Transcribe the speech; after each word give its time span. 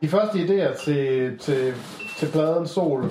De 0.00 0.08
første 0.08 0.38
idéer 0.38 0.84
til, 0.84 1.38
til, 1.38 1.74
til 2.18 2.26
pladen 2.26 2.66
Sol, 2.66 3.04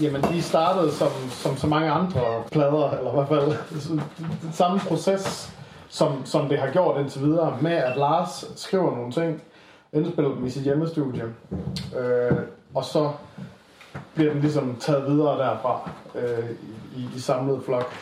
jamen 0.00 0.22
de 0.22 0.42
startede 0.42 0.92
som, 0.92 1.08
som 1.30 1.56
så 1.56 1.66
mange 1.66 1.90
andre 1.90 2.42
plader, 2.52 2.90
eller 2.90 3.10
i 3.10 3.14
hvert 3.14 3.28
fald 3.28 3.56
den 3.88 4.02
samme 4.52 4.80
proces, 4.88 5.52
som, 5.88 6.26
som 6.26 6.48
det 6.48 6.58
har 6.58 6.70
gjort 6.70 7.00
indtil 7.00 7.22
videre, 7.22 7.58
med 7.60 7.72
at 7.72 7.96
Lars 7.96 8.44
skriver 8.56 8.96
nogle 8.96 9.12
ting, 9.12 9.42
indspiller 9.92 10.34
dem 10.34 10.46
i 10.46 10.50
sit 10.50 10.62
hjemmestudie, 10.62 11.24
øh, 11.98 12.38
og 12.74 12.84
så 12.84 13.10
bliver 14.14 14.32
den 14.32 14.40
ligesom 14.40 14.76
taget 14.80 15.06
videre 15.06 15.38
derfra 15.38 15.90
øh, 16.14 16.50
i, 16.96 17.08
i 17.16 17.20
samlet 17.20 17.62
flok. 17.64 17.92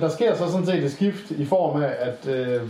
Men 0.00 0.08
der 0.08 0.14
sker 0.14 0.34
så 0.34 0.50
sådan 0.50 0.66
set 0.66 0.84
et 0.84 0.92
skift 0.92 1.30
i 1.30 1.44
form 1.44 1.82
af, 1.82 1.94
at, 1.98 2.28
øh, 2.28 2.62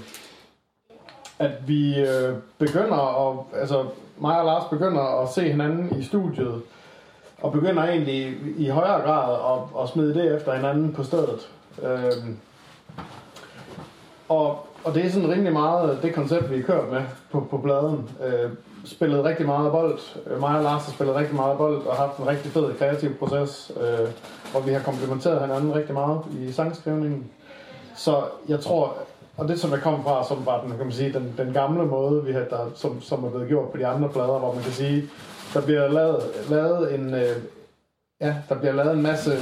at 1.38 1.50
vi 1.66 2.00
øh, 2.00 2.34
begynder 2.58 3.28
at, 3.28 3.60
altså 3.60 3.84
mig 4.18 4.38
og 4.40 4.44
Lars 4.44 4.64
begynder 4.70 5.22
at 5.22 5.28
se 5.28 5.42
hinanden 5.42 6.00
i 6.00 6.04
studiet, 6.04 6.62
og 7.42 7.52
begynder 7.52 7.82
egentlig 7.82 8.36
i 8.56 8.68
højere 8.68 9.00
grad 9.00 9.34
at, 9.52 9.82
at 9.82 9.88
smide 9.88 10.14
det 10.14 10.36
efter 10.36 10.54
hinanden 10.54 10.92
på 10.92 11.02
stedet. 11.02 11.50
Øh, 11.82 12.12
og, 14.28 14.66
og 14.84 14.94
det 14.94 15.04
er 15.04 15.10
sådan 15.10 15.30
rimelig 15.30 15.52
meget 15.52 15.96
øh, 15.96 16.02
det 16.02 16.14
koncept, 16.14 16.50
vi 16.50 16.56
har 16.56 16.62
kørt 16.62 16.92
med 16.92 17.02
på, 17.30 17.46
på 17.50 17.58
bladen. 17.58 18.10
Øh, 18.24 18.50
spillet 18.84 19.24
rigtig 19.24 19.46
meget 19.46 19.72
bold. 19.72 19.98
Øh, 20.26 20.40
mig 20.40 20.56
og 20.56 20.62
Lars 20.62 20.84
har 20.84 20.92
spillet 20.92 21.16
rigtig 21.16 21.34
meget 21.34 21.58
bold 21.58 21.86
og 21.86 21.96
haft 21.96 22.18
en 22.18 22.26
rigtig 22.26 22.52
fed 22.52 22.74
kreativ 22.78 23.14
proces, 23.14 23.72
øh, 23.80 24.08
og 24.54 24.66
vi 24.66 24.72
har 24.72 24.80
komplementeret 24.80 25.40
hinanden 25.40 25.74
rigtig 25.74 25.94
meget 25.94 26.20
i 26.40 26.52
sangskrivningen. 26.52 27.30
Så 27.96 28.22
jeg 28.48 28.60
tror, 28.60 28.96
og 29.36 29.48
det 29.48 29.60
som 29.60 29.70
jeg 29.70 29.80
kom 29.80 30.02
fra, 30.02 30.28
som 30.28 30.46
var 30.46 30.60
den, 30.60 30.70
kan 30.70 30.86
man 30.86 30.92
sige, 30.92 31.12
den, 31.12 31.34
den 31.38 31.52
gamle 31.52 31.86
måde, 31.86 32.24
vi 32.24 32.32
har, 32.32 32.40
der, 32.40 32.70
som, 32.74 33.02
som 33.02 33.24
er 33.24 33.30
blevet 33.30 33.48
gjort 33.48 33.68
på 33.70 33.76
de 33.76 33.86
andre 33.86 34.08
plader, 34.08 34.38
hvor 34.38 34.54
man 34.54 34.62
kan 34.62 34.72
sige, 34.72 35.08
der 35.54 35.60
bliver 35.60 35.88
lavet, 35.88 36.22
lavet 36.50 36.94
en, 36.94 37.14
øh, 37.14 37.36
ja, 38.20 38.34
der 38.48 38.54
bliver 38.54 38.72
lavet 38.72 38.92
en 38.92 39.02
masse 39.02 39.32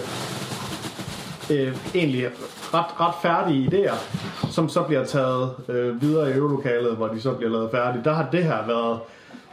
øh, 1.51 1.77
egentlig 1.95 2.27
ret, 2.75 3.01
ret 3.01 3.15
færdige 3.23 3.69
idéer, 3.69 3.97
som 4.51 4.69
så 4.69 4.83
bliver 4.83 5.05
taget 5.05 5.51
øh, 5.69 6.03
videre 6.03 6.31
i 6.31 6.33
øvelokalet, 6.33 6.97
hvor 6.97 7.09
de 7.09 7.21
så 7.21 7.33
bliver 7.33 7.51
lavet 7.53 7.71
færdige. 7.71 8.05
Der 8.05 8.13
har 8.13 8.29
det 8.33 8.45
her 8.45 8.67
været, 8.67 8.99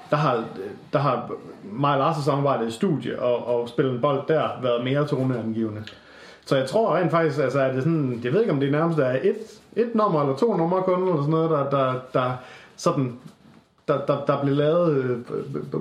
der 0.09 0.15
har, 0.15 0.43
der 0.93 0.99
har 0.99 1.31
mig 1.63 1.97
og 1.97 2.09
Lars' 2.09 2.23
samarbejde 2.23 2.67
i 2.67 2.71
studie 2.71 3.19
og, 3.19 3.47
og 3.47 3.69
spille 3.69 3.91
en 3.91 4.01
bold 4.01 4.21
der 4.27 4.49
været 4.61 4.83
mere 4.83 5.07
toneangivende. 5.07 5.83
Så 6.45 6.55
jeg 6.55 6.67
tror 6.69 6.95
rent 6.97 7.11
faktisk, 7.11 7.39
altså 7.39 7.59
er 7.59 7.71
det 7.73 7.83
sådan, 7.83 8.21
jeg 8.23 8.33
ved 8.33 8.39
ikke 8.41 8.53
om 8.53 8.59
det 8.59 8.71
nærmest 8.71 8.99
er 8.99 9.17
et, 9.23 9.37
et 9.75 9.95
nummer 9.95 10.21
eller 10.21 10.35
to 10.35 10.57
numre 10.57 10.83
kun, 10.83 11.01
eller 11.01 11.15
sådan 11.15 11.31
noget, 11.31 11.49
der, 11.49 11.69
der, 11.69 11.93
der 12.13 12.31
sådan 12.75 13.19
der, 13.87 14.05
der, 14.05 14.25
der 14.25 14.41
blev 14.41 14.55
lavet 14.55 14.97
øh, 14.97 15.17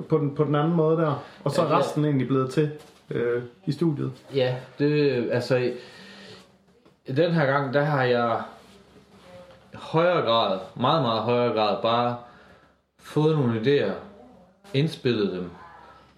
på, 0.09 0.17
den, 0.17 0.35
på 0.35 0.43
den 0.43 0.55
anden 0.55 0.73
måde 0.73 0.97
der. 0.97 1.23
Og 1.43 1.51
så 1.51 1.61
er 1.61 1.65
Ja, 1.65 1.71
ja. 1.71 1.79
resten 1.79 2.05
egentlig 2.05 2.27
blevet 2.27 2.49
til 2.49 2.69
øh, 3.11 3.41
i 3.65 3.71
studiet. 3.71 4.11
Ja, 4.35 4.55
det, 4.79 5.29
altså, 5.31 5.71
den 7.13 7.31
her 7.31 7.45
gang, 7.45 7.73
der 7.73 7.83
har 7.83 8.03
jeg 8.03 8.41
i 9.73 9.77
højere 9.77 10.21
grad, 10.21 10.59
meget, 10.75 11.01
meget 11.01 11.21
højere 11.21 11.53
grad, 11.53 11.81
bare 11.81 12.15
fået 12.99 13.37
nogle 13.37 13.61
idéer, 13.61 13.93
indspillet 14.73 15.31
dem, 15.31 15.49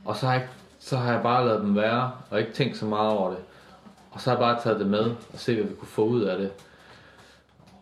og 0.05 0.15
så 0.15 0.25
har 0.25 0.33
jeg, 0.33 0.47
så 0.79 0.97
har 0.97 1.13
jeg 1.13 1.23
bare 1.23 1.45
lavet 1.45 1.61
dem 1.61 1.75
være, 1.75 2.11
og 2.29 2.39
ikke 2.39 2.53
tænkt 2.53 2.77
så 2.77 2.85
meget 2.85 3.11
over 3.11 3.29
det. 3.29 3.39
Og 4.11 4.21
så 4.21 4.29
har 4.29 4.37
jeg 4.37 4.41
bare 4.41 4.61
taget 4.63 4.79
det 4.79 4.87
med, 4.87 5.05
og 5.33 5.39
se, 5.39 5.55
hvad 5.55 5.63
vi 5.63 5.75
kunne 5.75 5.87
få 5.87 6.05
ud 6.05 6.21
af 6.21 6.37
det. 6.37 6.51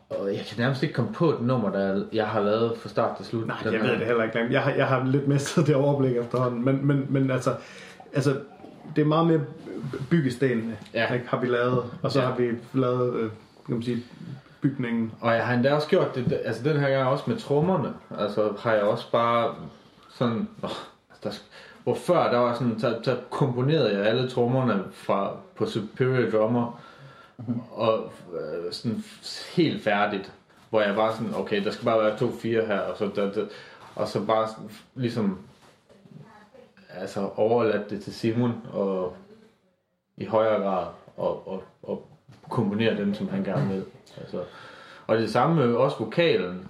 Og 0.10 0.34
jeg 0.34 0.46
kan 0.48 0.60
nærmest 0.60 0.84
ikke 0.84 0.94
komme 0.96 1.14
på 1.14 1.30
et 1.30 1.42
nummer, 1.42 1.70
der 1.70 2.04
jeg 2.14 2.28
har 2.28 2.42
lavet 2.42 2.78
fra 2.78 2.90
start 2.90 3.18
til 3.18 3.26
slut. 3.26 3.48
Nej, 3.48 3.58
jeg 3.64 3.72
ved 3.72 3.92
det 3.92 4.06
heller 4.06 4.24
ikke. 4.24 4.48
Jeg 4.52 4.62
har, 4.62 4.72
jeg 4.72 4.88
har 4.88 5.04
lidt 5.04 5.28
mistet 5.28 5.68
det 5.68 5.76
overblik 5.76 6.18
efterhånden. 6.18 6.66
Men, 6.66 6.88
men, 6.88 7.06
men 7.10 7.32
altså, 7.32 7.56
altså, 8.14 8.40
det 8.96 9.02
er 9.02 9.06
meget 9.06 9.28
mere 9.28 9.42
byggestenene, 10.10 10.78
Ja. 10.94 11.14
ikke, 11.14 11.28
har 11.28 11.40
vi 11.40 11.48
lavet. 11.48 11.84
Og 12.04 12.12
så 12.12 12.20
Ja. 12.22 12.26
har 12.28 12.36
vi 12.36 12.52
lavet, 12.74 13.14
øh, 13.16 13.32
kan 13.66 13.74
man 13.76 13.84
sige, 13.84 14.04
bygningen. 14.62 15.12
Og 15.22 15.34
jeg 15.34 15.46
har 15.46 15.54
endda 15.54 15.74
også 15.74 15.88
gjort 15.88 16.16
det, 16.16 16.42
altså 16.46 16.64
den 16.64 16.80
her 16.80 16.90
gang 16.90 17.08
også 17.10 17.24
med 17.28 17.38
trommerne. 17.38 17.94
Altså 18.20 18.54
har 18.60 18.74
jeg 18.74 18.84
også 18.84 19.12
bare 19.12 19.56
sådan, 20.10 20.48
åh, 20.64 20.70
der, 21.24 21.32
hvor 21.84 21.96
før 21.96 22.32
der 22.32 22.38
var 22.38 22.54
sådan, 22.54 22.80
så, 22.80 23.00
så 23.04 23.18
komponerede 23.30 23.98
jeg 23.98 24.06
alle 24.06 24.30
trommerne 24.30 24.84
fra, 24.94 25.32
på 25.56 25.66
Superior 25.66 26.30
Drummer, 26.32 26.82
og 27.72 28.12
øh, 28.34 28.72
sådan 28.74 29.04
helt 29.56 29.84
færdigt, 29.84 30.32
hvor 30.70 30.82
jeg 30.82 30.96
bare 30.96 31.14
sådan, 31.16 31.36
okay, 31.36 31.64
der 31.64 31.72
skal 31.72 31.86
bare 31.86 32.04
være 32.04 32.18
to 32.18 32.32
fire 32.32 32.66
her, 32.66 32.80
og 32.80 32.98
så, 32.98 33.10
der, 33.16 33.32
der, 33.34 33.46
og 33.96 34.08
så 34.08 34.26
bare 34.26 34.48
sådan, 34.48 34.70
ligesom, 34.96 35.40
altså 36.90 37.30
overladt 37.36 37.90
det 37.90 38.02
til 38.04 38.14
Simon, 38.14 38.54
og 38.74 39.16
i 40.18 40.26
højere 40.26 40.62
grad, 40.62 40.86
og, 41.18 41.48
og, 41.48 41.64
og 41.84 42.08
komponere 42.50 42.98
dem, 42.98 43.14
som 43.14 43.30
han 43.30 43.44
gerne 43.44 43.68
vil. 43.68 43.84
Altså, 44.22 44.44
og 45.08 45.18
det 45.18 45.32
samme 45.32 45.56
med 45.56 45.76
også 45.76 45.98
vokalen. 46.00 46.68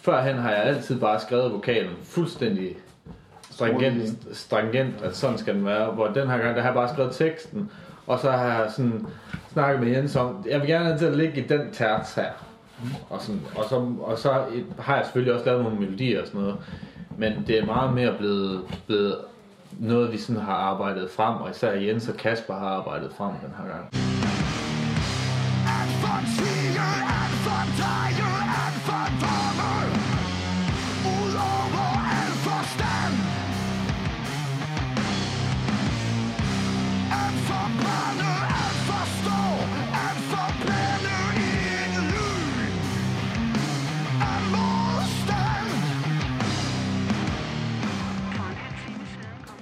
Førhen 0.00 0.36
har 0.36 0.50
jeg 0.50 0.62
altid 0.62 1.00
bare 1.00 1.20
skrevet 1.20 1.52
vokalen 1.52 1.96
fuldstændig 2.02 2.76
stringent, 3.50 4.36
stringent 4.36 5.02
at 5.02 5.16
sådan 5.16 5.38
skal 5.38 5.54
den 5.54 5.64
være. 5.64 5.90
Hvor 5.90 6.06
den 6.06 6.28
her 6.28 6.38
gang, 6.38 6.56
der 6.56 6.62
har 6.62 6.68
jeg 6.68 6.74
bare 6.74 6.88
skrevet 6.88 7.14
teksten, 7.14 7.70
og 8.06 8.18
så 8.18 8.30
har 8.30 8.62
jeg 8.62 8.70
sådan 8.70 9.06
snakket 9.52 9.82
med 9.82 9.92
Jens 9.96 10.16
om, 10.16 10.44
jeg 10.50 10.60
vil 10.60 10.68
gerne 10.68 10.84
have 10.84 10.98
til 10.98 11.06
at 11.06 11.16
ligge 11.16 11.44
i 11.44 11.46
den 11.46 11.72
terts 11.72 12.14
her. 12.14 12.30
Og, 13.10 13.20
sådan, 13.20 13.40
og, 13.56 13.64
så, 13.64 13.92
og 14.00 14.18
så 14.18 14.44
har 14.78 14.96
jeg 14.96 15.04
selvfølgelig 15.04 15.34
også 15.34 15.46
lavet 15.46 15.62
nogle 15.62 15.80
melodier 15.80 16.20
og 16.20 16.26
sådan 16.26 16.40
noget. 16.40 16.56
Men 17.18 17.44
det 17.46 17.58
er 17.58 17.66
meget 17.66 17.94
mere 17.94 18.14
blevet, 18.18 18.60
blevet 18.86 19.16
noget, 19.78 20.12
vi 20.12 20.18
sådan 20.18 20.42
har 20.42 20.54
arbejdet 20.54 21.10
frem, 21.10 21.36
og 21.36 21.50
især 21.50 21.72
Jens 21.72 22.08
og 22.08 22.16
Kasper 22.16 22.54
har 22.54 22.68
arbejdet 22.68 23.12
frem 23.16 23.32
den 23.34 23.52
her 23.58 23.66
gang. 23.72 23.84
And 25.76 25.90
for 26.02 26.18
tiger, 26.36 26.92
and 27.22 27.34
for 27.44 29.35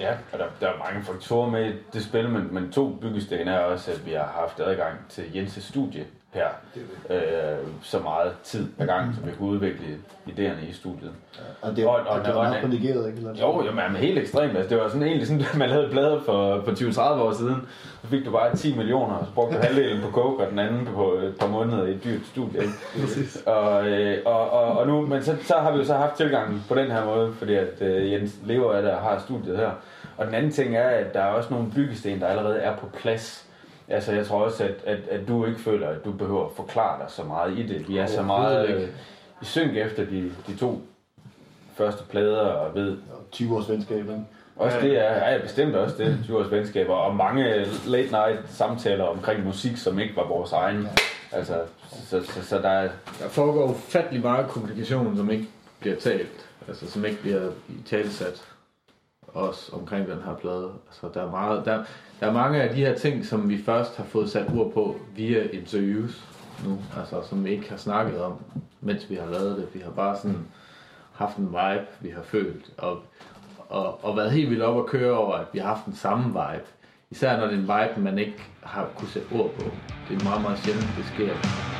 Ja, 0.05 0.13
og 0.33 0.39
der, 0.39 0.45
der 0.61 0.67
er 0.67 0.79
mange 0.89 1.05
faktorer 1.05 1.51
med 1.51 1.73
det 1.93 2.03
spil, 2.05 2.29
men, 2.29 2.49
men 2.51 2.73
to 2.73 2.89
byggesten 3.01 3.49
er 3.49 3.59
også, 3.59 3.91
at 3.91 4.07
vi 4.07 4.13
har 4.13 4.33
haft 4.41 4.61
adgang 4.61 4.95
til 5.09 5.23
Jens' 5.23 5.61
studie 5.71 6.05
her. 6.35 6.49
Øh, 7.11 7.19
så 7.83 7.99
meget 7.99 8.33
tid 8.43 8.67
per 8.79 8.87
gang, 8.87 9.15
så 9.15 9.21
vi 9.27 9.31
kunne 9.39 9.49
udvikle 9.51 9.87
idéerne 10.29 10.69
i 10.71 10.73
studiet. 10.73 11.11
Og 11.63 11.77
det, 11.77 11.87
Og- 11.87 11.93
og, 11.95 12.19
det 12.19 12.27
der 12.27 12.35
var 12.35 12.43
meget 12.43 12.63
privilegeret, 12.63 13.07
ikke? 13.07 13.19
Eller? 13.19 13.35
Jo, 13.41 13.65
jo, 13.67 13.73
men 13.73 13.97
helt 13.97 14.19
ekstremt. 14.19 14.57
Altså, 14.57 14.75
det 14.75 14.83
var 14.83 14.89
sådan 14.89 15.03
egentlig 15.03 15.27
sådan, 15.27 15.41
at 15.43 15.57
man 15.63 15.71
lavede 15.71 15.91
bladet 15.91 16.23
for, 16.27 16.63
for 16.65 16.71
20-30 16.73 17.01
år 17.23 17.33
siden. 17.33 17.69
Så 18.03 18.09
fik 18.09 18.25
du 18.25 18.31
bare 18.31 18.57
10 18.57 18.77
millioner, 18.77 19.15
og 19.15 19.27
så 19.27 19.33
brugte 19.33 19.57
du 19.57 19.63
halvdelen 19.67 20.03
på 20.03 20.11
coke, 20.11 20.45
og 20.45 20.51
den 20.51 20.59
anden 20.59 20.87
på 20.95 21.13
et 21.13 21.35
par 21.41 21.47
måneder 21.49 21.87
i 21.87 21.91
et 21.91 22.05
dyrt 22.05 22.21
studie. 22.33 22.61
Og, 23.47 23.87
øh, 23.89 24.19
og, 24.27 24.51
og, 24.51 24.79
og 24.79 24.87
nu, 24.87 25.07
men 25.07 25.23
så, 25.23 25.37
så 25.43 25.55
har 25.55 25.73
vi 25.73 25.79
jo 25.79 25.85
så 25.85 25.95
haft 25.95 26.15
tilgangen 26.15 26.65
på 26.69 26.75
den 26.75 26.91
her 26.91 27.05
måde, 27.05 27.33
fordi 27.33 27.55
at 27.55 27.83
øh, 27.83 28.13
Jens 28.13 28.35
lever 28.45 28.73
af 28.75 28.83
det 28.83 28.91
og 28.91 28.99
har 29.01 29.19
studiet 29.19 29.57
her. 29.57 29.71
Og 30.17 30.27
den 30.27 30.35
anden 30.35 30.53
ting 30.53 30.77
er, 30.77 30.89
at 30.89 31.15
der 31.15 31.21
er 31.21 31.27
også 31.27 31.51
nogle 31.51 31.71
byggesten, 31.75 32.21
der 32.21 32.27
allerede 32.27 32.59
er 32.59 32.77
på 32.77 32.87
plads. 32.87 33.47
Altså, 33.89 34.13
jeg 34.13 34.27
tror 34.27 34.45
også, 34.45 34.65
at, 34.65 34.75
at, 34.87 34.99
at 35.11 35.29
du 35.29 35.47
ikke 35.47 35.61
føler, 35.61 35.89
at 35.89 36.05
du 36.05 36.13
behøver 36.13 36.47
at 36.47 36.53
forklare 36.57 36.99
dig 36.99 37.11
så 37.11 37.23
meget 37.23 37.59
i 37.59 37.67
det. 37.67 37.89
Vi 37.89 37.99
er 37.99 38.07
så 38.07 38.23
meget 38.23 38.69
øh, 38.69 38.89
i 39.43 39.45
synk 39.45 39.77
efter 39.77 40.05
de, 40.05 40.33
de 40.47 40.57
to 40.57 40.83
første 41.75 42.05
plader, 42.05 42.41
og 42.41 42.75
ved, 42.75 42.97
20 43.33 43.57
års 43.57 43.69
venskab, 43.69 43.99
ikke? 43.99 44.25
også 44.57 44.81
det 44.81 44.99
er, 44.99 45.31
ja, 45.31 45.39
bestemt 45.43 45.75
også 45.77 45.97
det, 45.99 46.19
20 46.25 46.39
års 46.39 46.51
venskaber, 46.51 46.95
og 46.95 47.17
mange 47.17 47.67
late 47.87 48.11
night 48.11 48.41
samtaler 48.49 49.05
omkring 49.05 49.45
musik, 49.45 49.77
som 49.77 49.99
ikke 49.99 50.17
var 50.17 50.27
vores 50.29 50.53
egen. 50.53 50.89
Altså, 51.33 51.61
så, 52.07 52.23
så, 52.23 52.43
så 52.43 52.59
der 52.59 52.69
er, 52.69 52.89
Der 53.21 53.29
foregår 53.29 53.65
ufattelig 53.65 54.23
meget 54.23 54.49
kommunikation, 54.49 55.17
som 55.17 55.31
ikke 55.31 55.47
bliver 55.81 55.97
talt. 55.97 56.49
Altså, 56.69 56.91
som 56.91 57.05
ikke 57.05 57.21
bliver 57.21 57.51
i 57.69 57.83
talsat. 57.87 58.43
Også 59.35 59.73
omkring 59.73 60.09
den 60.09 60.19
her 60.25 60.35
plade. 60.35 60.71
Altså, 60.87 61.21
der 61.21 61.27
er, 61.27 61.31
meget, 61.31 61.65
der, 61.65 61.85
der 62.21 62.27
er 62.27 62.33
mange 62.33 62.63
af 62.63 62.75
de 62.75 62.81
her 62.81 62.95
ting, 62.95 63.27
som 63.27 63.49
vi 63.49 63.63
først 63.63 63.97
har 63.97 64.05
fået 64.05 64.31
sat 64.31 64.47
ord 64.55 64.73
på 64.73 64.97
via 65.17 65.43
interviews 65.53 66.25
nu. 66.67 66.79
Altså, 66.99 67.23
som 67.29 67.45
vi 67.45 67.51
ikke 67.51 67.71
har 67.71 67.77
snakket 67.77 68.23
om, 68.23 68.33
mens 68.81 69.11
vi 69.11 69.15
har 69.15 69.27
lavet 69.27 69.57
det. 69.57 69.69
Vi 69.75 69.81
har 69.81 69.91
bare 69.91 70.17
sådan 70.17 70.47
haft 71.13 71.37
en 71.37 71.47
vibe, 71.49 71.87
vi 72.01 72.09
har 72.09 72.23
følt, 72.23 72.71
og, 72.79 73.03
og, 73.69 74.05
og 74.05 74.17
været 74.17 74.31
helt 74.31 74.51
vildt 74.51 74.63
op 74.63 74.79
at 74.79 74.87
køre 74.87 75.13
over, 75.13 75.35
at 75.35 75.47
vi 75.53 75.59
har 75.59 75.69
haft 75.69 75.87
den 75.87 75.97
samme 75.97 76.25
vibe. 76.25 76.67
Især 77.11 77.37
når 77.37 77.47
det 77.47 77.55
er 77.55 77.59
en 77.59 77.89
vibe, 77.89 78.01
man 78.01 78.19
ikke 78.19 78.43
har 78.63 78.89
kunne 78.97 79.09
sætte 79.09 79.33
ord 79.33 79.51
på. 79.51 79.65
Det 80.09 80.21
er 80.21 80.25
meget, 80.25 80.43
meget 80.43 80.59
sjældent, 80.59 80.89
det 80.97 81.05
sker. 81.05 81.74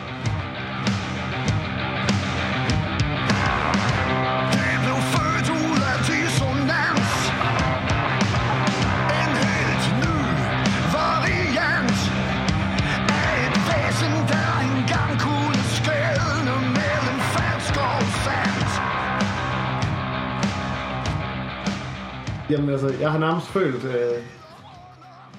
Altså, 22.75 22.95
jeg 23.01 23.11
har 23.13 23.19
nærmest 23.19 23.47
følt, 23.47 23.85
øh, 23.85 24.23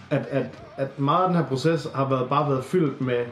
at, 0.09 0.25
at, 0.31 0.45
at 0.77 0.99
meget 0.99 1.21
af 1.23 1.27
den 1.29 1.37
her 1.37 1.45
proces 1.45 1.87
har 1.95 2.09
været, 2.09 2.29
bare 2.29 2.49
været 2.51 2.65
fyldt 2.65 3.01
med 3.01 3.25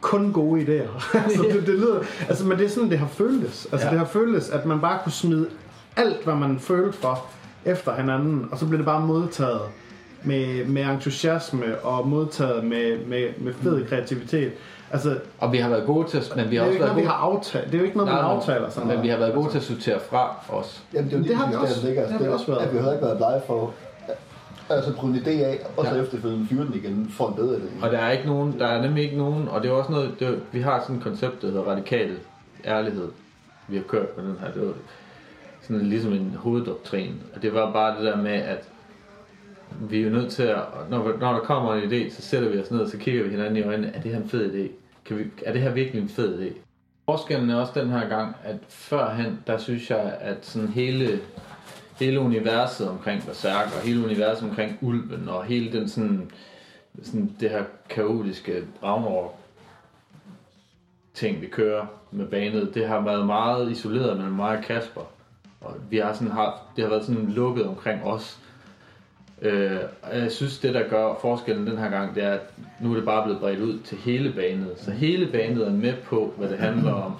kun 0.00 0.32
gode 0.32 0.62
idéer. 0.62 1.16
altså, 1.24 1.42
det, 1.42 1.66
det 1.66 1.74
lyder, 1.74 2.00
altså, 2.28 2.46
men 2.46 2.58
det 2.58 2.64
er 2.66 2.70
sådan, 2.70 2.90
det 2.90 2.98
har 2.98 3.06
føltes. 3.06 3.68
Altså, 3.72 3.86
Ja. 3.86 3.90
det 3.90 3.98
har 3.98 4.06
føltes, 4.06 4.50
at 4.50 4.66
man 4.66 4.80
bare 4.80 4.98
kunne 5.02 5.12
smide 5.12 5.48
alt, 5.96 6.24
hvad 6.24 6.34
man 6.34 6.60
følte 6.60 6.98
for, 6.98 7.26
efter 7.64 7.94
hinanden, 7.94 8.48
og 8.52 8.58
så 8.58 8.66
blev 8.66 8.78
det 8.78 8.86
bare 8.86 9.00
modtaget 9.00 9.60
med, 10.22 10.64
med 10.64 10.82
entusiasme 10.82 11.78
og 11.82 12.08
modtaget 12.08 12.64
med, 12.64 12.98
med, 13.06 13.28
med 13.38 13.52
fed 13.54 13.86
kreativitet. 13.86 14.52
Altså, 14.92 15.18
Og 15.38 15.52
vi 15.52 15.58
har 15.58 15.68
været 15.68 15.86
gode 15.86 16.08
til 16.08 16.18
at, 16.18 16.32
men 16.36 16.50
vi 16.50 16.56
har 16.56 16.64
også 16.64 16.78
været 16.78 16.80
noget, 16.88 16.96
vi 16.96 17.00
gode, 17.02 17.10
har 17.12 17.16
aftalt. 17.36 17.66
Det 17.66 17.74
er 17.74 17.78
jo 17.78 17.84
ikke 17.84 17.96
noget, 17.96 18.12
man 18.12 18.22
Nej, 18.22 18.28
nej. 18.28 18.36
aftaler 18.36 18.70
sådan 18.70 18.86
men 18.86 18.88
noget. 18.96 19.02
vi 19.04 19.08
har 19.08 19.18
været 19.18 19.34
gode 19.34 19.50
til 19.50 19.58
at 19.58 19.64
sortere 19.64 20.00
fra 20.10 20.36
os. 20.48 20.82
Jamen, 20.94 21.10
det 21.10 21.14
er 21.14 21.18
jo 21.18 21.22
Det 21.22 21.30
lige 21.30 21.36
har 21.38 21.48
vi 21.50 21.54
også. 21.56 21.86
det, 21.86 22.10
har 22.10 22.18
vi 22.18 22.26
også 22.28 22.46
været. 22.46 22.58
at 22.66 22.74
vi 22.74 22.78
har 22.78 22.92
ikke 22.92 23.04
været 23.04 23.16
blege 23.16 23.40
for 23.46 23.74
altså 24.70 24.92
prøve 24.92 25.12
en 25.14 25.18
idé 25.22 25.30
af, 25.30 25.58
og 25.76 25.86
så 25.86 25.94
Ja. 25.94 26.02
efterfølgende 26.02 26.46
fyre 26.46 26.64
den 26.64 26.74
igen 26.74 27.10
for 27.16 27.28
en 27.28 27.34
bedre 27.34 27.56
idé. 27.56 27.84
Og 27.84 27.90
der 27.92 27.98
er 27.98 28.10
ikke 28.10 28.26
nogen, 28.26 28.58
der 28.58 28.66
er 28.66 28.82
nemlig 28.82 29.04
ikke 29.04 29.16
nogen, 29.18 29.48
og 29.48 29.62
det 29.62 29.68
er 29.68 29.72
også 29.72 29.92
noget, 29.92 30.10
det 30.20 30.28
er, 30.28 30.32
vi 30.52 30.60
har 30.60 30.80
sådan 30.82 30.96
et 30.96 31.02
koncept, 31.02 31.42
der 31.42 31.48
hedder 31.48 31.62
radikal 31.62 32.16
ærlighed, 32.64 33.08
vi 33.68 33.76
har 33.76 33.84
kørt 33.84 34.08
på 34.08 34.20
den 34.20 34.36
her. 34.40 34.52
Det 34.52 34.62
var 34.66 34.72
sådan 35.62 35.82
ligesom 35.82 36.12
en 36.12 36.36
hoveddoktrin, 36.38 37.14
og 37.36 37.42
det 37.42 37.54
var 37.54 37.72
bare 37.72 37.96
det 37.96 38.04
der 38.04 38.16
med, 38.16 38.32
at 38.32 38.64
vi 39.80 40.00
er 40.00 40.04
jo 40.04 40.10
nødt 40.10 40.32
til 40.32 40.42
at, 40.42 40.62
når, 40.90 41.18
når 41.20 41.32
der 41.32 41.40
kommer 41.40 41.74
en 41.74 41.92
idé, 41.92 42.10
så 42.10 42.22
sætter 42.22 42.48
vi 42.48 42.60
os 42.60 42.70
ned, 42.70 42.80
og 42.80 42.88
så 42.88 42.98
kigger 42.98 43.22
vi 43.22 43.30
hinanden 43.30 43.56
i 43.56 43.62
øjnene, 43.62 43.92
er 43.94 44.00
det 44.00 44.10
her 44.10 44.22
en 44.22 44.28
fed 44.28 44.54
idé? 44.54 44.72
Kan 45.04 45.18
vi, 45.18 45.24
er 45.46 45.52
det 45.52 45.62
her 45.62 45.70
virkelig 45.70 46.02
en 46.02 46.08
fed 46.08 46.40
idé? 46.40 46.52
Forskellen 47.04 47.50
er 47.50 47.56
også 47.56 47.80
den 47.80 47.90
her 47.90 48.08
gang, 48.08 48.36
at 48.44 48.56
førhen, 48.68 49.38
der 49.46 49.58
synes 49.58 49.90
jeg, 49.90 50.16
at 50.20 50.46
sådan 50.46 50.68
hele, 50.68 51.20
hele 51.98 52.20
universet 52.20 52.88
omkring 52.88 53.22
Berserk, 53.22 53.66
og 53.76 53.80
hele 53.80 54.04
universet 54.04 54.48
omkring 54.48 54.78
Ulven, 54.80 55.28
og 55.28 55.44
hele 55.44 55.78
den 55.78 55.88
sådan, 55.88 56.30
sådan 57.02 57.36
det 57.40 57.50
her 57.50 57.64
kaotiske 57.88 58.62
Ragnarok 58.82 59.34
ting, 61.14 61.40
vi 61.40 61.46
kører 61.46 61.86
med 62.10 62.26
banet, 62.26 62.74
det 62.74 62.88
har 62.88 63.00
været 63.00 63.26
meget 63.26 63.70
isoleret 63.70 64.16
mellem 64.16 64.34
mig 64.34 64.58
og 64.58 64.64
Kasper. 64.64 65.00
Og 65.60 65.74
vi 65.90 65.98
har 65.98 66.12
sådan 66.12 66.30
haft, 66.30 66.62
det 66.76 66.84
har 66.84 66.90
været 66.90 67.04
sådan 67.04 67.30
lukket 67.30 67.66
omkring 67.66 68.04
os. 68.04 68.38
Øh, 69.42 69.78
og 70.02 70.18
jeg 70.18 70.32
synes, 70.32 70.58
det 70.58 70.74
der 70.74 70.88
gør 70.88 71.14
forskellen 71.20 71.66
den 71.66 71.78
her 71.78 71.88
gang, 71.90 72.14
det 72.14 72.24
er, 72.24 72.32
at 72.32 72.40
nu 72.80 72.90
er 72.90 72.94
det 72.96 73.04
bare 73.04 73.24
blevet 73.24 73.40
bredt 73.40 73.60
ud 73.60 73.78
til 73.78 73.98
hele 73.98 74.32
banet. 74.32 74.72
Så 74.76 74.90
hele 74.90 75.26
banet 75.26 75.66
er 75.66 75.70
med 75.72 75.94
på, 76.04 76.34
hvad 76.36 76.48
det 76.48 76.58
handler 76.58 76.92
om. 76.92 77.14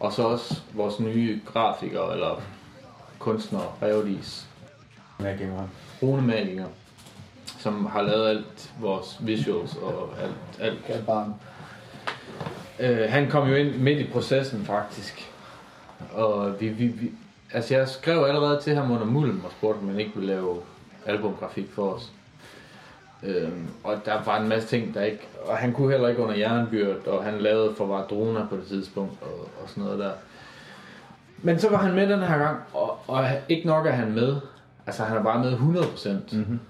Og 0.00 0.12
så 0.12 0.22
også 0.22 0.60
vores 0.74 1.00
nye 1.00 1.40
grafikere, 1.46 2.12
eller 2.14 2.42
kunstnere, 3.18 3.66
Revdis, 3.82 4.46
Ja, 5.22 5.24
gamer. 5.32 5.68
runemalinger, 6.02 6.66
som 7.58 7.86
har 7.86 8.02
lavet 8.02 8.28
alt 8.28 8.72
vores 8.80 9.16
visuals 9.20 9.74
og 9.76 10.08
alt, 10.22 10.34
alt 10.60 10.84
Kan 10.86 11.04
barn. 11.06 11.34
Øh, 12.80 13.06
han 13.10 13.30
kom 13.30 13.48
jo 13.48 13.54
ind 13.54 13.76
midt 13.76 13.98
i 13.98 14.06
processen 14.12 14.64
faktisk. 14.64 15.30
Og 16.12 16.60
vi, 16.60 16.68
vi, 16.68 16.86
vi, 16.86 17.10
altså 17.52 17.74
jeg 17.74 17.88
skrev 17.88 18.24
allerede 18.28 18.60
til 18.60 18.74
ham 18.74 18.90
under 18.90 19.04
mulden 19.06 19.42
og 19.44 19.50
spurgte, 19.50 19.78
om 19.80 19.88
han 19.88 20.00
ikke 20.00 20.12
ville 20.14 20.26
lave 20.34 20.56
albumgrafik 21.06 21.70
for 21.72 21.92
os. 21.92 22.12
Øhm, 23.22 23.68
og 23.84 23.96
der 24.04 24.24
var 24.24 24.40
en 24.40 24.48
masse 24.48 24.68
ting, 24.68 24.94
der 24.94 25.02
ikke... 25.02 25.28
Og 25.44 25.56
han 25.56 25.72
kunne 25.72 25.90
heller 25.90 26.08
ikke 26.08 26.22
under 26.22 26.36
jernbyrd, 26.36 27.06
og 27.06 27.24
han 27.24 27.38
lavede 27.38 27.74
for 27.74 27.86
Vardrona 27.86 28.46
på 28.50 28.56
det 28.56 28.66
tidspunkt, 28.66 29.22
og, 29.22 29.48
og 29.62 29.68
sådan 29.68 29.84
noget 29.84 29.98
der. 29.98 30.10
Men 31.42 31.58
så 31.58 31.70
var 31.70 31.76
han 31.76 31.94
med 31.94 32.08
den 32.08 32.20
her 32.20 32.38
gang, 32.38 32.58
og, 32.74 32.98
og 33.06 33.26
ikke 33.48 33.66
nok 33.66 33.86
er 33.86 33.90
han 33.90 34.12
med. 34.12 34.36
Altså 34.86 35.02
han 35.04 35.16
er 35.16 35.22
bare 35.22 35.44
med 35.44 35.52
100%. 35.52 36.36
Mm-hmm. 36.36 36.60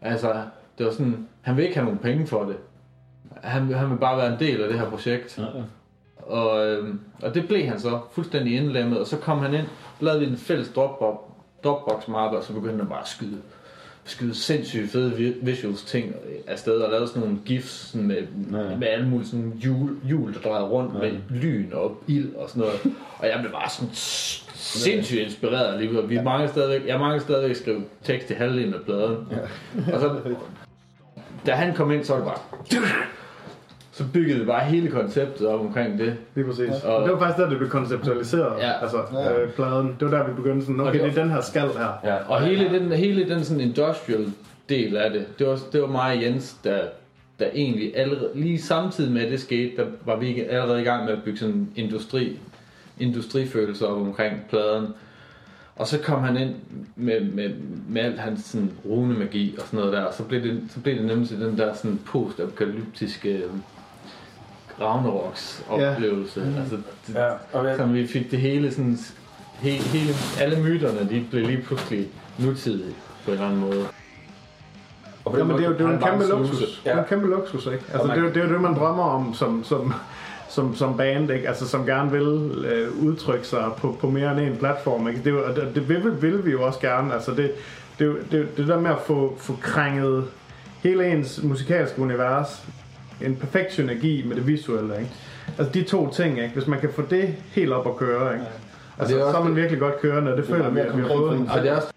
Altså, 0.00 0.42
det 0.78 0.86
var 0.86 0.92
sådan... 0.92 1.28
Han 1.42 1.56
vil 1.56 1.64
ikke 1.64 1.76
have 1.76 1.84
nogen 1.84 1.98
penge 1.98 2.26
for 2.26 2.44
det. 2.44 2.56
Han, 3.42 3.72
han 3.72 3.90
vil 3.90 3.96
bare 3.96 4.16
være 4.16 4.32
en 4.32 4.38
del 4.38 4.62
af 4.62 4.68
det 4.68 4.78
her 4.78 4.90
projekt. 4.90 5.38
Ja, 5.38 5.42
ja. 5.42 5.62
Og, 6.26 6.66
øhm, 6.66 7.00
og 7.22 7.34
det 7.34 7.46
blev 7.48 7.66
han 7.66 7.80
så 7.80 8.00
fuldstændig 8.12 8.56
indlemmet, 8.56 9.00
og 9.00 9.06
så 9.06 9.16
kom 9.16 9.38
han 9.38 9.54
ind, 9.54 9.66
lavede 10.00 10.20
vi 10.20 10.26
en 10.26 10.36
fælles 10.36 10.68
dropbox, 10.68 11.31
dropbox 11.64 12.08
mappe, 12.08 12.36
og 12.38 12.44
så 12.44 12.52
begyndte 12.52 12.76
han 12.78 12.88
bare 12.88 13.00
at 13.00 13.08
skyde, 13.08 13.38
skyde 14.04 14.34
sindssygt 14.34 14.90
fede 14.90 15.16
vi- 15.16 15.34
visuals 15.42 15.82
ting 15.82 16.14
afsted, 16.46 16.72
og 16.80 16.90
lavede 16.90 17.08
sådan 17.08 17.22
nogle 17.22 17.38
gifs 17.44 17.70
sådan 17.70 18.06
med, 18.06 18.16
Ja, 18.52 18.58
ja. 18.58 18.70
ja. 18.70 18.76
med 18.76 18.88
alle 18.88 19.08
mulige 19.08 19.28
sådan 19.28 19.52
hjul, 19.60 19.96
hjul, 20.04 20.34
der 20.34 20.40
drejede 20.40 20.66
rundt 20.68 20.94
Ja. 20.94 20.98
med 20.98 21.12
lyn 21.30 21.72
og 21.72 22.02
ild 22.06 22.34
og 22.34 22.48
sådan 22.48 22.60
noget. 22.60 22.80
Og 23.18 23.26
jeg 23.28 23.38
blev 23.40 23.52
bare 23.52 23.70
sådan 23.70 23.90
sindssygt 23.94 25.20
inspireret 25.20 25.72
alligevel. 25.74 26.08
Vi 26.08 26.20
mange 26.20 26.48
stadigvæk, 26.48 26.88
jeg 26.88 26.98
mange 26.98 27.20
stadigvæk 27.20 27.56
skrev 27.56 27.82
tekst 28.04 28.30
i 28.30 28.32
halvdelen 28.34 28.74
af 28.74 28.80
pladen. 28.80 29.16
Og 29.92 30.00
så, 30.00 30.20
da 31.46 31.52
han 31.52 31.74
kom 31.74 31.92
ind, 31.92 32.04
så 32.04 32.16
var 32.16 32.20
det 32.24 32.32
bare... 32.80 32.86
Så 33.94 34.04
byggede 34.12 34.38
vi 34.40 34.44
bare 34.46 34.64
hele 34.64 34.90
konceptet 34.90 35.46
op 35.46 35.60
omkring 35.60 35.98
det. 35.98 36.16
Lige 36.34 36.44
præcis. 36.46 36.68
Ja. 36.84 36.88
Og 36.90 37.02
det 37.04 37.12
var 37.12 37.18
faktisk 37.18 37.38
der, 37.38 37.48
det 37.48 37.58
blev 37.58 37.70
konceptualiseret, 37.70 38.52
Ja. 38.60 38.72
altså 38.82 38.96
Ja. 39.12 39.40
øh, 39.42 39.50
pladen. 39.52 39.96
Det 40.00 40.10
var 40.10 40.18
der, 40.18 40.26
vi 40.28 40.32
begyndte 40.34 40.66
sådan, 40.66 40.80
Og 40.80 40.86
okay, 40.86 40.98
det 40.98 41.12
det 41.12 41.18
er 41.18 41.22
den 41.22 41.32
her 41.32 41.40
skal 41.40 41.62
her. 41.68 41.92
Ja, 42.04 42.16
Og 42.28 42.40
hele 42.42 42.78
den, 42.78 42.92
hele 42.92 43.28
den 43.28 43.44
sådan 43.44 43.60
industrial 43.60 44.26
del 44.68 44.96
af 44.96 45.10
det, 45.10 45.26
det 45.38 45.46
var, 45.46 45.58
det 45.72 45.80
var 45.82 45.86
mig 45.88 46.16
og 46.16 46.22
Jens, 46.22 46.56
der, 46.64 46.80
der 47.38 47.46
egentlig 47.54 47.96
allerede, 47.96 48.30
lige 48.34 48.62
samtidig 48.62 49.12
med 49.12 49.22
at 49.22 49.30
det 49.30 49.40
skete, 49.40 49.76
der 49.76 49.84
var 50.04 50.16
vi 50.16 50.40
allerede 50.40 50.80
i 50.80 50.84
gang 50.84 51.04
med 51.04 51.12
at 51.12 51.22
bygge 51.24 51.38
sådan 51.38 51.54
en 51.54 51.70
industri, 51.76 52.38
industrifølelse 53.00 53.86
op 53.88 54.00
omkring 54.00 54.32
pladen. 54.50 54.86
Og 55.76 55.86
så 55.86 55.98
kom 55.98 56.22
han 56.22 56.36
ind 56.36 56.54
med, 56.96 57.20
med, 57.20 57.50
med 57.88 58.02
alt 58.02 58.18
hans 58.18 58.40
sådan, 58.44 58.70
runemagi 58.84 59.54
og 59.58 59.64
sådan 59.66 59.78
noget 59.78 59.92
der, 59.92 60.00
og 60.02 60.14
så 60.14 60.22
blev 60.22 60.42
det, 60.42 60.60
så 60.70 60.80
blev 60.80 60.96
det 60.96 61.04
nemlig 61.04 61.30
den 61.30 61.58
der 61.58 61.74
sådan 61.74 62.00
post-apokalyptiske 62.06 63.42
Ragnaroks 64.80 65.64
oplevelse. 65.70 66.40
Ja. 66.56 66.60
Altså, 66.60 66.76
det, 67.06 67.14
Ja, 67.14 67.28
og 67.58 67.66
jeg, 67.66 67.76
som 67.76 67.94
vi 67.94 68.06
fik 68.06 68.30
det 68.30 68.38
hele 68.40 68.70
sådan, 68.70 68.98
hele, 69.58 69.82
hele, 69.82 70.12
alle 70.40 70.62
myterne, 70.62 71.08
de 71.10 71.24
blev 71.30 71.46
lige 71.46 71.62
pludselig 71.62 72.08
nutidige 72.38 72.94
på 73.24 73.30
en 73.30 73.32
eller 73.32 73.46
anden 73.46 73.60
måde. 73.60 73.84
og 75.24 75.38
Jamen, 75.38 75.56
det 75.56 75.64
er 75.64 75.68
jo, 75.68 75.70
måde 75.70 75.78
det 75.78 75.84
er 75.84 75.88
jo 75.88 75.94
en 75.96 76.02
kæmpe 76.02 76.26
luksus. 76.28 76.56
snuse. 76.58 76.72
Det 76.84 76.90
er 76.90 76.94
jo 76.94 76.98
en 77.02 77.08
kæmpe 77.08 77.26
luksus, 77.28 77.66
ikke? 77.66 77.84
Altså, 77.92 78.06
man- 78.08 78.18
det, 78.18 78.26
er, 78.28 78.32
det 78.32 78.42
er 78.42 78.46
jo 78.46 78.52
det, 78.52 78.60
man 78.60 78.74
drømmer 78.74 79.02
om 79.04 79.34
som, 79.34 79.64
som, 79.64 79.94
som, 80.48 80.76
som 80.76 80.96
band, 80.96 81.30
ikke? 81.30 81.48
Altså, 81.48 81.68
som 81.68 81.86
gerne 81.86 82.10
vil 82.10 82.22
øh, 82.66 82.88
udtrykke 83.02 83.46
sig 83.46 83.64
på, 83.78 83.96
på 84.00 84.10
mere 84.10 84.30
end 84.32 84.40
en 84.40 84.56
platform, 84.56 85.08
ikke? 85.08 85.20
Det, 85.20 85.26
er 85.26 85.30
jo, 85.32 85.46
det, 85.54 85.72
det 85.74 85.88
vil, 85.88 86.22
vil 86.22 86.46
vi 86.46 86.50
jo 86.50 86.62
også 86.66 86.80
gerne. 86.80 87.14
Altså, 87.14 87.30
det, 87.34 87.50
det, 87.98 88.06
er 88.08 88.12
det, 88.30 88.56
det 88.56 88.68
der 88.68 88.80
med 88.80 88.90
at 88.90 89.00
få, 89.06 89.34
få 89.38 89.56
krænget 89.60 90.24
hele 90.82 91.06
ens 91.12 91.40
musikalske 91.42 92.02
univers, 92.02 92.62
en 93.24 93.36
perfekt 93.36 93.72
synergi 93.72 94.22
med 94.26 94.36
det 94.36 94.46
visuelle, 94.46 94.94
ikke? 95.00 95.10
Altså, 95.58 95.72
de 95.72 95.82
to 95.84 96.10
ting, 96.10 96.38
ikke? 96.40 96.54
Hvis 96.54 96.66
man 96.66 96.80
kan 96.80 96.92
få 96.92 97.02
det 97.10 97.34
helt 97.52 97.72
op 97.72 97.86
at 97.86 97.96
køre, 97.96 98.34
ikke? 98.34 98.46
Altså, 98.98 99.14
det 99.14 99.20
er 99.20 99.24
også 99.24 99.32
så 99.34 99.38
er 99.38 99.42
man 99.44 99.52
det- 99.52 99.56
virkelig 99.60 99.80
godt 99.80 100.00
kørende, 100.00 100.30
og 100.32 100.36
det, 100.36 100.46
føler 100.46 100.68
vi, 100.68 100.74
mere 100.74 100.84
at 100.84 100.96
vi 100.96 101.02
har 101.02 101.08
fået. 101.08 101.48
Og 101.50 101.62
det 101.62 101.70
er 101.70 101.76
også 101.76 101.88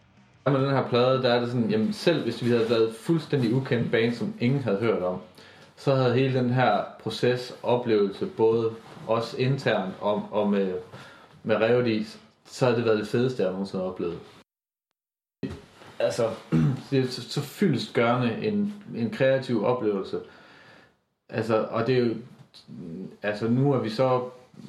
med 0.52 0.62
den 0.62 0.70
her 0.70 0.88
plade, 0.90 1.22
der 1.24 1.34
er 1.34 1.40
det 1.40 1.50
sådan, 1.50 1.70
jamen 1.70 1.94
selv 1.94 2.24
hvis 2.24 2.44
vi 2.46 2.50
havde 2.50 2.70
været 2.70 2.96
fuldstændig 3.00 3.54
ukendt 3.54 3.92
band, 3.92 4.14
som 4.14 4.34
ingen 4.40 4.64
havde 4.64 4.78
hørt 4.78 5.04
om, 5.04 5.18
så 5.76 5.96
havde 5.96 6.14
hele 6.14 6.40
den 6.40 6.50
her 6.50 6.80
proces, 7.04 7.56
oplevelse, 7.64 8.26
både 8.26 8.70
os 9.08 9.36
internt 9.40 9.94
og, 10.02 10.28
og 10.32 10.50
med, 10.50 10.74
med 11.44 11.56
Revdis, 11.56 12.20
så 12.46 12.66
havde 12.66 12.78
det 12.78 12.86
været 12.86 13.00
det 13.00 13.08
fedeste, 13.08 13.44
jeg 13.44 13.52
nogensinde 13.52 13.84
har 13.84 13.92
oplevet. 13.92 14.18
Altså, 16.00 16.30
det 16.92 17.00
er 17.00 17.08
så, 17.08 17.22
så 17.30 17.42
fyldestgørende 17.42 18.38
en, 18.48 18.74
en 18.96 19.10
kreativ 19.10 19.66
oplevelse. 19.66 20.20
Altså, 21.30 21.68
og 21.72 21.88
det 21.88 21.96
er 21.96 22.00
jo, 22.00 22.14
altså 23.24 23.48
nu 23.48 23.74
er 23.74 23.80
vi 23.80 23.90
så 23.90 24.22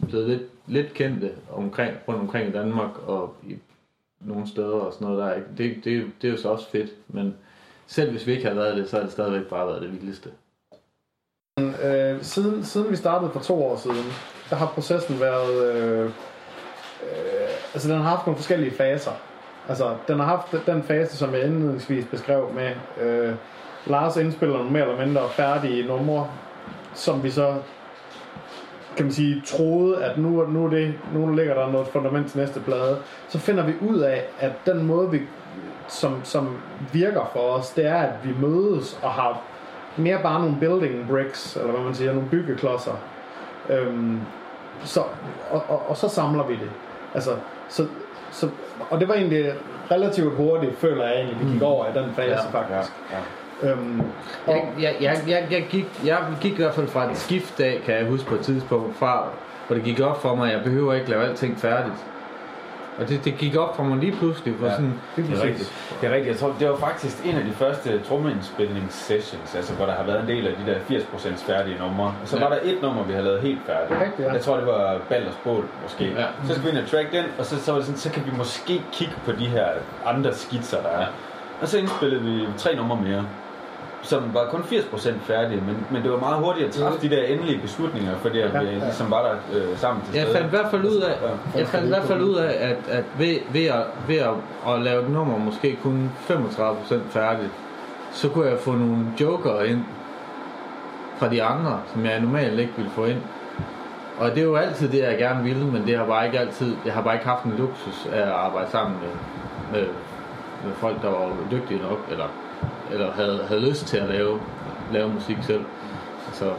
blevet 0.08 0.28
lidt, 0.28 0.42
lidt 0.66 0.94
kendte 0.94 1.32
omkring, 1.52 1.96
rundt 2.08 2.20
omkring 2.20 2.48
i 2.48 2.52
Danmark 2.52 2.90
og 3.06 3.34
i 3.48 3.56
nogle 4.20 4.48
steder 4.48 4.76
og 4.76 4.92
sådan 4.92 5.08
noget 5.08 5.24
der. 5.24 5.34
Ikke? 5.34 5.48
Det, 5.58 5.84
det, 5.84 6.12
det 6.22 6.28
er 6.28 6.32
jo 6.32 6.38
så 6.38 6.48
også 6.48 6.70
fedt, 6.70 6.90
men 7.08 7.34
selv 7.86 8.10
hvis 8.10 8.26
vi 8.26 8.32
ikke 8.32 8.44
havde 8.44 8.56
været 8.56 8.76
det, 8.76 8.88
så 8.88 8.96
har 8.96 9.02
det 9.02 9.12
stadigvæk 9.12 9.46
bare 9.46 9.66
været 9.66 9.82
det 9.82 9.92
vildeste. 9.92 10.30
Øh, 11.58 12.22
siden, 12.22 12.64
siden 12.64 12.90
vi 12.90 12.96
startede 12.96 13.30
for 13.30 13.40
to 13.40 13.64
år 13.64 13.76
siden, 13.76 14.04
der 14.50 14.56
har 14.56 14.66
processen 14.66 15.20
været... 15.20 15.74
Øh, 15.74 16.04
øh, 16.04 16.10
altså, 17.74 17.88
den 17.88 17.96
har 17.96 18.08
haft 18.08 18.26
nogle 18.26 18.36
forskellige 18.36 18.70
faser. 18.70 19.12
Altså, 19.68 19.96
den 20.08 20.18
har 20.18 20.26
haft 20.26 20.66
den 20.66 20.82
fase, 20.82 21.16
som 21.16 21.34
jeg 21.34 21.44
indledningsvis 21.44 22.06
beskrev 22.10 22.52
med... 22.54 22.74
Øh, 23.06 23.34
Lars 23.86 24.16
indspiller 24.16 24.56
nogle 24.56 24.70
mere 24.70 24.82
eller 24.82 25.06
mindre 25.06 25.28
færdige 25.30 25.86
numre, 25.86 26.30
som 26.96 27.22
vi 27.22 27.30
så 27.30 27.54
kan 28.96 29.04
man 29.04 29.12
sige, 29.12 29.42
troede, 29.46 30.04
at 30.04 30.18
nu, 30.18 30.46
nu, 30.46 30.70
det, 30.70 30.94
nu 31.14 31.34
ligger 31.34 31.54
der 31.54 31.72
noget 31.72 31.86
fundament 31.86 32.30
til 32.30 32.40
næste 32.40 32.60
plade, 32.60 32.98
så 33.28 33.38
finder 33.38 33.66
vi 33.66 33.72
ud 33.88 33.98
af, 33.98 34.24
at 34.38 34.52
den 34.66 34.86
måde, 34.86 35.10
vi, 35.10 35.20
som, 35.88 36.20
som 36.24 36.56
virker 36.92 37.30
for 37.32 37.40
os, 37.40 37.70
det 37.70 37.86
er, 37.86 37.96
at 37.96 38.12
vi 38.24 38.34
mødes 38.40 38.98
og 39.02 39.10
har 39.10 39.40
mere 39.96 40.18
bare 40.22 40.40
nogle 40.40 40.56
building 40.60 41.08
bricks, 41.08 41.56
eller 41.56 41.72
hvad 41.72 41.80
man 41.80 41.94
siger, 41.94 42.12
nogle 42.12 42.28
byggeklodser. 42.28 42.92
Øhm, 43.68 44.20
så, 44.84 45.00
og, 45.50 45.62
og, 45.68 45.82
og 45.88 45.96
så 45.96 46.08
samler 46.08 46.46
vi 46.46 46.54
det. 46.54 46.70
Altså, 47.14 47.30
så, 47.68 47.86
så, 48.30 48.48
og 48.90 49.00
det 49.00 49.08
var 49.08 49.14
egentlig 49.14 49.52
relativt 49.90 50.34
hurtigt, 50.34 50.78
føler 50.78 51.06
jeg 51.06 51.16
egentlig, 51.16 51.46
vi 51.46 51.52
gik 51.52 51.62
over 51.62 51.86
i 51.86 52.02
den 52.02 52.14
fase 52.14 52.30
Ja, 52.30 52.60
faktisk. 52.60 52.92
Ja, 53.10 53.16
ja. 53.16 53.22
Øhm, 53.62 54.00
og, 54.46 54.54
Jeg, 54.54 54.66
jeg, 54.80 54.96
jeg, 55.00 55.18
jeg, 55.28 55.46
jeg, 55.50 55.66
gik, 55.70 55.86
jeg 56.04 56.18
gik 56.40 56.52
i 56.52 56.56
hvert 56.56 56.74
fald 56.74 56.88
fra 56.88 57.10
et 57.10 57.16
skift 57.16 57.60
af, 57.60 57.80
kan 57.84 57.94
jeg 57.94 58.06
huske 58.06 58.26
på 58.28 58.34
et 58.34 58.40
tidspunkt, 58.40 58.96
fra, 58.96 59.24
hvor 59.66 59.74
det 59.76 59.84
gik 59.84 60.00
op 60.00 60.22
for 60.22 60.34
mig, 60.34 60.48
at 60.50 60.56
jeg 60.56 60.64
behøver 60.64 60.94
ikke 60.94 61.10
lave 61.10 61.24
alting 61.24 61.58
færdigt. 61.58 61.94
Og 63.00 63.08
det, 63.08 63.24
det 63.24 63.36
gik 63.38 63.56
op 63.56 63.76
for 63.76 63.82
mig 63.82 63.98
lige 63.98 64.12
pludselig, 64.12 64.54
for 64.58 64.66
Ja. 64.66 64.72
sådan, 64.72 64.94
Det 65.16 65.24
er 65.38 65.42
rigtigt. 65.44 65.72
Det 66.00 66.08
er 66.10 66.14
rigtigt. 66.14 66.32
Jeg 66.32 66.36
tror, 66.36 66.54
det 66.60 66.68
var 66.70 66.76
faktisk 66.76 67.24
en 67.26 67.34
af 67.36 67.44
de 67.44 67.52
første 67.52 68.00
trommeindspilningssessions, 68.08 69.54
altså 69.54 69.74
hvor 69.74 69.86
der 69.86 69.92
har 69.92 70.04
været 70.04 70.20
en 70.22 70.28
del 70.28 70.46
af 70.46 70.52
de 70.64 70.70
der 70.72 70.78
80% 70.88 71.46
færdige 71.46 71.78
numre. 71.78 72.06
Og 72.06 72.28
så 72.28 72.36
Ja. 72.36 72.42
var 72.42 72.48
der 72.50 72.58
et 72.62 72.78
nummer, 72.82 73.02
vi 73.04 73.12
havde 73.12 73.24
lavet 73.24 73.40
helt 73.40 73.58
færdigt. 73.66 74.00
Rigtigt, 74.00 74.28
ja. 74.28 74.32
Jeg 74.32 74.40
tror, 74.40 74.56
det 74.56 74.66
var 74.66 74.98
Balders 75.08 75.38
Bål, 75.44 75.64
måske. 75.82 76.04
Ja. 76.04 76.24
Så 76.46 76.52
skal 76.54 76.64
vi 76.64 76.68
ind 76.70 76.78
og 76.78 76.90
track 76.90 77.12
den, 77.12 77.24
og 77.38 77.44
så, 77.46 77.62
så 77.64 77.70
var 77.72 77.78
det 77.78 77.86
sådan, 77.86 77.98
så 78.00 78.10
kan 78.10 78.22
vi 78.26 78.30
måske 78.36 78.82
kigge 78.92 79.14
på 79.24 79.32
de 79.32 79.46
her 79.46 79.66
andre 80.06 80.34
skitser, 80.34 80.82
der 80.82 80.88
er. 80.88 81.06
Og 81.60 81.68
så 81.68 81.78
indspillede 81.78 82.22
vi 82.22 82.46
tre 82.58 82.76
numre 82.76 82.96
mere 83.02 83.24
som 84.06 84.34
var 84.34 84.44
kun 84.50 84.60
80% 84.60 85.12
færdige, 85.22 85.60
men, 85.66 85.86
men 85.90 86.02
det 86.02 86.10
var 86.12 86.18
meget 86.18 86.36
hurtigt 86.44 86.66
at 86.66 86.72
træffe 86.74 87.08
de 87.08 87.16
der 87.16 87.22
endelige 87.22 87.58
beslutninger, 87.60 88.16
fordi 88.16 88.38
Ja, 88.38 88.46
vi 88.60 88.66
ligesom 88.66 89.10
var 89.10 89.22
der 89.22 89.34
øh, 89.58 89.78
sammen 89.78 90.04
til 90.04 90.14
Jeg 90.14 90.22
stede. 90.22 90.34
fandt 90.38 90.46
i 90.46 90.50
hvert 90.56 90.70
fald 90.70 90.84
ud 90.84 90.96
af, 90.96 91.14
Ja. 91.54 91.58
jeg 91.58 91.66
fandt 91.68 91.84
i 91.86 91.88
hvert 91.88 92.04
fald 92.04 92.22
ud 92.22 92.34
af, 92.34 92.52
at, 92.68 92.76
at 92.88 93.04
ved, 93.18 93.36
ved, 93.52 93.66
at, 93.66 93.82
ved 94.08 94.16
at, 94.16 94.30
at 94.68 94.80
lave 94.82 95.02
et 95.02 95.10
nummer 95.10 95.38
måske 95.38 95.78
kun 95.82 96.10
35% 96.28 96.94
færdigt, 97.10 97.50
så 98.12 98.28
kunne 98.28 98.46
jeg 98.48 98.58
få 98.58 98.72
nogle 98.72 98.96
joker 99.20 99.60
ind 99.62 99.80
fra 101.18 101.28
de 101.28 101.42
andre, 101.42 101.80
som 101.92 102.04
jeg 102.04 102.20
normalt 102.20 102.58
ikke 102.60 102.72
ville 102.76 102.90
få 102.90 103.04
ind. 103.04 103.18
Og 104.18 104.30
det 104.30 104.38
er 104.38 104.42
jo 104.44 104.56
altid 104.56 104.88
det, 104.88 104.98
jeg 105.02 105.18
gerne 105.18 105.42
ville, 105.44 105.64
men 105.66 105.86
det 105.86 105.98
har 105.98 106.06
bare 106.06 106.26
ikke 106.26 106.38
altid, 106.38 106.76
jeg 106.84 106.92
har 106.94 107.02
bare 107.02 107.14
ikke 107.14 107.26
haft 107.26 107.44
en 107.44 107.54
luksus 107.58 108.08
af 108.12 108.20
at 108.20 108.28
arbejde 108.28 108.70
sammen 108.70 108.96
med, 109.02 109.10
med, 109.80 109.88
med 110.64 110.72
folk, 110.74 111.02
der 111.02 111.08
var 111.10 111.28
dygtige 111.50 111.80
nok, 111.82 111.98
eller, 112.10 112.24
eller 112.92 113.12
havde, 113.12 113.44
havde 113.48 113.68
lyst 113.68 113.86
til 113.86 113.96
at 113.96 114.08
lave, 114.08 114.40
lave 114.92 115.08
musik 115.08 115.36
selv. 115.42 115.64
Så 116.32 116.52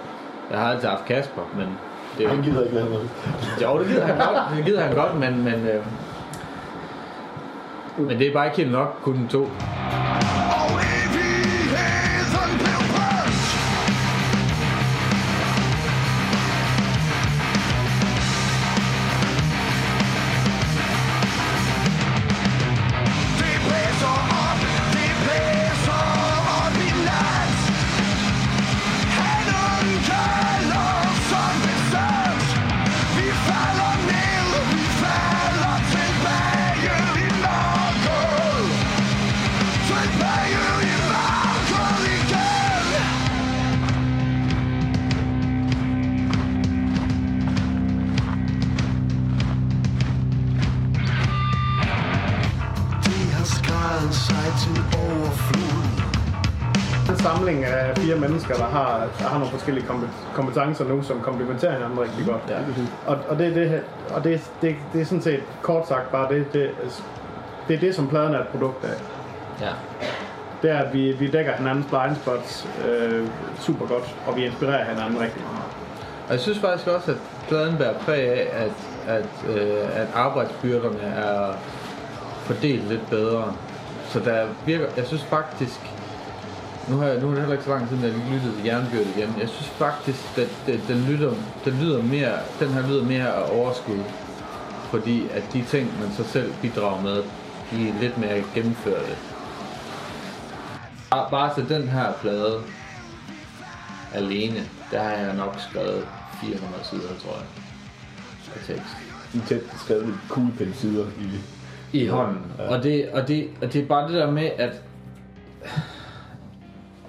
jeg 0.51 0.59
har 0.59 0.71
altid 0.71 0.87
haft 0.87 1.05
Kasper, 1.05 1.41
men 1.57 1.67
det 2.17 2.25
er 2.25 2.29
Han 2.29 2.43
gider 2.43 2.63
ikke 2.63 2.75
lave 2.75 2.89
noget. 2.89 3.09
jo, 3.63 3.79
det 3.79 3.87
gider 3.87 4.05
han 4.05 4.17
godt, 4.17 4.57
det 4.57 4.65
gider 4.65 4.81
han 4.81 4.95
godt, 4.95 5.19
men, 5.19 5.43
men, 5.43 5.67
øh, 5.67 5.85
men 7.97 8.19
det 8.19 8.27
er 8.27 8.33
bare 8.33 8.45
ikke 8.45 8.57
helt 8.57 8.71
nok, 8.71 8.99
kun 9.03 9.27
to. 9.29 9.49
Mennesker, 58.37 58.55
der 58.55 58.71
har, 58.71 59.07
der 59.19 59.25
har 59.27 59.37
nogle 59.37 59.51
forskellige 59.51 59.85
kompe- 59.87 60.33
kompetencer 60.35 60.85
nu, 60.85 61.03
som 61.03 61.21
komplementerer 61.21 61.73
hinanden 61.73 61.99
rigtig 61.99 62.25
godt. 62.25 62.41
Ja. 62.49 62.57
Og, 63.05 63.17
og, 63.29 63.39
det, 63.39 63.47
er 63.47 63.53
det, 63.53 63.83
og 64.09 64.23
det, 64.23 64.51
det, 64.61 64.75
det 64.93 65.01
er 65.01 65.05
sådan 65.05 65.21
set 65.21 65.43
kort 65.61 65.87
sagt 65.87 66.11
bare 66.11 66.33
det, 66.33 66.53
det, 66.53 66.69
det 67.67 67.75
er 67.75 67.79
det, 67.79 67.95
som 67.95 68.07
pladen 68.07 68.33
er 68.33 68.39
et 68.39 68.47
produkt 68.47 68.85
af. 68.85 68.97
Ja. 69.61 69.71
Det 70.61 70.71
er, 70.71 70.77
at 70.77 70.93
vi, 70.93 71.11
vi 71.11 71.27
dækker 71.27 71.53
hinandens 71.53 71.85
blind 71.85 72.15
spots 72.15 72.67
øh, 72.87 73.27
super 73.59 73.87
godt, 73.87 74.15
og 74.27 74.35
vi 74.35 74.45
inspirerer 74.45 74.85
hinanden 74.85 75.19
rigtig 75.21 75.41
meget. 75.41 75.63
Og 76.27 76.31
jeg 76.33 76.39
synes 76.39 76.59
faktisk 76.59 76.87
også, 76.87 77.11
at 77.11 77.17
pladen 77.47 77.77
bærer 77.77 77.93
præg 77.99 78.29
af, 78.29 78.47
at, 78.53 78.71
at, 79.17 79.55
øh, 79.55 80.01
at 80.01 80.07
arbejdsbyrderne 80.15 81.01
er 81.01 81.53
fordelt 82.43 82.83
lidt 82.83 83.09
bedre. 83.09 83.53
Så 84.05 84.19
der 84.19 84.45
virker, 84.65 84.85
jeg 84.97 85.05
synes 85.05 85.23
faktisk, 85.23 85.79
nu, 86.89 86.97
har 86.97 87.05
jeg, 87.05 87.21
nu 87.21 87.27
er 87.27 87.31
det 87.31 87.39
heller 87.39 87.53
ikke 87.53 87.63
så 87.63 87.69
lang 87.69 87.89
tid, 87.89 87.97
at 87.97 88.03
jeg 88.03 88.21
lyttede 88.31 88.55
til 88.55 88.65
Jernbyrd 88.65 89.07
igen. 89.17 89.35
Jeg 89.39 89.49
synes 89.49 89.69
faktisk, 89.69 90.37
at 90.37 90.49
den, 90.65 90.81
den, 90.87 91.05
lytter, 91.09 91.33
den, 91.65 91.73
lyder 91.81 92.03
mere, 92.03 92.37
den 92.59 92.69
her 92.69 92.87
lyder 92.87 93.03
mere 93.03 93.33
af 93.33 93.57
overskud. 93.59 94.03
Fordi 94.89 95.27
at 95.31 95.43
de 95.53 95.63
ting, 95.63 95.99
man 96.01 96.11
så 96.11 96.23
selv 96.23 96.53
bidrager 96.61 97.01
med, 97.01 97.23
de 97.71 97.89
er 97.89 97.93
lidt 98.01 98.17
mere 98.17 98.43
gennemførte. 98.53 99.15
Bare, 101.11 101.27
bare 101.31 101.55
til 101.55 101.69
den 101.69 101.87
her 101.87 102.13
plade 102.21 102.61
alene, 104.13 104.59
der 104.91 105.03
har 105.03 105.11
jeg 105.11 105.35
nok 105.35 105.55
skrevet 105.69 106.07
400 106.41 106.83
sider, 106.83 107.01
tror 107.01 107.33
jeg. 107.33 107.45
Af 108.55 108.61
tekst. 108.67 108.97
Er 109.35 109.47
tæt 109.47 109.61
skrevet 109.83 110.13
kuglepensider 110.29 111.05
i 111.19 111.99
I 111.99 112.07
hånden. 112.07 112.41
Ja. 112.57 112.75
Og, 112.75 112.83
det, 112.83 113.09
og, 113.09 113.27
det, 113.27 113.49
og 113.61 113.73
det 113.73 113.81
er 113.81 113.85
bare 113.85 114.07
det 114.07 114.15
der 114.15 114.31
med, 114.31 114.49
at... 114.57 114.81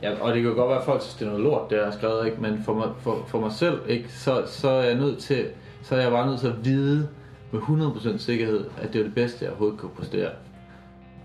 Ja, 0.03 0.21
og 0.21 0.35
det 0.35 0.43
kan 0.43 0.55
godt 0.55 0.69
være, 0.69 0.79
at 0.79 0.85
folk 0.85 1.03
synes, 1.03 1.15
det 1.15 1.23
er 1.23 1.31
noget 1.31 1.45
lort, 1.45 1.71
det 1.71 1.77
jeg 1.77 1.85
har 1.85 1.93
skrevet, 1.93 2.27
ikke? 2.27 2.41
men 2.41 2.63
for 2.65 2.75
mig, 2.75 2.89
for, 2.99 3.25
for 3.27 3.41
mig 3.41 3.53
selv, 3.53 3.81
ikke? 3.89 4.13
Så, 4.13 4.43
så 4.47 4.69
er 4.69 4.85
jeg 4.85 4.95
nødt 4.95 5.19
til, 5.19 5.47
så 5.83 5.97
er 5.97 6.01
jeg 6.01 6.11
bare 6.11 6.27
nødt 6.27 6.41
til 6.41 6.47
at 6.47 6.65
vide 6.65 7.09
med 7.53 7.61
100% 7.61 8.19
sikkerhed, 8.19 8.65
at 8.83 8.93
det 8.93 8.99
er 8.99 9.03
det 9.03 9.15
bedste, 9.15 9.45
jeg 9.45 9.51
overhovedet 9.51 9.81
kan 9.81 9.89
præstere. 9.97 10.31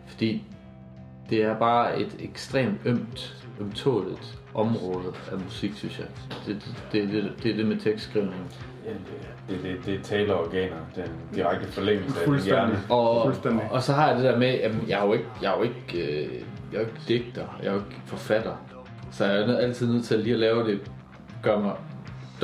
Fordi 0.07 0.43
det 1.29 1.43
er 1.43 1.59
bare 1.59 1.99
et 1.99 2.15
ekstremt 2.19 2.79
ømt, 2.85 3.45
ømtåligt 3.59 4.39
område 4.53 5.13
af 5.31 5.39
musik, 5.39 5.73
synes 5.75 5.99
jeg. 5.99 6.07
Det, 6.47 6.55
det, 6.55 6.75
det, 6.91 7.23
det, 7.23 7.33
det 7.43 7.51
er 7.51 7.55
det 7.55 7.65
med 7.65 7.77
tekstskrivning. 7.77 8.51
Ja, 8.85 8.89
det, 8.89 9.32
det, 9.49 9.63
det, 9.63 9.85
det 9.85 9.93
er 9.99 10.03
talerorganer. 10.03 10.75
Den 10.95 11.03
direkte 11.35 11.67
forlængelse 11.71 12.19
af 12.19 12.25
Fuldstændig. 12.25 12.65
hjerne. 12.67 12.79
Og, 12.89 13.25
Fuldstændig. 13.25 13.67
og 13.71 13.81
så 13.83 13.93
har 13.93 14.07
jeg 14.07 14.15
det 14.17 14.23
der 14.25 14.37
med, 14.39 14.47
at 14.47 14.71
jeg 14.87 14.99
er 15.01 15.05
jo 15.05 15.13
ikke, 15.13 15.25
jeg 15.41 15.53
er 15.53 15.57
jo 15.57 15.63
ikke, 15.63 16.23
øh, 16.25 16.31
jeg 16.71 16.77
er 16.77 16.81
jo 16.81 16.87
ikke 16.87 16.99
digter, 17.07 17.57
jeg 17.63 17.67
er 17.67 17.73
jo 17.73 17.77
ikke 17.79 18.01
forfatter. 18.05 18.53
Så 19.11 19.25
jeg 19.25 19.49
er 19.49 19.57
altid 19.57 19.87
nødt 19.93 20.05
til 20.05 20.19
lige 20.19 20.33
at 20.33 20.39
lave 20.39 20.67
det, 20.71 20.91
gør 21.43 21.59
mig 21.59 21.71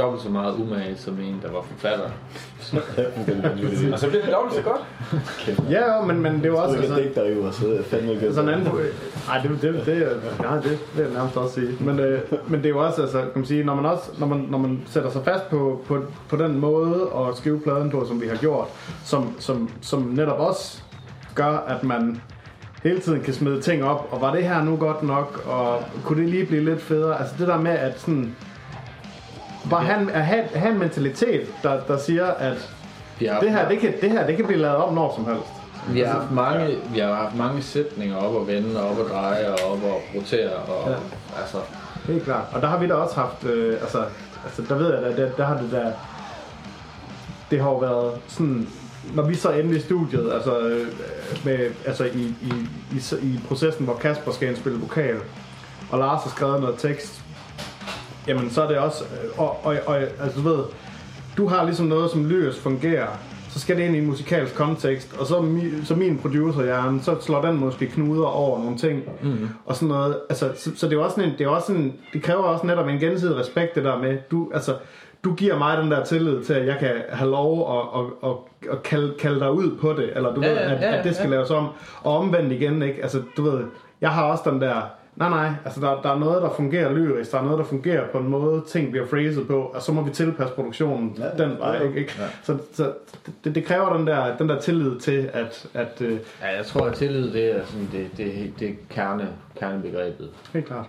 dobbelt 0.01 0.24
så 0.24 0.29
meget 0.29 0.53
umage 0.56 0.98
som 0.98 1.20
en, 1.20 1.39
der 1.44 1.51
var 1.51 1.62
forfatter. 1.62 2.06
Og 3.94 4.00
så 4.00 4.08
bliver 4.10 4.24
det 4.24 4.34
dobbelt 4.34 4.56
så 4.56 4.62
godt. 4.62 4.82
Ja, 5.72 5.96
jo, 5.98 6.06
men, 6.06 6.22
men 6.22 6.34
det 6.34 6.46
er 6.46 6.50
jo 6.50 6.56
Så 6.56 6.62
også... 6.62 6.75
ikke 6.75 6.88
Altså, 6.88 7.01
digter 7.03 7.25
jo, 7.36 7.44
og 7.48 7.53
så 7.53 7.68
er 7.70 7.74
jeg 7.74 7.86
fandme 7.86 8.12
ikke 8.13 8.34
sådan 8.34 8.50
en 8.50 8.56
anden... 8.56 8.74
Nej, 9.27 9.38
det, 9.41 9.51
det, 9.62 9.86
det, 9.86 9.98
er- 9.98 10.41
nej, 10.44 10.56
det 10.56 10.79
vil 10.96 11.03
jeg 11.03 11.13
nærmest 11.13 11.38
også 11.38 11.53
sige. 11.56 11.77
Men, 11.79 12.00
øh, 12.00 12.22
men 12.48 12.60
det 12.60 12.65
er 12.65 12.70
jo 12.70 12.86
også, 12.86 13.01
altså, 13.01 13.18
kan 13.22 13.32
man 13.36 13.46
sige, 13.46 13.63
når 13.63 13.75
man, 13.75 13.86
også, 13.86 14.03
når 14.18 14.27
man, 14.27 14.46
når 14.50 14.58
man 14.58 14.82
sætter 14.88 15.10
sig 15.10 15.22
fast 15.25 15.50
på, 15.50 15.82
på, 15.88 16.03
på 16.29 16.36
den 16.36 16.60
måde 16.60 17.10
at 17.15 17.38
skrive 17.38 17.60
pladen 17.60 17.89
på, 17.89 18.06
som 18.08 18.22
vi 18.22 18.27
har 18.27 18.36
gjort, 18.36 18.68
som, 19.06 19.34
som, 19.39 19.70
som 19.82 20.01
netop 20.01 20.39
også 20.39 20.82
gør, 21.36 21.58
at 21.68 21.84
man 21.84 22.22
hele 22.84 23.00
tiden 23.00 23.22
kan 23.22 23.34
smide 23.34 23.62
ting 23.62 23.84
op, 23.84 24.08
og 24.12 24.22
var 24.22 24.36
det 24.36 24.44
her 24.44 24.63
nu 24.63 24.75
godt 24.75 25.03
nok, 25.03 25.44
og 25.48 25.84
kunne 26.06 26.22
det 26.22 26.29
lige 26.29 26.46
blive 26.46 26.65
lidt 26.65 26.82
federe? 26.82 27.20
Altså 27.20 27.36
det 27.39 27.48
der 27.48 27.58
med, 27.58 27.72
at 27.72 28.00
sådan... 28.00 28.36
Bare 29.69 29.83
have, 29.83 30.01
en- 30.01 30.09
at 30.09 30.25
have, 30.25 30.43
have 30.55 30.71
en 30.73 30.79
mentalitet, 30.79 31.47
der, 31.63 31.79
der 31.88 31.97
siger, 31.97 32.25
at 32.25 32.69
har, 33.21 33.39
det 33.39 33.51
her, 33.51 33.69
det 33.69 33.79
kan, 33.79 33.93
det 34.01 34.11
her, 34.11 34.27
det 34.27 34.35
kan 34.35 34.45
blive 34.45 34.59
lavet 34.61 34.75
om 34.77 34.93
når 34.93 35.13
som 35.15 35.25
helst. 35.25 35.49
vi 35.93 35.99
har 35.99 36.13
haft 36.19 36.31
mange, 36.31 36.77
vi 36.93 36.99
har 36.99 37.13
haft 37.13 37.35
mange 37.35 37.61
sætninger 37.61 38.15
op 38.15 38.35
og 38.35 38.47
vende, 38.47 38.81
og 38.83 38.89
op 38.89 38.97
og 38.97 39.05
dreje, 39.09 39.47
og 39.49 39.71
op 39.71 39.83
og 39.83 40.01
rotere, 40.15 40.49
og 40.53 40.83
Ja. 40.85 40.91
ja. 40.91 40.97
altså, 41.41 41.57
Helt 42.07 42.23
klart. 42.23 42.43
Og 42.53 42.61
der 42.61 42.67
har 42.67 42.77
vi 42.77 42.88
da 42.88 42.93
også 42.93 43.15
haft, 43.15 43.43
øh, 43.45 43.73
altså, 43.81 44.03
altså 44.45 44.61
der 44.69 44.75
ved 44.75 44.93
jeg, 44.93 45.01
der, 45.01 45.15
der, 45.15 45.31
der 45.38 45.45
har 45.45 45.57
det 45.57 45.71
der, 45.71 45.91
det 47.51 47.59
har 47.61 47.69
jo 47.69 47.77
været 47.77 48.13
sådan, 48.27 48.67
når 49.13 49.23
vi 49.23 49.35
så 49.35 49.49
endelig 49.51 49.77
i 49.77 49.81
studiet, 49.81 50.31
altså, 50.33 50.59
øh, 50.59 50.88
med, 51.45 51.59
altså 51.85 52.03
i, 52.03 52.35
i, 52.41 52.53
i, 52.91 53.01
i 53.21 53.39
processen, 53.47 53.85
hvor 53.85 53.95
Kasper 53.95 54.31
skal 54.31 54.47
indspille 54.47 54.79
vokal, 54.79 55.15
og 55.91 55.99
Lars 55.99 56.23
har 56.23 56.29
skrevet 56.29 56.61
noget 56.61 56.75
tekst, 56.77 57.21
jamen 58.29 58.50
så 58.50 58.63
er 58.63 58.67
det 58.67 58.77
også, 58.77 59.03
øh, 59.03 59.39
og, 59.39 59.65
og, 59.65 59.75
og 59.86 59.98
altså 59.98 60.41
du 60.41 60.50
ved, 60.50 60.63
du 61.38 61.48
har 61.48 61.65
ligesom 61.65 61.86
noget, 61.86 62.12
som 62.12 62.25
lyrisk 62.25 62.59
fungerer, 62.59 63.07
så 63.50 63.59
skal 63.59 63.77
det 63.77 63.83
ind 63.83 63.95
i 63.95 64.00
en 64.00 64.05
musikalsk 64.05 64.55
kontekst, 64.55 65.15
og 65.19 65.25
så, 65.25 65.41
mi, 65.41 65.62
så 65.83 65.95
min 65.95 66.17
producer 66.17 67.00
så 67.01 67.15
slår 67.21 67.41
den 67.41 67.59
måske 67.59 67.88
knuder 67.88 68.27
over 68.27 68.59
nogle 68.59 68.77
ting, 68.77 69.03
mm. 69.21 69.50
og 69.65 69.75
sådan 69.75 69.88
noget. 69.88 70.17
Altså, 70.29 70.50
så, 70.55 70.71
så 70.75 70.86
det 70.86 70.93
er 70.93 70.98
jo 70.98 71.03
også 71.03 71.15
sådan 71.15 71.29
en, 71.29 71.38
det 71.38 71.45
er 71.45 71.50
også 71.50 71.67
sådan, 71.67 71.93
det 72.13 72.24
kræver 72.24 72.43
også 72.43 72.65
netop 72.65 72.88
en 72.88 73.00
gensidig 73.00 73.36
respekt, 73.36 73.75
det 73.75 73.83
der 73.83 73.98
med, 73.98 74.17
du, 74.31 74.51
altså, 74.53 74.74
du 75.24 75.33
giver 75.33 75.57
mig 75.57 75.77
den 75.77 75.91
der 75.91 76.03
tillid 76.05 76.43
til, 76.43 76.53
at 76.53 76.67
jeg 76.67 76.77
kan 76.79 76.91
have 77.09 77.31
lov 77.31 77.77
at, 77.77 78.00
at, 78.01 78.29
at, 78.29 78.71
at 78.71 78.83
kalde, 78.83 79.13
kalde 79.19 79.39
dig 79.39 79.51
ud 79.51 79.77
på 79.81 79.93
det, 79.93 80.09
eller 80.15 80.33
du 80.33 80.41
Ja, 80.41 80.50
ved, 80.50 80.57
ja, 80.57 80.74
at, 80.74 80.81
ja, 80.81 80.98
at 80.98 81.03
det 81.03 81.15
skal 81.15 81.29
ja. 81.29 81.36
laves 81.36 81.50
om. 81.50 81.67
Og 82.03 82.17
omvendt 82.17 82.51
igen, 82.51 82.81
ikke? 82.81 83.01
Altså, 83.01 83.21
du 83.38 83.41
ved, 83.41 83.63
jeg 84.01 84.09
har 84.09 84.24
også 84.24 84.50
den 84.51 84.62
der, 84.62 84.81
nej 85.19 85.29
nej, 85.29 85.51
altså 85.65 85.81
der, 85.81 86.01
der 86.01 86.09
er 86.15 86.19
noget, 86.19 86.41
der 86.41 86.49
fungerer 86.49 86.93
lyrisk, 86.93 87.31
der 87.31 87.38
er 87.38 87.43
noget, 87.43 87.59
der 87.59 87.65
fungerer 87.65 88.07
på 88.11 88.17
en 88.17 88.27
måde, 88.27 88.63
ting 88.67 88.91
bliver 88.91 89.07
phrased 89.07 89.45
på, 89.45 89.61
og 89.61 89.81
så 89.81 89.91
må 89.91 90.01
vi 90.01 90.11
tilpasse 90.11 90.55
produktionen 90.55 91.15
ja, 91.17 91.23
Ja, 91.25 91.43
den 91.43 91.59
vej, 91.59 91.71
ja, 91.71 91.81
ja. 91.81 91.88
ikke? 91.88 91.99
ikke? 91.99 92.13
Så, 92.43 92.57
så 92.73 92.91
det, 93.43 93.55
det 93.55 93.65
kræver 93.65 93.97
den 93.97 94.07
der, 94.07 94.38
den 94.38 94.49
der 94.49 94.59
tillid 94.59 94.99
til, 94.99 95.29
at, 95.33 95.67
at 95.73 96.01
øh, 96.01 96.19
Ja, 96.41 96.55
jeg 96.57 96.65
tror, 96.65 96.85
at 96.85 96.93
tillid, 96.93 97.33
det 97.33 97.55
er, 97.57 97.65
sådan, 97.65 97.89
det, 97.91 98.09
det, 98.17 98.53
det 98.59 98.69
er 98.69 98.73
kerne, 98.89 99.27
kernebegrebet. 99.59 100.29
helt 100.53 100.65
klart. 100.65 100.85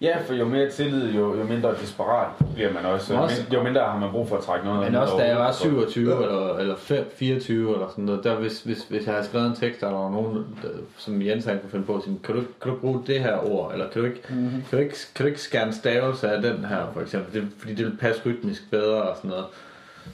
Ja, 0.00 0.16
for 0.26 0.34
jo 0.34 0.44
mere 0.44 0.70
tillid, 0.70 1.12
jo, 1.14 1.36
jo 1.38 1.44
mindre 1.44 1.74
desperat 1.80 2.28
bliver 2.54 2.72
man 2.72 2.84
også. 2.84 3.14
Jo, 3.14 3.20
Også- 3.22 3.44
jo 3.54 3.62
mindre 3.62 3.80
har 3.80 3.98
man 3.98 4.10
brug 4.10 4.28
for 4.28 4.36
at 4.36 4.42
trække 4.44 4.66
noget 4.66 4.80
Men 4.84 4.94
også 4.94 5.16
da 5.16 5.24
jeg 5.28 5.36
var 5.36 5.70
hovedet. 5.70 5.90
27 5.92 6.22
eller, 6.22 6.56
eller 6.56 6.76
5, 6.76 7.10
24 7.16 7.74
eller 7.74 7.88
sådan 7.88 8.04
noget, 8.04 8.24
der 8.24 8.34
hvis, 8.34 8.62
hvis, 8.62 8.84
hvis 8.88 9.06
jeg 9.06 9.14
havde 9.14 9.26
skrevet 9.26 9.46
en 9.46 9.54
tekst, 9.54 9.80
der 9.80 9.90
var 9.90 10.10
nogen, 10.10 10.46
der, 10.62 10.68
som 10.96 11.22
Jens 11.22 11.44
han 11.44 11.58
kunne 11.60 11.70
finde 11.70 11.84
på, 11.84 11.96
at 11.96 12.02
sige, 12.02 12.18
kan 12.24 12.34
du, 12.34 12.42
kan 12.62 12.72
du 12.72 12.78
bruge 12.78 13.02
det 13.06 13.20
her 13.20 13.50
ord, 13.52 13.72
eller 13.72 13.88
kan 13.90 14.00
du 14.02 14.06
ikke, 14.08 14.22
Mhm. 14.28 14.38
mm-hmm. 14.38 14.62
kan 14.70 14.78
du 14.78 14.84
ikke, 14.84 14.96
kan 15.14 15.24
du 15.24 15.28
ikke 15.28 15.40
skære 15.40 15.66
en 15.66 15.72
stavelse 15.72 16.30
af 16.30 16.42
den 16.42 16.64
her, 16.64 16.90
for 16.94 17.00
eksempel, 17.00 17.40
det, 17.42 17.48
fordi 17.58 17.74
det 17.74 17.86
vil 17.86 17.96
passe 18.00 18.22
rytmisk 18.26 18.70
bedre 18.70 19.02
og 19.02 19.16
sådan 19.16 19.30
noget. 19.30 19.44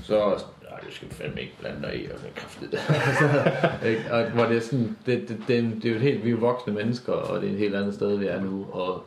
Så 0.03 0.19
nej, 0.19 0.79
det 0.87 0.95
skal 0.95 1.09
du 1.09 1.15
fandme 1.15 1.41
ikke 1.41 1.55
blande 1.61 1.83
dig 1.83 1.95
i, 2.03 2.05
og 2.05 2.19
det 2.21 2.29
er 2.29 2.41
kraftigt. 2.41 2.73
Ikke? 3.91 4.05
og 4.13 4.25
hvor 4.31 4.45
det 4.45 4.57
er 4.57 4.61
sådan, 4.61 4.97
det, 5.07 5.29
det, 5.29 5.37
det, 5.49 5.59
er 5.59 5.63
det 5.63 5.85
er 5.85 5.91
jo 5.91 5.95
et 5.97 6.03
helt, 6.03 6.25
vi 6.25 6.31
er 6.31 6.37
voksne 6.37 6.73
mennesker, 6.73 7.13
og 7.13 7.41
det 7.41 7.49
er 7.49 7.53
et 7.53 7.59
helt 7.59 7.75
andet 7.75 7.95
sted, 7.95 8.17
vi 8.19 8.27
er 8.27 8.41
nu, 8.41 8.67
og 8.73 9.05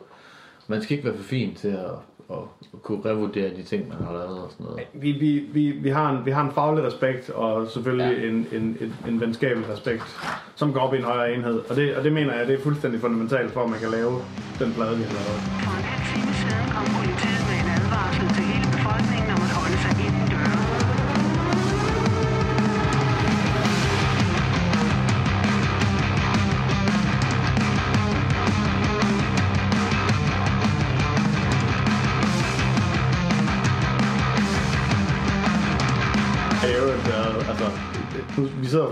man 0.68 0.82
skal 0.82 0.96
ikke 0.96 1.08
være 1.08 1.16
for 1.16 1.24
fin 1.24 1.54
til 1.54 1.68
at, 1.68 1.84
at, 2.30 2.36
at 2.74 2.82
kunne 2.82 3.00
revurdere 3.04 3.50
de 3.56 3.62
ting, 3.62 3.88
man 3.88 3.98
har 4.06 4.12
lavet 4.12 4.38
og 4.38 4.50
sådan 4.50 4.66
noget. 4.66 4.80
Vi, 4.92 5.12
vi, 5.12 5.44
vi, 5.52 5.70
vi, 5.70 5.88
har 5.88 6.10
en, 6.10 6.26
vi 6.26 6.30
har 6.30 6.44
en 6.44 6.52
faglig 6.52 6.84
respekt, 6.84 7.30
og 7.30 7.68
selvfølgelig 7.70 8.18
ja. 8.18 8.28
en, 8.28 8.46
en, 8.52 8.76
en, 8.80 8.94
en 9.08 9.20
venskabelig 9.20 9.68
respekt, 9.68 10.16
som 10.54 10.72
går 10.72 10.80
op 10.80 10.94
i 10.94 10.96
en 10.96 11.04
højere 11.04 11.34
enhed. 11.34 11.62
Og 11.68 11.76
det, 11.76 11.96
og 11.96 12.04
det 12.04 12.12
mener 12.12 12.34
jeg, 12.34 12.46
det 12.46 12.58
er 12.58 12.62
fuldstændig 12.62 13.00
fundamentalt 13.00 13.50
for, 13.50 13.64
at 13.64 13.70
man 13.70 13.80
kan 13.80 13.90
lave 13.90 14.12
den 14.58 14.72
plade, 14.72 14.96
vi 14.96 15.02
har 15.02 15.12
lavet. 15.12 15.75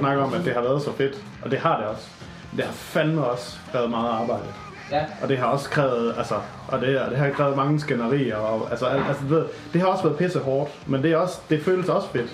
Vi 0.05 0.17
snakker 0.17 0.25
om, 0.25 0.35
at 0.35 0.45
det 0.45 0.53
har 0.55 0.61
været 0.61 0.83
så 0.83 0.93
fedt, 0.93 1.14
og 1.45 1.51
det 1.51 1.59
har 1.59 1.77
det 1.77 1.87
også. 1.87 2.03
Men 2.51 2.57
Det 2.59 2.64
har 2.67 2.73
fandme 2.73 3.25
også 3.27 3.57
krævet 3.73 3.90
meget 3.90 4.09
arbejde. 4.11 4.43
Ja. 4.90 5.05
Og 5.23 5.29
det 5.29 5.38
har 5.38 5.47
også 5.47 5.71
krævet, 5.71 6.14
altså, 6.19 6.35
og 6.69 6.81
det, 6.81 6.88
det 7.11 7.19
har 7.19 7.31
krævet 7.31 7.57
mange 7.57 7.81
skænderier, 7.81 8.37
og 8.37 8.69
altså, 8.71 8.87
al- 8.87 9.03
altså 9.09 9.25
ved, 9.25 9.45
det 9.73 9.81
har 9.81 9.88
også 9.88 10.05
været 10.05 10.17
pisse 10.19 10.38
hårdt, 10.38 10.71
men 10.87 11.03
det, 11.03 11.12
er 11.12 11.17
også, 11.17 11.38
det 11.51 11.62
føles 11.62 11.88
også 11.88 12.09
fedt. 12.09 12.31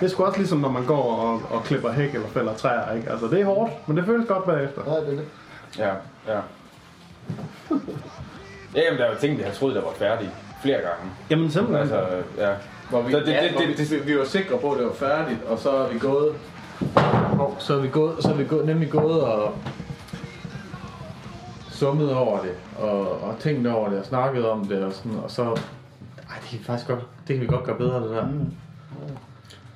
Det 0.00 0.06
er 0.06 0.10
sgu 0.10 0.24
også 0.24 0.38
ligesom, 0.38 0.58
når 0.58 0.68
man 0.70 0.84
går 0.84 1.02
og, 1.16 1.42
og 1.56 1.64
klipper 1.64 1.92
hæk 1.92 2.14
eller 2.14 2.28
fælder 2.28 2.54
træer, 2.54 2.92
ikke? 2.96 3.10
Altså, 3.10 3.26
det 3.26 3.40
er 3.40 3.44
hårdt, 3.44 3.72
men 3.88 3.96
det 3.96 4.04
føles 4.04 4.28
godt 4.28 4.44
bagefter. 4.46 4.82
Ja, 4.86 4.90
det 5.00 5.06
er 5.08 5.10
det. 5.10 5.24
Ja, 5.78 5.88
ja. 6.34 6.40
Ja, 8.74 8.80
jamen, 8.84 8.98
der 9.00 9.04
er 9.06 9.10
jo 9.10 9.18
ting, 9.20 9.38
jeg 9.38 9.46
har 9.46 9.54
troet, 9.54 9.74
der 9.74 9.80
var 9.80 9.92
færdige 9.98 10.30
flere 10.62 10.76
gange. 10.78 11.12
Jamen 11.30 11.50
simpelthen. 11.50 11.80
Altså, 11.80 12.06
ja. 12.38 12.50
Hvor 12.90 13.02
vi, 13.02 13.12
Så 13.12 13.18
det, 13.18 13.26
det- 13.26 13.34
det- 13.42 13.58
det- 13.58 13.68
vi, 13.68 13.74
det- 13.74 13.90
vi, 14.06 14.12
vi 14.12 14.18
var 14.18 14.24
sikre 14.24 14.58
på, 14.58 14.72
at 14.72 14.78
det 14.78 14.86
var 14.86 14.92
færdigt, 14.92 15.38
og 15.48 15.58
så 15.58 15.70
er 15.70 15.88
vi 15.88 15.98
gået... 15.98 16.34
Hov, 17.36 17.56
Så 17.58 17.74
er 17.74 17.80
vi 17.80 17.88
gået, 17.88 18.22
så 18.22 18.30
er 18.30 18.34
vi 18.34 18.44
gået, 18.44 18.66
nemlig 18.66 18.90
gået 18.90 19.22
og 19.22 19.54
summet 21.70 22.14
over 22.14 22.40
det, 22.40 22.54
og, 22.78 23.22
og 23.22 23.36
tænkt 23.38 23.66
over 23.66 23.88
det, 23.88 23.98
og 23.98 24.04
snakket 24.04 24.48
om 24.48 24.64
det, 24.64 24.84
og, 24.84 24.92
sådan, 24.92 25.18
og 25.18 25.30
så... 25.30 25.42
Ej, 25.42 26.36
det 26.40 26.48
kan 26.50 26.58
vi 26.58 26.64
faktisk 26.64 26.88
godt, 26.88 27.00
det 27.28 27.36
kan 27.36 27.40
vi 27.40 27.46
godt 27.46 27.64
gøre 27.64 27.78
bedre, 27.78 28.02
det 28.02 28.10
der. 28.10 28.26
Mm. 28.26 28.54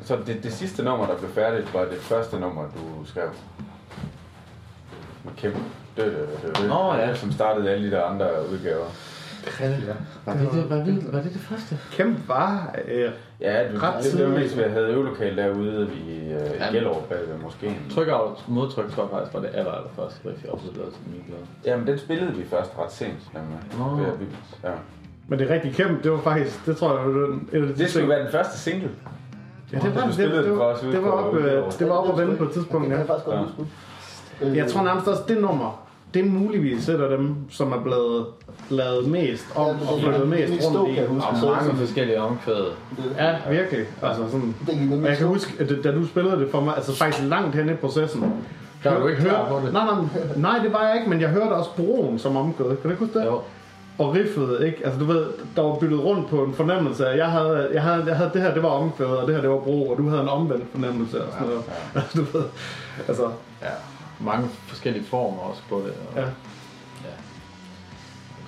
Så 0.04 0.18
det, 0.26 0.42
det 0.42 0.52
sidste 0.52 0.82
nummer, 0.82 1.06
der 1.06 1.16
blev 1.16 1.30
færdigt, 1.30 1.74
var 1.74 1.84
det 1.84 1.98
første 1.98 2.40
nummer, 2.40 2.62
du 2.62 3.04
skrev. 3.04 3.28
Med 5.24 5.32
Kim. 5.36 5.52
Dø, 5.96 6.04
dø, 6.04 6.26
dø, 6.42 6.62
dø, 6.62 6.68
Nå, 6.68 6.94
ja. 6.94 7.14
Som 7.14 7.32
startede 7.32 7.70
alle 7.70 7.86
de 7.86 7.90
der 7.90 8.04
andre 8.04 8.28
udgaver. 8.52 8.86
Var 10.26 10.32
det 10.32 10.48
det, 10.52 10.70
var 10.70 10.76
det, 10.76 11.12
var 11.12 11.20
det, 11.22 11.32
det 11.32 11.40
første? 11.40 11.78
Kæmpe 11.92 12.28
var, 12.28 12.74
øh, 12.88 13.10
Ja, 13.40 13.72
du, 13.72 13.78
Ret 13.78 14.04
det, 14.04 14.12
det 14.18 14.28
var 14.32 14.38
mest, 14.38 14.56
vi 14.56 14.62
havde 14.62 14.86
øvelokal 14.86 15.36
derude 15.36 15.90
i, 16.06 16.32
øh, 16.32 16.40
i. 16.70 16.74
Gellerup 16.74 17.08
bag 17.08 17.18
ved 17.28 17.38
moskeen. 17.42 17.76
Trykaft 17.94 18.48
modtryk, 18.48 18.90
tror 18.94 19.02
jeg 19.02 19.10
faktisk, 19.10 19.34
var 19.34 19.40
det 19.40 19.50
aller, 19.54 19.72
aller 19.72 19.88
første, 19.96 20.18
også 20.48 20.64
lavede 20.76 20.92
til 20.94 21.00
den 21.04 21.12
nye 21.14 21.22
plade. 21.26 21.40
Jamen, 21.66 21.86
den 21.86 21.98
spillede 21.98 22.32
vi 22.34 22.44
først 22.50 22.70
ret 22.78 22.92
sent, 22.92 23.34
nemlig. 23.34 23.58
Ja, 24.06 24.10
vi- 24.20 24.26
Ja. 24.64 24.74
men 25.28 25.38
det 25.38 25.50
er 25.50 25.54
rigtig 25.54 25.74
kæmpe, 25.74 26.02
det 26.02 26.12
var 26.12 26.20
faktisk, 26.20 26.66
det 26.66 26.76
tror 26.76 26.96
jeg, 26.96 27.06
var 27.06 27.12
den, 27.26 27.48
et 27.52 27.62
af 27.62 27.68
de 27.68 27.74
Det 27.82 27.90
skulle 27.90 28.08
være 28.08 28.22
den 28.22 28.32
første 28.32 28.58
single. 28.58 28.90
Ja, 29.72 29.78
det 29.78 29.94
var, 29.94 30.06
det, 30.06 30.16
det, 30.18 30.30
den 30.30 30.44
det, 30.44 30.58
var, 30.58 30.76
det 30.92 31.02
var 31.02 31.10
op, 31.10 31.34
øh, 31.36 31.62
det 31.78 31.88
var 31.88 31.94
op 31.94 32.18
at 32.18 32.26
vende 32.26 32.36
på 32.36 32.44
et 32.44 32.50
tidspunkt, 32.50 32.90
Det 32.90 32.96
ja. 34.40 34.54
Jeg 34.54 34.70
tror 34.70 34.82
nærmest 34.84 35.08
også, 35.08 35.22
det 35.28 35.40
nummer, 35.40 35.87
det 36.14 36.24
er 36.26 36.30
muligvis 36.30 36.88
et 36.88 37.00
af 37.00 37.08
dem, 37.18 37.34
som 37.50 37.72
er 37.72 37.80
blevet 37.82 38.26
lavet 38.70 39.08
mest 39.08 39.44
om 39.54 39.66
Ja, 39.66 39.92
og 39.92 40.00
flyttet 40.00 40.28
mest 40.28 40.52
det 40.52 40.62
stod, 40.62 40.76
rundt 40.76 40.90
i. 40.92 40.94
kan 40.94 41.06
huske. 41.06 41.26
Og 41.28 41.36
Så- 41.36 41.46
mange 41.50 41.76
forskellige 41.76 42.20
omkvæde. 42.20 42.66
Ja, 43.18 43.34
virkelig. 43.50 43.86
Altså 44.02 44.22
sådan. 44.30 44.54
Og 45.02 45.08
jeg 45.08 45.16
kan 45.16 45.26
huske, 45.26 45.52
at 45.62 45.68
da 45.84 45.92
du 45.92 46.06
spillede 46.06 46.36
det 46.40 46.48
for 46.50 46.60
mig, 46.60 46.76
altså 46.76 46.96
faktisk 46.96 47.24
langt 47.28 47.54
hen 47.56 47.68
i 47.70 47.74
processen. 47.74 48.32
Der 48.84 48.90
var 48.92 49.00
du 49.00 49.06
ikke 49.06 49.22
klar 49.22 49.48
på 49.48 49.60
det. 49.66 49.72
Nej, 49.72 49.84
nej, 49.84 49.94
nej, 50.36 50.58
det 50.64 50.72
var 50.72 50.86
jeg 50.88 50.96
ikke, 50.96 51.10
men 51.10 51.20
jeg 51.20 51.28
hørte 51.28 51.52
også 51.52 51.70
broen 51.76 52.18
som 52.18 52.36
omkvæd. 52.36 52.66
Kan 52.66 52.76
du 52.82 52.88
ikke 52.88 53.04
huske 53.04 53.18
det? 53.18 53.26
Jo. 53.26 53.40
Og 53.98 54.14
riffet, 54.14 54.58
ikke? 54.66 54.78
Altså 54.84 55.00
du 55.00 55.04
ved, 55.04 55.24
der 55.56 55.62
var 55.62 55.74
byttet 55.74 56.04
rundt 56.04 56.28
på 56.30 56.44
en 56.44 56.54
fornemmelse 56.54 57.06
af, 57.08 57.16
jeg 57.16 57.26
havde, 57.26 57.68
jeg 57.74 57.82
havde, 57.82 58.04
jeg 58.06 58.16
havde 58.16 58.30
det 58.34 58.42
her, 58.42 58.54
det 58.54 58.62
var 58.62 58.68
omkvædet, 58.68 59.16
og 59.16 59.26
det 59.26 59.34
her, 59.34 59.42
det 59.42 59.50
var 59.50 59.58
bro, 59.58 59.88
og 59.90 59.98
du 59.98 60.08
havde 60.08 60.22
en 60.22 60.28
omvendt 60.28 60.64
fornemmelse 60.72 61.22
og 61.24 61.32
sådan 61.32 61.46
noget. 61.46 61.62
Altså, 61.94 62.18
du 62.18 62.38
ved, 62.38 62.44
altså, 63.08 63.22
Ja. 63.62 63.66
Mange 64.20 64.48
forskellige 64.48 65.04
former 65.04 65.42
også 65.42 65.62
på 65.68 65.76
det. 65.76 65.94
Og, 66.10 66.16
ja. 66.16 66.22
ja. 67.04 67.14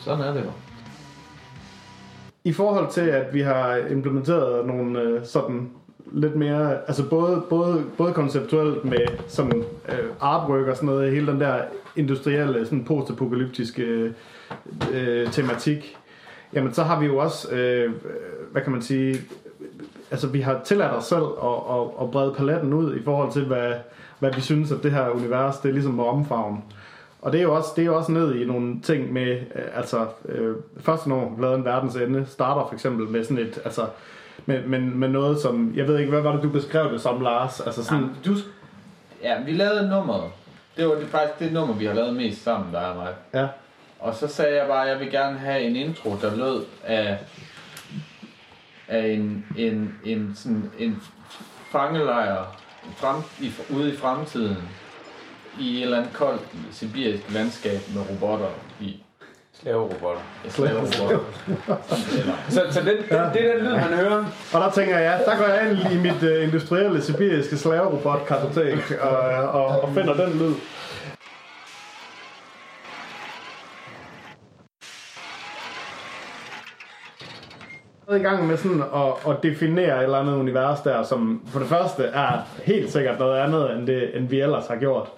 Sådan 0.00 0.24
er 0.24 0.32
det 0.32 0.40
jo. 0.44 0.50
I 2.44 2.52
forhold 2.52 2.90
til, 2.90 3.00
at 3.00 3.34
vi 3.34 3.40
har 3.40 3.76
implementeret 3.76 4.66
nogle 4.66 5.00
øh, 5.00 5.26
sådan 5.26 5.70
lidt 6.12 6.36
mere, 6.36 6.78
altså 6.86 7.08
både, 7.08 7.42
både, 7.50 7.84
både 7.98 8.12
konceptuelt 8.12 8.84
med 8.84 9.06
sådan 9.28 9.64
øh, 9.88 10.10
artwork 10.20 10.66
og 10.66 10.76
sådan 10.76 10.86
noget, 10.86 11.12
hele 11.12 11.26
den 11.26 11.40
der 11.40 11.62
industrielle, 11.96 12.64
sådan 12.64 12.84
postapokalyptiske 12.84 14.14
øh, 14.92 15.32
tematik, 15.32 15.96
jamen 16.52 16.74
så 16.74 16.82
har 16.82 17.00
vi 17.00 17.06
jo 17.06 17.16
også, 17.16 17.54
øh, 17.54 17.92
hvad 18.52 18.62
kan 18.62 18.72
man 18.72 18.82
sige, 18.82 19.16
altså 20.10 20.26
vi 20.26 20.40
har 20.40 20.60
tilladt 20.64 20.92
os 20.92 21.04
selv 21.04 21.24
at, 21.42 21.76
at, 21.76 21.86
at 22.02 22.10
brede 22.10 22.34
paletten 22.34 22.72
ud 22.72 22.96
i 22.96 23.02
forhold 23.04 23.32
til, 23.32 23.44
hvad, 23.44 23.72
hvad 24.18 24.32
vi 24.32 24.40
synes, 24.40 24.72
at 24.72 24.82
det 24.82 24.92
her 24.92 25.08
univers, 25.08 25.58
det 25.58 25.68
er 25.68 25.72
ligesom 25.72 25.92
må 25.92 26.06
omfavne. 26.06 26.58
Og 27.22 27.32
det 27.32 27.38
er 27.38 27.42
jo 27.42 27.54
også, 27.54 27.68
det 27.76 27.82
er 27.82 27.86
jo 27.86 27.96
også 27.96 28.12
ned 28.12 28.34
i 28.34 28.44
nogle 28.44 28.80
ting 28.80 29.12
med, 29.12 29.40
øh, 29.54 29.62
altså, 29.74 30.06
øh, 30.28 30.56
første 30.80 31.08
nummer, 31.08 31.40
lavet 31.40 31.58
en 31.58 31.64
verdens 31.64 31.96
ende, 31.96 32.26
starter 32.28 32.66
for 32.66 32.74
eksempel 32.74 33.08
med 33.08 33.24
sådan 33.24 33.38
et, 33.38 33.58
altså, 33.64 33.86
med, 34.46 34.62
med, 34.66 34.80
med 34.80 35.08
noget 35.08 35.40
som, 35.40 35.72
jeg 35.76 35.86
ved 35.86 35.98
ikke, 35.98 36.10
hvad 36.10 36.20
var 36.20 36.32
det, 36.32 36.42
du 36.42 36.48
beskrev 36.48 36.92
det 36.92 37.00
som, 37.00 37.20
Lars? 37.20 37.60
Altså 37.60 37.84
sådan, 37.84 37.98
Jamen, 37.98 38.16
du, 38.24 38.34
ja, 39.22 39.42
vi 39.44 39.52
lavede 39.52 39.88
nummeret. 39.88 40.30
Det 40.76 40.88
var 40.88 40.94
det, 40.94 41.06
faktisk 41.06 41.38
det 41.38 41.52
nummer, 41.52 41.74
vi 41.74 41.84
har 41.84 41.94
lavet 41.94 42.14
mest 42.16 42.42
sammen, 42.42 42.72
der 42.72 42.80
er 42.80 42.94
mig. 42.94 43.08
ja, 43.34 43.46
Og 44.00 44.14
så 44.14 44.28
sagde 44.28 44.56
jeg 44.56 44.66
bare, 44.66 44.84
at 44.84 44.90
jeg 44.90 45.00
vil 45.00 45.10
gerne 45.10 45.38
have 45.38 45.60
en 45.62 45.76
intro, 45.76 46.16
der 46.22 46.36
lød 46.36 46.64
af, 46.84 47.18
af 48.90 49.08
en, 49.08 49.46
en, 49.56 49.94
en, 50.04 50.32
sådan, 50.34 50.70
en 50.78 51.02
fangelejr 51.70 52.56
frem, 52.96 53.16
i, 53.40 53.52
ude 53.70 53.92
i 53.92 53.96
fremtiden 53.96 54.56
i 55.60 55.76
et 55.76 55.82
eller 55.82 55.98
andet 55.98 56.12
koldt 56.12 56.42
sibirisk 56.72 57.32
landskab 57.32 57.80
med 57.94 58.02
robotter 58.10 58.48
i. 58.80 59.02
Slaverobotter. 59.52 60.22
Slaverobotter. 60.48 61.18
Så, 62.48 62.62
så 62.70 62.80
den, 62.80 62.88
den, 62.88 62.96
det 63.08 63.18
er 63.18 63.32
den 63.32 63.64
lyd, 63.64 63.72
man 63.72 63.82
hører. 63.82 64.24
Og 64.52 64.60
der 64.60 64.70
tænker 64.70 64.98
jeg, 64.98 65.22
der 65.26 65.36
går 65.36 65.44
jeg 65.44 65.70
ind 65.70 65.92
i 65.92 65.96
mit 65.96 66.22
uh, 66.22 66.42
industrielle 66.42 67.02
sibiriske 67.02 67.56
slaverobot-kartotek 67.56 68.98
og, 69.00 69.18
og, 69.48 69.80
og 69.80 69.94
finder 69.94 70.14
den 70.14 70.38
lyd. 70.38 70.54
I 78.16 78.22
gang 78.22 78.46
med 78.46 78.56
sådan 78.56 78.82
at, 78.94 79.32
at 79.32 79.42
definere 79.42 79.98
et 79.98 80.02
eller 80.02 80.18
andet 80.18 80.36
univers 80.36 80.80
der, 80.80 81.02
som 81.02 81.42
for 81.46 81.58
det 81.58 81.68
første 81.68 82.02
er 82.02 82.38
helt 82.64 82.92
sikkert 82.92 83.18
noget 83.18 83.38
andet, 83.38 83.72
end, 83.72 83.86
det, 83.86 84.16
end 84.16 84.28
vi 84.28 84.40
ellers 84.40 84.66
har 84.66 84.76
gjort. 84.76 85.08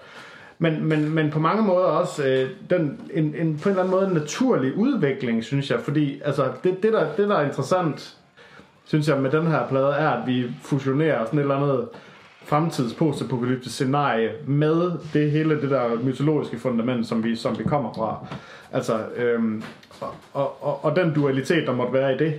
Men, 0.59 0.85
men, 0.85 1.09
men 1.09 1.31
på 1.31 1.39
mange 1.39 1.63
måder 1.63 1.85
også 1.85 2.23
øh, 2.27 2.49
den, 2.69 3.01
en, 3.13 3.35
en, 3.37 3.59
på 3.59 3.69
en 3.69 3.71
eller 3.71 3.83
anden 3.83 3.91
måde 3.91 4.07
en 4.07 4.13
naturlig 4.13 4.77
udvikling, 4.77 5.43
synes 5.43 5.71
jeg. 5.71 5.79
Fordi 5.79 6.21
altså, 6.25 6.51
det, 6.63 6.83
det, 6.83 6.93
der, 6.93 7.05
det, 7.17 7.29
der 7.29 7.35
er 7.35 7.45
interessant, 7.45 8.17
synes 8.85 9.07
jeg, 9.07 9.17
med 9.17 9.31
den 9.31 9.47
her 9.47 9.67
plade, 9.67 9.93
er, 9.93 10.09
at 10.09 10.27
vi 10.27 10.45
fusionerer 10.61 11.25
sådan 11.25 11.39
et 11.39 11.43
eller 11.43 11.55
andet 11.55 11.87
fremtidspostapokalyptisk 12.45 13.75
scenarie 13.75 14.31
med 14.47 14.91
det 15.13 15.31
hele 15.31 15.61
det 15.61 15.69
der 15.69 16.03
mytologiske 16.03 16.59
fundament, 16.59 17.07
som 17.07 17.23
vi, 17.23 17.35
som 17.35 17.59
vi 17.59 17.63
kommer 17.63 17.93
fra. 17.93 18.25
Altså, 18.71 18.99
øhm, 19.15 19.63
og, 20.03 20.13
og, 20.33 20.57
og, 20.61 20.85
og 20.85 20.95
den 20.95 21.13
dualitet, 21.13 21.67
der 21.67 21.73
måtte 21.73 21.93
være 21.93 22.15
i 22.15 22.17
det. 22.17 22.33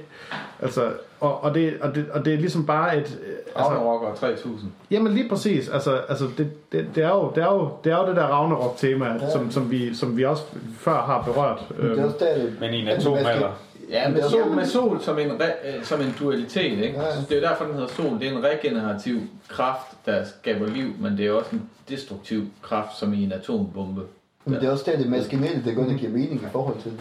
Altså, 0.63 0.93
og, 1.21 1.45
og, 1.45 1.55
det, 1.55 1.75
og, 1.81 1.95
det, 1.95 2.07
og 2.13 2.25
det 2.25 2.33
er 2.35 2.39
ligesom 2.39 2.67
bare 2.67 2.97
et... 2.99 3.19
øh, 3.27 3.31
Altså, 3.57 3.71
Ragnarok 3.71 4.03
og 4.03 4.19
3000. 4.19 4.73
Jamen 4.91 5.13
lige 5.15 5.29
præcis. 5.29 5.69
Altså, 5.69 6.01
altså 6.09 6.25
det, 6.39 6.51
det, 6.73 6.87
det, 6.95 7.05
er 7.05 7.09
jo, 7.09 7.33
det, 7.35 7.43
er 7.43 7.53
jo, 7.53 7.69
det 7.85 7.93
er 7.93 7.97
jo 7.99 8.07
det 8.07 8.17
der 8.17 8.23
Ragnarok-tema, 8.27 9.07
ja. 9.07 9.31
som, 9.31 9.51
som, 9.51 9.71
vi, 9.71 9.95
som 9.95 10.17
vi 10.17 10.25
også 10.25 10.43
før 10.79 11.03
har 11.03 11.23
berørt. 11.23 11.65
Det 11.69 11.85
er 11.85 11.91
Øhm, 11.93 12.05
også 12.05 12.17
der, 12.21 12.35
det, 12.35 12.57
Men 12.61 12.75
i 12.75 12.81
en 12.83 12.89
atomalder. 12.89 13.51
Ja, 13.91 14.09
med 14.11 14.23
sol, 14.23 14.51
med 14.51 14.67
sol 14.67 15.01
som 15.01 15.19
en, 15.19 15.31
re, 15.31 15.45
øh, 15.77 15.85
som 15.85 16.01
en 16.01 16.15
dualitet, 16.21 16.79
ikke? 16.79 17.01
Ja. 17.01 17.05
Det 17.29 17.33
er 17.33 17.37
jo 17.37 17.43
derfor, 17.43 17.65
den 17.65 17.75
hedder 17.75 17.89
sol. 17.89 18.19
Det 18.21 18.29
er 18.29 18.33
en 18.33 18.45
regenerativ 18.45 19.21
kraft, 19.49 19.87
der 20.07 20.25
skaber 20.41 20.67
liv, 20.67 20.87
men 21.01 21.17
det 21.19 21.27
er 21.27 21.33
også 21.33 21.51
en 21.53 21.63
destruktiv 21.89 22.43
kraft, 22.63 22.99
som 22.99 23.15
i 23.15 23.25
en 23.25 23.33
atombombe. 23.33 24.03
Men 24.45 24.55
det 24.55 24.65
er 24.65 24.71
også 24.71 24.85
der, 24.91 24.97
det 24.99 25.11
maskinelle, 25.11 25.63
det 25.65 25.77
gør, 25.77 25.85
det 25.85 25.99
giver 25.99 26.13
mening 26.13 26.35
i 26.43 26.47
forhold 26.53 26.77
til 26.83 26.91
det. 26.91 27.01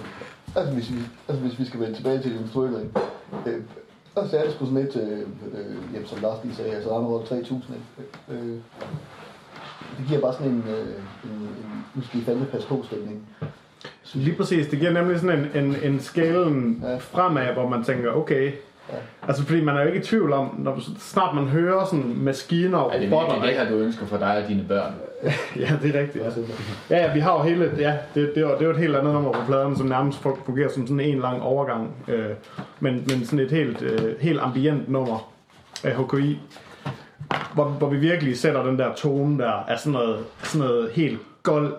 Altså 0.56 0.74
hvis 0.74 0.92
vi, 0.92 0.96
altså, 1.28 1.44
hvis 1.46 1.60
vi 1.60 1.66
skal 1.66 1.80
vende 1.80 1.96
tilbage 1.96 2.22
til 2.22 2.36
industrielle, 2.36 2.80
ikke? 2.82 3.00
øh, 3.58 3.62
og 4.16 4.28
så 4.30 4.38
er 4.38 4.44
det 4.44 4.54
sgu 4.54 4.66
sådan 4.66 4.84
lidt, 4.84 4.96
øh, 4.96 5.20
øh, 5.20 5.76
jamen, 5.94 6.08
som 6.08 6.22
Lars 6.22 6.44
lige 6.44 6.56
sagde, 6.56 6.72
altså 6.72 6.90
Ragnarok 6.96 7.26
3000, 7.26 7.76
ikke? 8.30 8.44
øh, 8.44 8.58
det 9.98 10.06
giver 10.08 10.22
bare 10.22 10.34
sådan 10.34 10.48
en, 10.52 10.64
øh, 10.70 10.88
en, 11.24 11.32
en 11.32 11.86
nu 11.96 12.02
skal 12.02 12.20
I 12.20 12.24
fandme 12.24 12.46
passe 12.46 12.68
på 12.68 12.84
stemning. 12.84 13.28
lige 14.14 14.36
præcis. 14.36 14.68
Det 14.68 14.80
giver 14.80 14.92
nemlig 14.92 15.20
sådan 15.20 15.40
en, 15.56 15.64
en, 15.64 15.76
en 15.84 16.00
skalen 16.00 16.80
Ja. 16.84 16.98
fremad, 16.98 17.54
hvor 17.54 17.70
man 17.70 17.84
tænker, 17.84 18.12
okay... 18.12 18.52
Ja. 18.90 18.98
Altså, 19.28 19.44
fordi 19.46 19.64
man 19.64 19.76
er 19.78 19.82
jo 19.82 19.88
ikke 19.88 20.00
i 20.00 20.04
tvivl 20.04 20.34
om, 20.34 20.56
når 20.60 20.80
snart 21.00 21.36
man 21.36 21.44
hører 21.48 21.86
sådan 21.86 22.14
maskiner 22.18 22.78
og 22.78 22.96
Er 22.96 23.00
det 23.00 23.12
robotter, 23.14 23.42
det 23.46 23.54
her, 23.56 23.70
du 23.70 23.76
ønsker 23.76 24.06
for 24.06 24.18
dig 24.18 24.38
og 24.44 24.48
dine 24.50 24.66
børn? 24.68 24.94
Ja, 25.60 25.70
det 25.82 25.96
er 25.96 26.00
rigtigt. 26.00 26.26
Ja, 26.90 26.98
ja, 26.98 27.06
ja 27.08 27.14
vi 27.14 27.20
har 27.20 27.34
jo 27.34 27.42
hele... 27.44 27.72
Ja, 27.78 27.98
det, 28.16 28.32
det, 28.36 28.38
er, 28.38 28.42
jo- 28.50 28.54
det 28.54 28.62
er 28.62 28.66
jo 28.66 28.72
et 28.72 28.78
helt 28.78 28.96
andet 28.96 29.14
nummer 29.14 29.32
på 29.32 29.40
pladen, 29.48 29.78
som 29.78 29.88
nærmest 29.88 30.20
fungerer 30.46 30.70
som 30.70 30.88
sådan 30.88 31.00
en 31.00 31.20
lang 31.20 31.42
overgang. 31.42 31.96
Øh, 32.08 32.30
men, 32.80 32.94
men 33.08 33.26
sådan 33.26 33.40
et 33.40 33.52
helt, 33.52 33.82
øh, 33.82 34.20
helt 34.20 34.40
ambient 34.40 34.90
nummer 34.90 35.32
af 35.84 35.96
HKI. 35.96 36.40
Hvor, 37.54 37.66
hvor 37.66 37.90
vi 37.90 37.98
virkelig 37.98 38.38
sætter 38.40 38.64
den 38.64 38.80
der 38.80 38.94
tone 38.96 39.40
der 39.44 39.52
af 39.52 39.80
sådan 39.80 39.94
noget, 39.94 40.20
sådan 40.44 40.68
noget 40.68 40.90
helt 40.92 41.20
gold, 41.44 41.74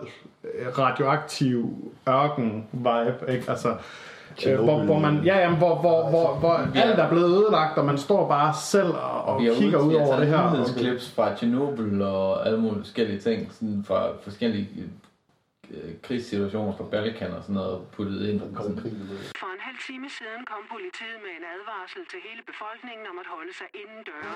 øh, 0.45 0.79
radioaktiv 0.79 1.93
ørken-vibe, 2.09 3.33
ikke? 3.33 3.45
Altså, 3.51 3.69
øh, 4.47 4.59
hvor, 4.67 4.85
hvor 4.85 4.99
man, 4.99 5.15
ja, 5.25 5.37
jamen, 5.39 5.59
hvor, 5.59 5.75
hvor, 5.85 6.11
hvor, 6.11 6.35
hvor 6.43 6.55
alt 6.75 6.99
er 7.05 7.09
blevet 7.09 7.31
ødelagt, 7.41 7.79
og 7.79 7.85
man 7.85 7.99
står 7.99 8.29
bare 8.29 8.55
selv 8.55 8.93
og, 9.09 9.25
og 9.29 9.41
Vi 9.41 9.47
har 9.47 9.55
kigger 9.55 9.79
ud 9.79 9.95
over 9.95 10.17
det 10.21 10.27
her. 10.29 10.53
nyhedsklips 10.53 11.11
fra 11.15 11.35
Tjernobyl 11.37 12.03
og 12.03 12.47
alle 12.47 12.61
mulige 12.61 12.83
forskellige 12.85 13.21
ting, 13.21 13.53
sådan 13.53 13.85
fra 13.89 14.01
forskellige 14.23 14.69
øh, 15.71 15.91
krigssituationer 16.03 16.73
fra 16.77 16.85
Balkan 16.85 17.31
og 17.33 17.43
sådan 17.43 17.55
noget 17.55 17.79
puttet 17.97 18.29
ind. 18.29 18.41
For 19.43 19.51
en 19.57 19.63
halv 19.69 19.79
time 19.89 20.09
siden 20.19 20.41
kom 20.51 20.63
politiet 20.75 21.19
med 21.27 21.33
en 21.39 21.45
advarsel 21.55 22.03
til 22.13 22.19
hele 22.29 22.43
befolkningen 22.51 23.05
om 23.13 23.17
at 23.23 23.29
holde 23.35 23.53
sig 23.61 23.69
indendøre. 23.83 24.33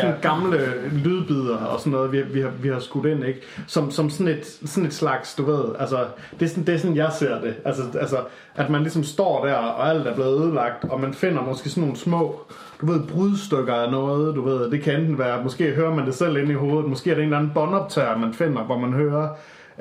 Sådan 0.00 0.14
gamle 0.22 0.58
lydbider 0.92 1.56
og 1.56 1.80
sådan 1.80 1.92
noget, 1.92 2.12
vi, 2.12 2.22
vi, 2.22 2.40
har, 2.40 2.50
vi 2.62 2.68
har 2.68 2.78
skudt 2.78 3.06
ind, 3.06 3.24
ikke? 3.24 3.40
Som, 3.66 3.90
som 3.90 4.10
sådan, 4.10 4.28
et, 4.28 4.46
sådan 4.46 4.86
et 4.86 4.94
slags, 4.94 5.34
du 5.34 5.44
ved, 5.44 5.64
altså, 5.78 6.06
det 6.40 6.46
er, 6.46 6.48
sådan, 6.48 6.66
det 6.66 6.74
er 6.74 6.78
sådan, 6.78 6.96
jeg 6.96 7.12
ser 7.12 7.40
det. 7.40 7.54
Altså, 7.64 7.82
altså, 8.00 8.16
at 8.54 8.70
man 8.70 8.82
ligesom 8.82 9.04
står 9.04 9.46
der, 9.46 9.54
og 9.54 9.88
alt 9.88 10.06
er 10.06 10.14
blevet 10.14 10.42
ødelagt, 10.42 10.84
og 10.84 11.00
man 11.00 11.14
finder 11.14 11.42
måske 11.42 11.68
sådan 11.68 11.80
nogle 11.80 11.96
små, 11.96 12.40
du 12.80 12.86
ved, 12.86 13.00
brudstykker 13.06 13.74
af 13.74 13.90
noget, 13.90 14.34
du 14.34 14.42
ved, 14.42 14.70
det 14.70 14.82
kan 14.82 15.00
enten 15.00 15.18
være, 15.18 15.42
måske 15.42 15.70
hører 15.70 15.94
man 15.94 16.06
det 16.06 16.14
selv 16.14 16.36
ind 16.36 16.50
i 16.50 16.54
hovedet, 16.54 16.90
måske 16.90 17.10
er 17.10 17.14
det 17.14 17.22
en 17.22 17.28
eller 17.28 17.38
anden 17.38 17.52
båndoptager, 17.54 18.18
man 18.18 18.34
finder, 18.34 18.62
hvor 18.62 18.78
man 18.78 18.92
hører, 18.92 19.28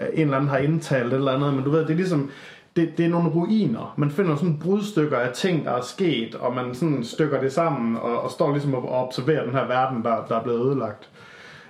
øh, 0.02 0.08
en 0.13 0.21
eller 0.21 0.38
anden 0.38 0.49
har 0.49 0.58
indtalt 0.58 1.08
et 1.08 1.13
eller 1.13 1.32
andet, 1.32 1.54
men 1.54 1.63
du 1.63 1.69
ved, 1.69 1.80
det 1.80 1.89
er 1.89 1.95
ligesom, 1.95 2.32
det, 2.76 2.98
det 2.98 3.06
er 3.06 3.10
nogle 3.10 3.30
ruiner. 3.30 3.94
Man 3.98 4.12
finder 4.12 4.36
sådan 4.36 4.60
brudstykker 4.64 5.18
af 5.18 5.34
ting, 5.34 5.66
der 5.66 5.72
er 5.72 5.82
sket, 5.82 6.36
og 6.36 6.56
man 6.56 6.76
sådan 6.76 7.04
stykker 7.04 7.42
det 7.42 7.54
sammen, 7.54 7.98
og, 7.98 8.22
og 8.22 8.32
står 8.32 8.52
ligesom 8.52 8.74
og 8.74 8.90
observerer 8.90 9.44
den 9.44 9.54
her 9.54 9.68
verden, 9.68 10.04
der, 10.04 10.26
der 10.30 10.40
er 10.40 10.44
blevet 10.44 10.66
ødelagt. 10.66 11.10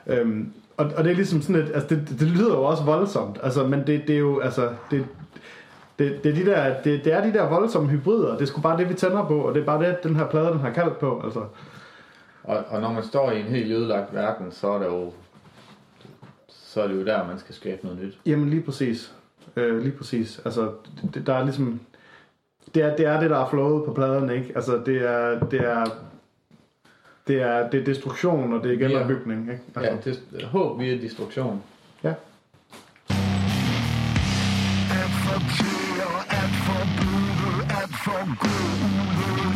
Øhm, 0.07 0.53
og, 0.77 0.91
og 0.95 1.03
det 1.03 1.11
er 1.11 1.15
ligesom 1.15 1.41
sådan 1.41 1.61
et, 1.61 1.71
altså 1.73 1.95
det, 1.95 2.09
det, 2.09 2.19
det 2.19 2.27
lyder 2.27 2.53
jo 2.53 2.63
også 2.63 2.83
voldsomt, 2.83 3.39
altså, 3.43 3.67
men 3.67 3.79
det, 3.87 4.07
det 4.07 4.15
er 4.15 4.19
jo, 4.19 4.39
altså, 4.39 4.69
det, 4.91 5.05
det, 5.99 6.23
det, 6.23 6.29
er 6.29 6.35
de 6.35 6.45
der, 6.45 6.81
det, 6.83 7.05
det 7.05 7.13
er 7.13 7.23
de 7.23 7.33
der 7.33 7.49
voldsomme 7.49 7.89
hybrider, 7.89 8.31
det 8.31 8.41
er 8.41 8.45
sgu 8.45 8.61
bare 8.61 8.77
det, 8.77 8.89
vi 8.89 8.93
tænder 8.93 9.25
på, 9.27 9.37
og 9.37 9.53
det 9.55 9.61
er 9.61 9.65
bare 9.65 9.85
det, 9.85 10.03
den 10.03 10.15
her 10.15 10.27
plade, 10.27 10.47
den 10.47 10.59
har 10.59 10.71
kaldt 10.71 10.99
på, 10.99 11.21
altså. 11.23 11.43
Og, 12.43 12.63
og 12.69 12.81
når 12.81 12.91
man 12.91 13.03
står 13.03 13.31
i 13.31 13.39
en 13.39 13.45
helt 13.45 13.71
ødelagt 13.71 14.13
verden, 14.13 14.51
så 14.51 14.67
er 14.67 14.79
det 14.79 14.85
jo 14.85 15.11
så 16.73 16.81
er 16.81 16.87
det 16.87 16.95
jo 16.95 17.05
der, 17.05 17.27
man 17.27 17.39
skal 17.39 17.55
skabe 17.55 17.85
noget 17.85 18.01
nyt. 18.01 18.17
Jamen 18.25 18.49
lige 18.49 18.61
præcis. 18.61 19.13
Øh, 19.55 19.79
lige 19.83 19.91
præcis. 19.91 20.41
Altså, 20.45 20.71
det, 21.13 21.27
der 21.27 21.33
er 21.33 21.43
ligesom... 21.43 21.79
Det 22.75 22.83
er, 22.83 22.95
det 22.95 23.05
er 23.05 23.19
det, 23.19 23.29
der 23.29 23.37
er 23.37 23.49
flowet 23.49 23.85
på 23.85 23.93
pladen, 23.93 24.29
ikke? 24.29 24.51
Altså, 24.55 24.81
det 24.85 24.97
er... 25.09 25.39
Det 25.39 25.59
er 25.61 25.85
det 27.27 27.41
er, 27.41 27.69
det 27.69 27.79
er 27.81 27.85
destruktion, 27.85 28.53
og 28.53 28.63
det 28.63 28.73
er 28.73 28.77
genopbygning, 28.87 29.41
ikke? 29.51 29.61
Altså, 29.75 30.11
Ja, 30.11 30.37
det, 30.37 30.43
håb 30.45 30.79
via 30.79 30.97
destruktion. 30.97 31.63
ja. 32.03 32.13
At 34.99 35.09
fortære, 35.25 36.19
at 36.41 36.49
forbyde, 36.65 37.63
at 37.81 37.89
uden 38.07 39.52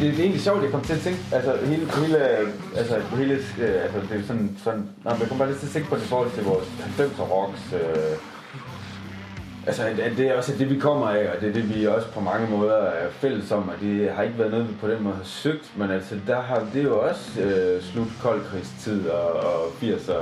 Det 0.00 0.08
er 0.08 0.12
egentlig 0.22 0.40
sjovt, 0.40 0.62
jeg 0.62 0.70
kom 0.70 0.80
til 0.80 0.92
at 0.92 1.00
tænke, 1.00 1.18
altså 1.32 1.52
hele, 1.66 1.86
hele, 2.00 2.18
altså 2.76 2.94
hele, 3.16 3.34
øh, 3.34 3.82
altså 3.84 3.98
det 4.10 4.20
er 4.20 4.26
sådan, 4.26 4.56
sådan, 4.64 4.88
nej, 5.04 5.16
jeg 5.20 5.28
kom 5.28 5.38
bare 5.38 5.48
lidt 5.48 5.60
til 5.60 5.66
at 5.66 5.72
tænke 5.72 5.88
på 5.88 5.96
det 5.96 6.02
i 6.02 6.06
forhold 6.06 6.30
til 6.34 6.44
vores 6.44 6.64
90'er 6.98 7.22
rocks, 7.22 7.60
øh, 7.74 8.16
altså 9.66 9.82
at, 9.82 9.98
at 9.98 10.16
det 10.16 10.28
er 10.28 10.34
også 10.36 10.52
det, 10.58 10.70
vi 10.70 10.78
kommer 10.78 11.06
af, 11.06 11.28
og 11.34 11.40
det 11.40 11.48
er 11.48 11.52
det, 11.52 11.74
vi 11.76 11.86
også 11.86 12.08
på 12.08 12.20
mange 12.20 12.50
måder 12.56 12.76
er 12.76 13.08
fælles 13.10 13.52
om, 13.52 13.68
og 13.68 13.74
det 13.82 14.10
har 14.16 14.22
ikke 14.22 14.38
været 14.38 14.50
noget, 14.50 14.68
vi 14.68 14.74
på 14.80 14.88
den 14.88 15.02
måde 15.02 15.14
har 15.14 15.24
søgt, 15.24 15.72
men 15.76 15.90
altså 15.90 16.14
der 16.26 16.40
har 16.40 16.62
det 16.74 16.84
jo 16.84 17.00
også 17.00 17.40
øh, 17.40 17.82
slut 17.82 18.08
koldkrigstid 18.22 19.08
og, 19.08 19.32
og 19.32 19.66
80'er 19.82 20.20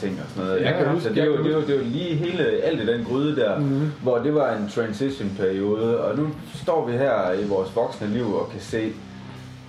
ting 0.00 0.20
og 0.24 0.28
sådan 0.34 0.48
noget. 0.48 0.62
Jeg 0.64 0.74
kan 0.74 0.88
huske- 0.88 1.08
det 1.08 1.18
er 1.18 1.22
jeg 1.24 1.26
jo, 1.26 1.44
det 1.44 1.52
er 1.52 1.56
jo, 1.56 1.60
det 1.60 1.70
er 1.70 1.76
jo 1.78 1.84
lige 1.84 2.14
hele, 2.14 2.44
alt 2.62 2.80
i 2.80 2.86
den 2.86 3.04
gryde 3.04 3.36
der, 3.36 3.58
mm-hmm. 3.58 3.92
hvor 4.02 4.18
det 4.18 4.34
var 4.34 4.56
en 4.56 4.68
transition 4.74 5.30
periode, 5.38 6.00
og 6.04 6.18
nu 6.18 6.28
står 6.54 6.86
vi 6.86 6.92
her 6.92 7.32
i 7.32 7.44
vores 7.48 7.76
voksne 7.76 8.06
liv 8.06 8.34
og 8.34 8.48
kan 8.52 8.60
se, 8.60 8.92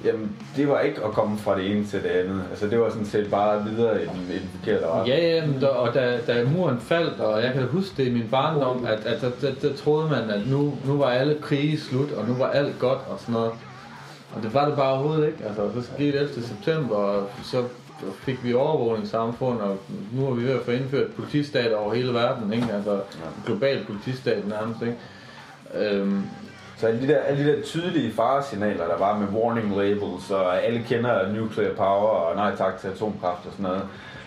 Jamen, 0.04 0.36
det 0.56 0.68
var 0.68 0.80
ikke 0.80 1.04
at 1.04 1.12
komme 1.12 1.38
fra 1.38 1.58
det 1.58 1.72
ene 1.72 1.86
til 1.86 2.04
det 2.04 2.10
andet. 2.10 2.44
Altså, 2.50 2.68
det 2.68 2.80
var 2.80 2.89
sådan 2.89 3.06
set 3.06 3.32
bare 3.32 3.66
videre 3.66 4.04
i 4.04 4.06
den, 4.06 4.28
i 4.30 4.39
den 4.39 4.50
forkerte 4.60 4.88
retning. 4.88 5.18
Ja, 5.18 5.36
ja, 5.36 5.46
men 5.46 5.62
der, 5.62 5.68
og 5.68 5.94
da, 5.94 6.20
da 6.28 6.46
muren 6.46 6.80
faldt, 6.80 7.20
og 7.20 7.44
jeg 7.44 7.54
kan 7.54 7.63
huske 7.63 7.94
det 7.98 8.08
i 8.08 8.13
min 8.13 8.28
barndom, 8.32 8.86
at, 8.86 9.06
at 9.06 9.22
der, 9.22 9.32
der, 9.42 9.54
der 9.62 9.76
troede 9.76 10.10
man, 10.10 10.30
at 10.30 10.48
nu, 10.48 10.74
nu 10.86 10.98
var 10.98 11.10
alle 11.10 11.38
krige 11.42 11.80
slut, 11.80 12.12
og 12.12 12.28
nu 12.28 12.34
var 12.34 12.50
alt 12.50 12.80
godt 12.80 13.00
og 13.10 13.20
sådan 13.20 13.34
noget. 13.34 13.52
Og 14.36 14.44
det 14.44 14.54
var 14.54 14.66
det 14.68 14.76
bare 14.76 14.94
overhovedet 14.94 15.28
ikke. 15.28 15.46
Altså, 15.46 15.70
så 15.74 15.88
skete 15.94 16.18
11. 16.18 16.44
september, 16.44 16.96
og 16.96 17.30
så 17.44 17.63
fik 18.13 18.44
vi 18.44 18.54
overvågningssamfund, 18.54 19.60
og 19.60 19.78
nu 20.13 20.28
er 20.28 20.34
vi 20.34 20.44
ved 20.44 20.52
at 20.52 20.62
få 20.66 20.72
indført 20.72 21.12
politistat 21.12 21.74
over 21.74 21.94
hele 21.94 22.13
verden, 22.13 22.54
ikke? 22.54 22.68
Altså, 22.74 23.02
global 23.46 23.86
politistat 23.86 24.48
nærmest, 24.48 24.82
ikke? 24.82 24.98
Øhm, 25.76 26.24
Så 26.84 26.88
alle 26.88 27.02
de, 27.02 27.08
der, 27.08 27.17
alle 27.17 27.43
de 27.43 27.56
der 27.56 27.62
tydelige 27.62 28.12
faresignaler, 28.12 28.88
der 28.88 28.98
var 29.00 29.19
med 29.19 29.28
warning 29.28 29.78
labels, 29.78 30.32
og 30.32 30.63
alle 30.63 30.84
kender 30.89 31.34
nuclear 31.34 31.74
power, 31.74 32.10
og 32.10 32.36
nej 32.36 32.56
tak 32.56 32.78
til 32.80 32.88
atomkraft 32.88 33.46
og 33.46 33.52
sådan 33.52 33.63
noget. 33.63 33.82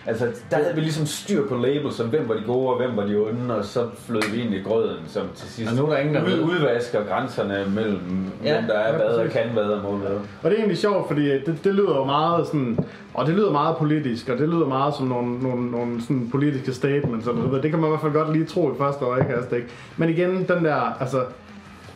Altså, 0.05 0.25
der 0.51 0.57
havde 0.57 0.75
vi 0.75 0.81
ligesom 0.81 1.05
styr 1.05 1.47
på 1.47 1.55
labels, 1.55 1.99
om 1.99 2.07
hvem 2.07 2.29
var 2.29 2.35
de 2.35 2.41
gode 2.45 2.69
og 2.69 2.77
hvem 2.77 2.97
var 2.97 3.03
de 3.03 3.15
onde, 3.15 3.55
og 3.55 3.65
så 3.65 3.87
flød 4.05 4.21
vi 4.33 4.41
ind 4.41 4.53
i 4.53 4.61
grøden, 4.61 4.97
som 5.07 5.23
til 5.35 5.49
sidst 5.49 5.71
Og 5.71 5.77
nu 5.77 5.85
er 5.85 5.89
der 5.89 5.97
ingen, 5.97 6.15
der 6.15 6.23
ud, 6.23 6.39
udvasker 6.39 7.03
grænserne 7.03 7.65
mellem, 7.75 8.31
Ja, 8.43 8.53
hvem 8.53 8.67
der 8.67 8.73
er 8.73 8.91
ja, 8.91 8.95
hvad 8.97 9.15
og 9.15 9.29
kan 9.29 9.49
hvad 9.53 9.63
og 9.63 9.83
må 9.83 9.97
hvad. 9.97 10.11
Og 10.11 10.43
det 10.43 10.51
er 10.51 10.57
egentlig 10.57 10.77
sjovt, 10.77 11.07
fordi 11.07 11.29
det, 11.29 11.59
det 11.63 11.75
lyder 11.75 11.95
jo 11.95 12.03
meget 12.03 12.47
sådan, 12.47 12.77
og 13.13 13.27
det 13.27 13.35
lyder 13.35 13.51
meget 13.51 13.77
politisk, 13.77 14.29
og 14.29 14.37
det 14.37 14.49
lyder 14.49 14.67
meget 14.67 14.95
som 14.95 15.07
nogle, 15.07 15.39
nogle, 15.39 15.71
nogle 15.71 16.01
sådan 16.01 16.29
politiske 16.31 16.73
statements, 16.73 17.27
og 17.27 17.51
ved, 17.51 17.61
det 17.61 17.71
kan 17.71 17.79
man 17.79 17.87
i 17.87 17.91
hvert 17.91 18.01
fald 18.01 18.13
godt 18.13 18.33
lige 18.33 18.45
tro 18.45 18.73
i 18.73 18.77
første 18.77 19.05
øjekast, 19.05 19.51
ikke? 19.51 19.67
Men 19.97 20.09
igen, 20.09 20.45
den 20.47 20.65
der, 20.65 20.97
altså, 20.99 21.21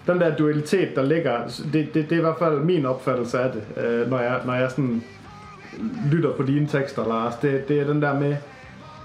den 0.07 0.19
der 0.19 0.35
dualitet, 0.35 0.95
der 0.95 1.03
ligger, 1.03 1.37
det, 1.73 1.93
det, 1.93 2.09
det 2.09 2.11
er 2.11 2.17
i 2.17 2.21
hvert 2.21 2.39
fald 2.39 2.59
min 2.59 2.85
opfattelse 2.85 3.39
af 3.39 3.51
det, 3.51 3.83
øh, 3.83 4.09
når, 4.09 4.19
jeg, 4.19 4.39
når 4.45 4.53
jeg 4.53 4.71
sådan 4.71 5.03
lytter 6.11 6.31
på 6.31 6.43
dine 6.43 6.67
tekster, 6.67 7.07
Lars. 7.07 7.35
Det, 7.35 7.67
det 7.67 7.79
er 7.79 7.87
den 7.87 8.01
der 8.01 8.19
med, 8.19 8.35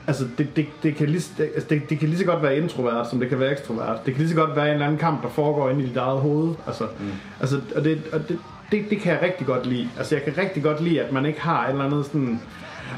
altså 0.07 0.25
det, 0.39 0.57
det, 0.57 0.67
det, 0.83 0.97
kan 0.97 1.09
lige, 1.09 1.25
det, 1.39 1.45
altså, 1.55 1.69
det, 1.71 1.91
det 1.91 1.99
kan 1.99 2.09
lige 2.09 2.19
så 2.19 2.25
godt 2.25 2.43
være 2.43 2.57
introvert, 2.57 3.11
som 3.11 3.21
det 3.21 3.29
kan 3.29 3.41
være 3.41 3.53
ekstrovert. 3.53 4.07
Det 4.07 4.15
kan 4.15 4.23
lige 4.23 4.31
så 4.31 4.37
godt 4.37 4.57
være 4.57 4.67
en 4.67 4.73
eller 4.73 4.87
anden 4.87 4.99
kamp, 4.99 5.23
der 5.23 5.29
foregår 5.29 5.71
inde 5.71 5.83
i 5.83 5.87
dit 5.87 5.97
eget 5.97 6.21
hoved. 6.21 6.55
Altså, 6.67 6.85
mm. 6.85 7.11
altså 7.41 7.61
og 7.77 7.85
det, 7.85 8.03
og 8.13 8.29
det, 8.29 8.39
det, 8.73 8.85
det 8.91 9.01
kan 9.01 9.13
jeg 9.13 9.23
rigtig 9.23 9.47
godt 9.47 9.67
lide. 9.67 9.89
Altså 9.99 10.15
jeg 10.15 10.25
kan 10.25 10.39
rigtig 10.39 10.63
godt 10.63 10.83
lide, 10.83 11.03
at 11.03 11.13
man 11.13 11.27
ikke 11.27 11.41
har 11.41 11.65
et 11.65 11.71
eller 11.71 11.85
andet 11.85 12.07
sådan... 12.07 12.41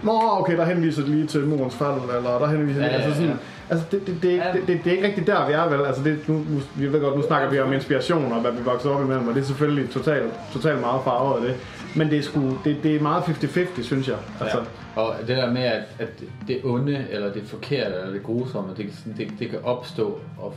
Nå, 0.03 0.21
okay, 0.31 0.57
der 0.57 0.65
henviser 0.65 1.03
det 1.03 1.11
lige 1.11 1.27
til 1.27 1.47
murens 1.47 1.75
fald, 1.77 2.17
eller 2.17 2.39
der 2.39 2.47
henviser 2.47 2.81
Ja, 2.81 2.87
ja, 2.87 2.93
ja, 2.93 2.99
altså 2.99 3.15
sådan, 3.15 3.31
ja. 3.31 3.37
Altså, 3.71 3.87
det, 3.91 4.07
det, 4.07 4.23
det, 4.23 4.43
det, 4.53 4.63
det, 4.67 4.81
det, 4.85 4.87
er 4.87 4.97
ikke 4.97 5.07
rigtig 5.07 5.27
der, 5.27 5.47
vi 5.47 5.53
er 5.53 5.69
vel. 5.69 5.87
Altså, 5.87 6.03
det, 6.05 6.29
nu, 6.29 6.35
nu, 6.35 6.61
vi 6.77 6.93
ved 6.93 7.01
godt, 7.01 7.17
nu 7.17 7.23
snakker 7.23 7.51
vi 7.51 7.61
om 7.61 7.73
inspiration 7.73 8.33
og 8.33 8.41
hvad 8.41 8.53
vi 8.53 8.63
voksede 8.65 8.95
op 8.95 9.05
imellem, 9.05 9.29
og 9.29 9.35
det 9.35 9.41
er 9.41 9.45
selvfølgelig 9.47 9.91
totalt 9.91 10.33
total 10.53 10.79
meget 10.79 11.01
farvet 11.05 11.41
af 11.41 11.47
det. 11.47 11.57
Men 11.97 12.11
det 12.11 12.19
er, 12.19 12.23
sgu, 12.23 12.59
det, 12.65 12.77
det 12.83 12.97
er 12.97 13.01
meget 13.01 13.23
50-50, 13.23 13.83
synes 13.83 14.09
jeg. 14.09 14.17
Altså, 14.41 14.59
Ja. 14.59 14.65
Og 15.03 15.15
det 15.21 15.37
der 15.37 15.53
med, 15.53 15.63
at, 15.63 15.83
at 15.99 16.09
det 16.49 16.61
onde, 16.65 17.07
eller 17.11 17.33
det 17.33 17.43
forkerte, 17.47 17.95
eller 17.95 18.13
det 18.13 18.23
grusomme, 18.23 18.71
det, 18.77 18.87
det, 19.17 19.33
det 19.39 19.51
kan 19.51 19.59
opstå 19.65 20.19
og, 20.39 20.55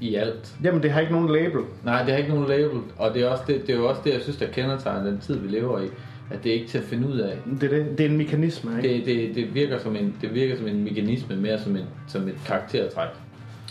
i 0.00 0.14
alt. 0.14 0.54
Jamen, 0.64 0.82
det 0.82 0.90
har 0.90 1.00
ikke 1.00 1.12
nogen 1.12 1.32
label. 1.32 1.60
Nej, 1.84 2.02
det 2.02 2.10
har 2.10 2.18
ikke 2.18 2.30
nogen 2.30 2.48
label, 2.48 2.80
og 2.98 3.14
det 3.14 3.22
er, 3.22 3.28
også 3.28 3.44
det, 3.46 3.66
det 3.66 3.74
er 3.74 3.78
jo 3.78 3.88
også 3.88 4.00
det, 4.04 4.12
jeg 4.12 4.20
synes, 4.22 4.36
der 4.36 4.46
kendetegner 4.46 5.04
den 5.04 5.20
tid, 5.20 5.38
vi 5.38 5.48
lever 5.48 5.80
i. 5.80 5.86
At 6.30 6.44
det 6.44 6.50
er 6.50 6.54
ikke 6.54 6.68
til 6.68 6.78
at 6.78 6.84
finde 6.84 7.08
ud 7.08 7.18
af. 7.18 7.38
Det 7.60 7.72
er, 7.72 7.76
det. 7.76 7.98
Det 7.98 8.06
er 8.06 8.10
en 8.10 8.16
mekanisme, 8.16 8.76
ikke? 8.76 8.88
Det, 8.88 9.06
det, 9.06 9.34
det, 9.34 9.54
virker, 9.54 9.78
som 9.78 9.96
en, 9.96 10.16
det 10.20 10.34
virker 10.34 10.56
som 10.56 10.66
en 10.66 10.84
mekanisme, 10.84 11.36
mere 11.36 11.58
som, 11.58 11.76
en, 11.76 11.84
som 12.08 12.28
et 12.28 12.34
karaktertræk. 12.46 13.08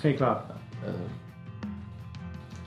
Helt 0.04 0.18
klart. 0.18 0.38
Altså, 0.86 1.02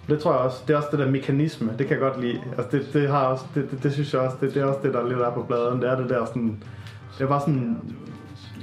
Det 0.09 0.21
tror 0.21 0.33
jeg 0.33 0.41
også. 0.41 0.63
Det 0.69 0.75
er 0.75 0.77
også 0.77 0.89
det 0.91 0.99
der 0.99 1.11
mekanisme. 1.11 1.69
Det 1.79 1.87
kan 1.87 1.91
jeg 1.91 1.99
godt 1.99 2.21
lide. 2.21 2.41
Altså, 2.59 2.79
det, 2.79 2.89
det, 2.93 3.09
har 3.09 3.25
også, 3.27 3.45
det, 3.55 3.71
det, 3.71 3.83
det 3.83 3.93
synes 3.93 4.13
jeg 4.13 4.21
også, 4.21 4.37
det, 4.41 4.55
det 4.55 4.63
er 4.63 4.67
også 4.67 4.81
det, 4.83 4.95
der 4.95 5.09
lidt 5.09 5.19
er 5.19 5.31
på 5.31 5.43
bladen. 5.43 5.83
Det 5.83 5.91
er 5.91 5.97
det 5.97 6.11
der 6.11 6.25
sådan... 6.25 6.63
Det 7.19 7.25
er 7.25 7.29
bare 7.29 7.41
sådan 7.41 7.79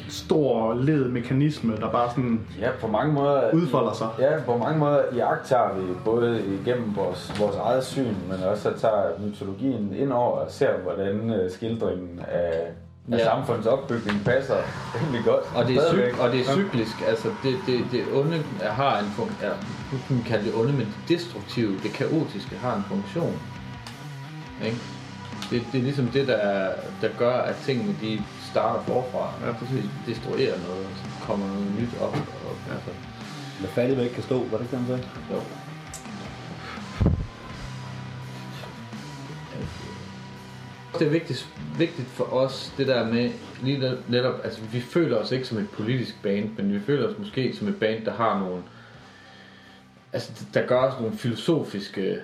stor 0.10 0.74
led 0.74 1.06
mekanisme, 1.10 1.76
der 1.78 1.92
bare 1.92 2.10
sådan 2.10 2.42
Ja, 2.60 2.70
på 2.82 2.88
mange 2.88 3.14
måder... 3.14 3.52
udfolder 3.54 3.94
sig. 3.94 4.08
Ja, 4.20 4.32
på 4.46 4.58
mange 4.58 4.80
måder 4.80 5.02
jagter 5.16 5.76
vi 5.78 5.94
både 6.06 6.44
igennem 6.62 6.96
vores, 6.96 7.34
vores 7.40 7.56
eget 7.56 7.84
syn, 7.86 8.16
men 8.30 8.44
også 8.44 8.64
så 8.64 8.72
tager 8.82 9.20
mytologien 9.20 9.94
ind 9.98 10.12
over 10.12 10.38
og 10.38 10.52
ser, 10.52 10.78
hvordan 10.84 11.30
øh, 11.30 11.52
skildringen 11.52 12.20
af, 12.28 12.54
af 13.12 13.18
Ja. 13.18 13.24
samfundets 13.24 13.68
opbygning 13.68 14.22
passer 14.26 14.56
rimelig 14.96 15.22
godt. 15.26 15.44
Og 15.56 15.68
det 15.68 15.76
er, 15.76 15.82
cyk, 15.92 16.20
og 16.20 16.32
det 16.32 16.40
er 16.40 16.44
cyklisk, 16.44 16.96
altså 17.08 17.28
det, 17.44 17.56
det, 17.68 17.80
det 17.92 18.02
onde 18.16 18.44
har 18.62 19.00
en 19.00 19.06
funktion, 19.06 19.40
ja, 19.42 19.50
nu 19.92 19.98
kan 20.08 20.24
kalde 20.28 20.46
det 20.46 20.54
onde, 20.56 20.72
men 20.74 20.80
det 21.08 21.18
destruktive, 21.18 21.72
det 21.84 21.92
kaotiske 21.94 22.56
har 22.56 22.76
en 22.76 22.84
funktion. 22.88 23.34
Ikke? 24.66 24.78
Det, 25.52 25.62
det 25.72 25.78
er 25.80 25.84
ligesom 25.84 26.06
det, 26.08 26.28
der, 26.28 26.70
der 27.02 27.08
gør, 27.18 27.34
at 27.38 27.56
tingene 27.66 27.96
de 28.02 28.22
starter 28.52 28.84
forfra. 28.84 29.46
Ja, 29.48 29.52
præcis. 29.52 29.86
Destruerer 30.08 30.58
noget, 30.68 30.86
og 30.86 30.92
så 30.98 31.26
kommer 31.28 31.48
noget 31.48 31.68
nyt 31.80 31.94
op. 32.02 32.14
Og, 32.48 32.74
altså, 32.74 32.92
Hvad 33.60 33.70
fattig 33.70 33.96
man 33.96 34.04
ikke 34.04 34.16
kan 34.16 34.24
stå, 34.24 34.38
var 34.52 34.58
det 34.58 34.66
ikke 34.74 34.86
sagde? 34.88 35.04
jo. 35.34 35.42
Det 41.00 41.08
er 41.08 41.12
vigtigt, 41.12 41.48
vigtigt 41.78 42.08
for 42.08 42.24
os, 42.24 42.74
det 42.78 42.88
der 42.88 43.06
med 43.14 43.32
lige 43.64 43.78
net- 43.80 44.10
netop, 44.10 44.36
altså 44.44 44.62
vi 44.62 44.80
føler 44.80 45.18
os 45.18 45.32
ikke 45.32 45.46
som 45.46 45.58
et 45.58 45.70
politisk 45.70 46.22
band, 46.24 46.50
men 46.58 46.74
vi 46.74 46.80
føler 46.80 47.08
os 47.10 47.18
måske 47.18 47.56
som 47.56 47.68
et 47.68 47.76
band, 47.80 48.06
der 48.06 48.14
har 48.14 48.40
nogle, 48.40 48.64
altså 50.14 50.46
der 50.54 50.68
gør 50.68 50.80
os 50.82 51.00
nogle 51.02 51.18
filosofiske 51.18 52.18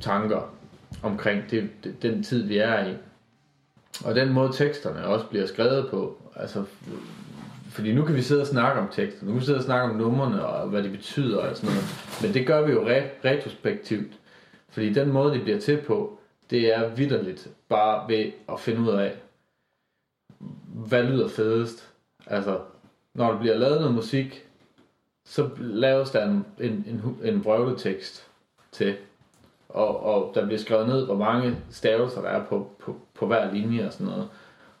tanker 0.00 0.40
omkring 1.02 1.42
det, 1.50 1.70
det, 1.84 2.02
den 2.02 2.22
tid, 2.22 2.42
vi 2.46 2.58
er 2.58 2.86
i. 2.86 2.94
Og 4.04 4.14
den 4.14 4.32
måde 4.32 4.52
teksterne 4.52 5.06
også 5.06 5.26
bliver 5.26 5.46
skrevet 5.46 5.88
på, 5.90 6.16
altså 6.36 6.64
fordi 7.70 7.94
nu 7.94 8.04
kan 8.04 8.14
vi 8.14 8.22
sidde 8.22 8.40
og 8.40 8.46
snakke 8.46 8.80
om 8.80 8.88
tekster, 8.92 9.24
nu 9.24 9.32
kan 9.32 9.40
vi 9.40 9.44
sidde 9.44 9.58
og 9.58 9.64
snakke 9.64 9.84
om 9.84 9.96
numrene 9.96 10.46
og 10.46 10.68
hvad 10.68 10.82
de 10.82 10.88
betyder 10.88 11.38
og 11.38 11.56
sådan 11.56 11.70
noget, 11.70 11.84
men 12.22 12.34
det 12.34 12.46
gør 12.46 12.66
vi 12.66 12.72
jo 12.72 12.88
re- 12.88 13.24
retrospektivt. 13.24 14.12
Fordi 14.68 14.92
den 14.92 15.12
måde, 15.12 15.34
det 15.34 15.42
bliver 15.42 15.60
til 15.60 15.82
på, 15.86 16.18
det 16.50 16.74
er 16.74 16.88
vidderligt 16.88 17.48
bare 17.68 18.08
ved 18.08 18.32
at 18.48 18.60
finde 18.60 18.80
ud 18.80 18.88
af, 18.88 19.14
hvad 20.66 21.02
lyder 21.02 21.28
fedest. 21.28 21.88
Altså, 22.26 22.60
når 23.14 23.32
der 23.32 23.38
bliver 23.38 23.58
lavet 23.58 23.80
noget 23.80 23.94
musik, 23.94 24.46
så 25.24 25.50
laves 25.58 26.10
der 26.10 26.24
en, 26.24 26.44
en, 26.60 26.72
en, 26.72 27.18
en 27.22 27.44
vrøvletekst 27.44 28.26
til, 28.72 28.96
og, 29.68 30.00
og 30.02 30.32
der 30.34 30.46
bliver 30.46 30.58
skrevet 30.58 30.88
ned, 30.88 31.04
hvor 31.04 31.16
mange 31.16 31.56
stavelser 31.70 32.22
der 32.22 32.28
er 32.28 32.44
på, 32.44 32.70
på, 32.78 32.96
på 33.24 33.28
hver 33.28 33.52
linje 33.52 33.86
og 33.86 33.92
sådan 33.92 34.06
noget. 34.06 34.28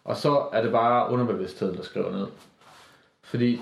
Og 0.04 0.16
så 0.16 0.48
er 0.52 0.62
det 0.62 0.72
bare 0.72 1.10
underbevidstheden, 1.10 1.76
der 1.76 1.82
skriver 1.82 2.12
ned. 2.12 2.26
Fordi, 3.22 3.60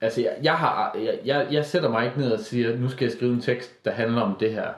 altså 0.00 0.20
jeg, 0.20 0.38
jeg, 0.42 0.58
har, 0.58 0.96
jeg, 0.98 1.20
jeg, 1.24 1.48
jeg 1.50 1.66
sætter 1.66 1.88
mig 1.88 2.06
ikke 2.06 2.18
ned 2.18 2.32
og 2.32 2.40
siger, 2.40 2.76
nu 2.76 2.88
skal 2.88 3.04
jeg 3.04 3.12
skrive 3.12 3.32
en 3.32 3.40
tekst, 3.40 3.84
der 3.84 3.90
handler 3.90 4.22
om 4.22 4.36
det 4.40 4.52
her. 4.52 4.72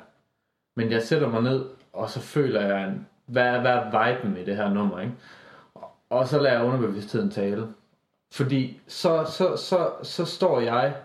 Men 0.77 0.91
jeg 0.91 1.03
sætter 1.03 1.29
mig 1.29 1.43
ned, 1.43 1.67
og 1.93 2.11
så 2.11 2.21
føler 2.21 2.61
jeg, 2.61 2.89
en, 2.89 3.07
hvad, 3.27 3.47
er, 3.47 3.61
hvad 3.61 3.71
er 3.71 4.15
viben 4.15 4.37
i 4.37 4.45
det 4.45 4.57
her 4.57 4.69
nummer, 4.69 5.01
ikke? 5.01 5.15
Og 6.11 6.29
så 6.29 6.41
lader 6.41 6.57
jeg 6.57 6.67
underbevidstheden 6.67 7.31
tale. 7.31 7.69
Fordi 8.33 8.81
så, 8.87 9.25
så, 9.25 9.57
så, 9.57 9.93
så 10.03 10.25
står 10.25 10.61
jeg 10.61 10.97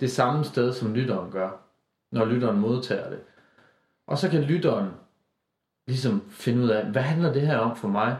det 0.00 0.10
samme 0.10 0.44
sted, 0.44 0.72
som 0.72 0.94
lytteren 0.94 1.30
gør, 1.30 1.50
når 2.12 2.24
lytteren 2.24 2.60
modtager 2.60 3.10
det. 3.10 3.20
Og 4.06 4.18
så 4.18 4.30
kan 4.30 4.42
lytteren 4.42 4.90
ligesom 5.86 6.22
finde 6.30 6.62
ud 6.62 6.68
af, 6.68 6.84
hvad 6.84 7.02
handler 7.02 7.32
det 7.32 7.42
her 7.42 7.58
om 7.58 7.76
for 7.76 7.88
mig? 7.88 8.16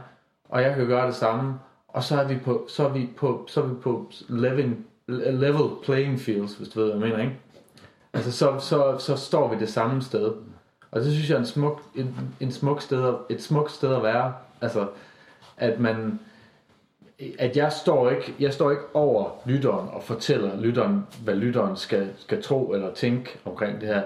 Og 0.48 0.62
jeg 0.62 0.74
kan 0.74 0.86
gøre 0.86 1.06
det 1.06 1.14
samme. 1.14 1.54
Og 1.88 2.02
så 2.02 2.20
er 2.20 2.26
vi 2.28 2.36
på, 2.44 2.66
så 2.68 2.88
er 2.88 2.92
vi 2.92 3.08
på, 3.16 3.46
så 3.48 3.62
er 3.62 3.66
vi 3.66 3.74
på 3.74 4.10
living, 4.28 4.86
level 5.08 5.70
playing 5.84 6.20
fields, 6.20 6.54
hvis 6.54 6.68
du 6.68 6.80
ved, 6.80 6.92
hvad 6.92 7.00
jeg 7.00 7.08
mener, 7.08 7.22
ikke? 7.24 7.40
Altså, 8.12 8.32
så, 8.32 8.58
så, 8.58 8.98
så 8.98 9.16
står 9.16 9.54
vi 9.54 9.60
det 9.60 9.68
samme 9.68 10.02
sted. 10.02 10.32
Og 10.90 11.00
det 11.00 11.12
synes 11.12 11.30
jeg 11.30 11.34
er 11.34 11.40
en 11.40 11.46
smuk, 11.46 11.82
en, 11.94 12.34
en 12.40 12.52
smuk 12.52 12.82
sted, 12.82 13.14
et 13.30 13.42
smukt 13.42 13.72
sted 13.72 13.94
at 13.94 14.02
være. 14.02 14.34
Altså, 14.60 14.86
at 15.56 15.80
man, 15.80 16.20
at 17.38 17.56
jeg 17.56 17.72
står 17.72 18.10
ikke, 18.10 18.34
jeg 18.40 18.52
står 18.52 18.70
ikke 18.70 18.82
over 18.94 19.30
lytteren 19.46 19.88
og 19.88 20.02
fortæller 20.02 20.60
lytteren, 20.60 21.06
hvad 21.24 21.34
lytteren 21.34 21.76
skal, 21.76 22.10
skal 22.18 22.42
tro 22.42 22.72
eller 22.72 22.94
tænke 22.94 23.38
omkring 23.44 23.80
det 23.80 23.88
her. 23.88 24.02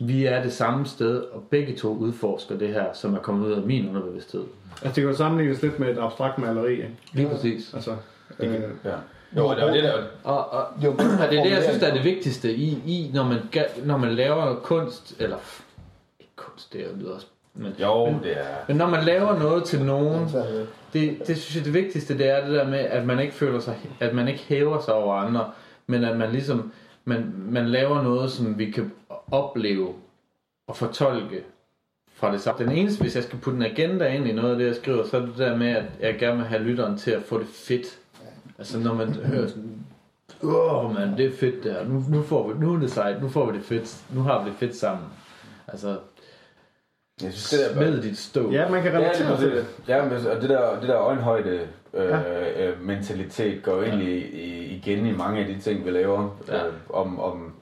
Vi 0.00 0.24
er 0.24 0.42
det 0.42 0.52
samme 0.52 0.86
sted, 0.86 1.16
og 1.22 1.42
begge 1.50 1.76
to 1.76 1.96
udforsker 1.96 2.58
det 2.58 2.68
her, 2.68 2.84
som 2.94 3.14
er 3.14 3.18
kommet 3.18 3.46
ud 3.46 3.52
af 3.52 3.62
min 3.62 3.88
underbevidsthed. 3.88 4.44
Altså, 4.72 4.86
det 4.86 4.94
kan 4.94 5.02
jo 5.04 5.14
sammenlignes 5.16 5.62
lidt 5.62 5.78
med 5.78 5.88
et 5.88 5.98
abstrakt 5.98 6.38
maleri, 6.38 6.72
ikke? 6.72 6.90
Lige 7.12 7.28
præcis. 7.28 7.74
Altså, 7.74 7.96
øh, 8.40 8.60
Ja. 8.84 8.94
Jo, 9.36 9.50
det 9.54 9.62
var 9.62 9.72
det 9.72 9.82
der, 9.84 10.02
Og, 10.24 10.52
og, 10.52 10.66
Jo, 10.84 10.90
og 10.90 10.98
det 11.30 11.38
er 11.38 11.42
det, 11.42 11.50
jeg 11.50 11.62
synes, 11.62 11.78
der 11.78 11.86
er 11.86 11.94
det 11.94 12.04
vigtigste 12.04 12.54
i, 12.54 12.82
i 12.86 13.10
når, 13.14 13.24
man, 13.24 13.38
når 13.84 13.96
man 13.96 14.14
laver 14.14 14.54
kunst, 14.54 15.16
eller 15.20 15.36
ikke 16.20 16.32
kunst, 16.36 16.72
det 16.72 16.84
lyder 16.98 17.14
også, 17.14 17.26
men, 17.54 17.72
jo, 17.80 18.10
men, 18.10 18.20
det 18.22 18.32
er... 18.38 18.44
men 18.68 18.76
når 18.76 18.88
man 18.88 19.04
laver 19.04 19.38
noget 19.38 19.64
til 19.64 19.82
nogen, 19.84 20.28
det, 20.92 21.18
det 21.26 21.38
synes 21.38 21.56
jeg, 21.56 21.64
det 21.64 21.74
vigtigste, 21.74 22.18
det 22.18 22.28
er 22.28 22.44
det 22.46 22.54
der 22.54 22.68
med, 22.68 22.78
at 22.78 23.06
man 23.06 23.20
ikke 23.20 23.34
føler 23.34 23.60
sig, 23.60 23.76
at 24.00 24.14
man 24.14 24.28
ikke 24.28 24.44
hæver 24.48 24.80
sig 24.80 24.94
over 24.94 25.14
andre, 25.14 25.50
men 25.86 26.04
at 26.04 26.16
man 26.16 26.30
ligesom, 26.30 26.72
man, 27.06 27.34
man 27.48 27.68
laver 27.68 28.02
noget, 28.02 28.30
som 28.30 28.58
vi 28.58 28.70
kan 28.70 28.92
opleve 29.30 29.94
og 30.66 30.76
fortolke 30.76 31.44
fra 32.14 32.32
det 32.32 32.40
samme. 32.40 32.66
Den 32.66 32.76
eneste, 32.76 33.02
hvis 33.02 33.16
jeg 33.16 33.24
skal 33.24 33.38
putte 33.38 33.56
en 33.56 33.62
agenda 33.62 34.06
ind 34.06 34.26
i 34.28 34.32
noget 34.32 34.50
af 34.50 34.58
det, 34.58 34.66
jeg 34.66 34.76
skriver, 34.76 35.04
så 35.04 35.16
er 35.16 35.20
det 35.20 35.38
der 35.38 35.56
med, 35.56 35.68
at 35.68 35.84
jeg 36.00 36.18
gerne 36.18 36.36
vil 36.36 36.46
have 36.46 36.62
lytteren 36.62 36.98
til 36.98 37.10
at 37.10 37.22
få 37.22 37.38
det 37.38 37.46
fedt. 37.46 37.98
Altså 38.58 38.78
når 38.78 38.94
man 38.94 39.12
hører 39.12 39.48
sådan, 39.48 39.86
åh 40.42 40.94
mand, 40.94 41.16
det 41.16 41.26
er 41.26 41.36
fedt 41.36 41.64
der, 41.64 41.84
nu, 41.84 42.04
nu, 42.08 42.22
får 42.22 42.52
vi, 42.52 42.58
nu 42.60 42.74
er 42.74 42.78
det 42.78 42.90
sejt, 42.90 43.22
nu 43.22 43.28
får 43.28 43.50
vi 43.50 43.58
det 43.58 43.64
fedt, 43.64 44.04
nu 44.14 44.20
har 44.20 44.44
vi 44.44 44.50
det 44.50 44.58
fedt 44.58 44.76
sammen. 44.76 45.06
Altså, 45.68 45.98
jeg 47.22 47.32
synes, 47.32 47.50
det 47.50 47.60
der, 47.60 47.72
smed 47.74 48.02
dit 48.02 48.18
stå. 48.18 48.50
ja, 48.50 48.68
man 48.68 48.82
kan 48.82 48.92
Ja, 48.92 48.98
relatere 48.98 49.30
det, 49.30 49.38
til 49.38 49.50
det. 49.50 49.66
Ja, 49.88 50.04
men, 50.04 50.12
og 50.26 50.40
det 50.42 50.48
der, 50.50 50.80
det 50.80 50.88
der 50.88 50.96
øjenhøjde 50.98 51.68
øh, 51.94 52.08
Ja. 52.10 52.66
øh, 52.68 52.82
mentalitet 52.82 53.62
går 53.62 53.82
egentlig 53.82 54.34
i, 54.34 54.64
igen 54.76 55.06
i 55.06 55.12
mange 55.12 55.40
af 55.40 55.46
de 55.46 55.60
ting, 55.60 55.84
vi 55.84 55.90
laver. 55.90 56.36
Ja. 56.48 56.66
Øh, 56.66 56.72
om, 56.90 57.20
om, 57.20 57.52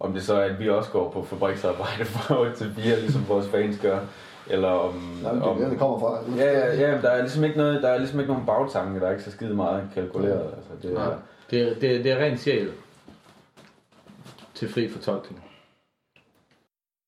Om 0.00 0.12
det 0.12 0.22
så 0.22 0.34
er, 0.34 0.40
at 0.44 0.58
vi 0.60 0.68
også 0.68 0.90
går 0.90 1.10
på 1.10 1.22
fabriksarbejde 1.24 2.04
fra 2.14 2.40
8 2.40 2.56
til 2.56 2.74
4, 2.78 2.96
ligesom 3.00 3.24
vores 3.28 3.48
fans 3.48 3.78
gør. 3.82 3.98
Eller 4.50 4.68
om... 4.68 4.94
Nej, 5.22 5.32
men 5.32 5.42
det 5.42 5.48
om 5.50 5.58
der, 5.58 5.68
det 5.68 5.78
kommer 5.78 5.98
fra. 5.98 6.18
Ja, 6.36 6.58
ja, 6.58 6.74
ja, 6.90 7.00
der 7.02 7.08
er 7.10 7.20
ligesom 7.20 7.44
ikke 7.44 7.56
noget, 7.56 7.82
der 7.82 7.88
er 7.88 7.98
ligesom 7.98 8.20
ikke 8.20 8.32
nogen 8.32 8.46
bagtanke, 8.46 9.00
der 9.00 9.06
er 9.06 9.10
ikke 9.10 9.22
så 9.24 9.30
skide 9.30 9.54
meget 9.54 9.88
kalkuleret. 9.94 10.42
Altså, 10.56 10.88
det, 10.88 10.96
er, 10.98 11.18
Det, 11.50 11.62
er- 11.62 11.74
det, 11.80 11.96
er- 11.96 12.02
det 12.02 12.12
er 12.12 12.18
ren 12.24 12.38
sjæl 12.38 12.70
til 14.54 14.68
fri 14.72 14.88
fortolkning. 14.88 15.44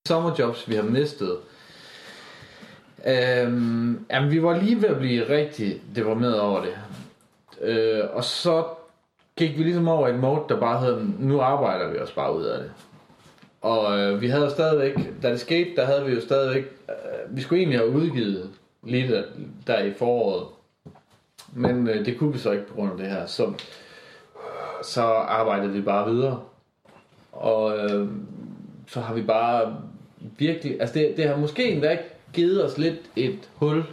Sommerjobs, 0.08 0.68
vi 0.68 0.74
har 0.74 0.82
mistet. 0.82 1.36
Øhm, 3.06 4.06
jamen, 4.10 4.30
vi 4.30 4.42
var 4.42 4.58
lige 4.58 4.82
ved 4.82 4.88
at 4.88 4.98
blive 4.98 5.28
rigtig 5.28 5.80
deprimeret 5.96 6.40
over 6.40 6.60
det. 6.60 6.74
Øh, 7.60 8.04
og 8.12 8.24
så 8.24 8.64
gik 9.36 9.58
vi 9.58 9.62
ligesom 9.62 9.88
over 9.88 10.08
i 10.08 10.10
et 10.10 10.18
mode, 10.18 10.42
der 10.48 10.60
bare 10.60 10.80
hed, 10.80 11.06
nu 11.18 11.40
arbejder 11.40 11.90
vi 11.90 11.98
os 11.98 12.12
bare 12.12 12.36
ud 12.36 12.44
af 12.44 12.58
det. 12.58 12.72
Og 13.60 13.98
øh, 13.98 14.20
vi 14.20 14.28
havde 14.28 14.44
jo 14.44 14.50
stadigvæk, 14.50 15.22
da 15.22 15.30
det 15.30 15.40
skete, 15.40 15.76
der 15.76 15.84
havde 15.84 16.04
vi 16.04 16.12
jo 16.12 16.20
stadigvæk, 16.20 16.64
øh, 16.88 17.36
vi 17.36 17.42
skulle 17.42 17.58
egentlig 17.60 17.78
have 17.78 17.90
udgivet 17.90 18.50
lige 18.82 19.12
der, 19.12 19.22
der 19.66 19.78
i 19.78 19.92
foråret. 19.92 20.46
Men 21.52 21.88
øh, 21.88 22.06
det 22.06 22.18
kunne 22.18 22.32
vi 22.32 22.38
så 22.38 22.50
ikke 22.50 22.66
på 22.66 22.74
grund 22.74 22.92
af 22.92 22.98
det 22.98 23.06
her. 23.06 23.26
Så 23.26 23.52
så 24.82 25.02
arbejdede 25.02 25.72
vi 25.72 25.80
bare 25.80 26.10
videre. 26.10 26.40
Og 27.32 27.78
øh, 27.78 28.08
så 28.86 29.00
har 29.00 29.14
vi 29.14 29.22
bare 29.22 29.76
virkelig, 30.38 30.80
altså 30.80 30.98
det, 30.98 31.16
det 31.16 31.28
har 31.28 31.36
måske 31.36 31.70
endda 31.70 31.98
givet 32.32 32.64
os 32.64 32.78
lidt 32.78 32.96
et 33.16 33.38
hul 33.54 33.84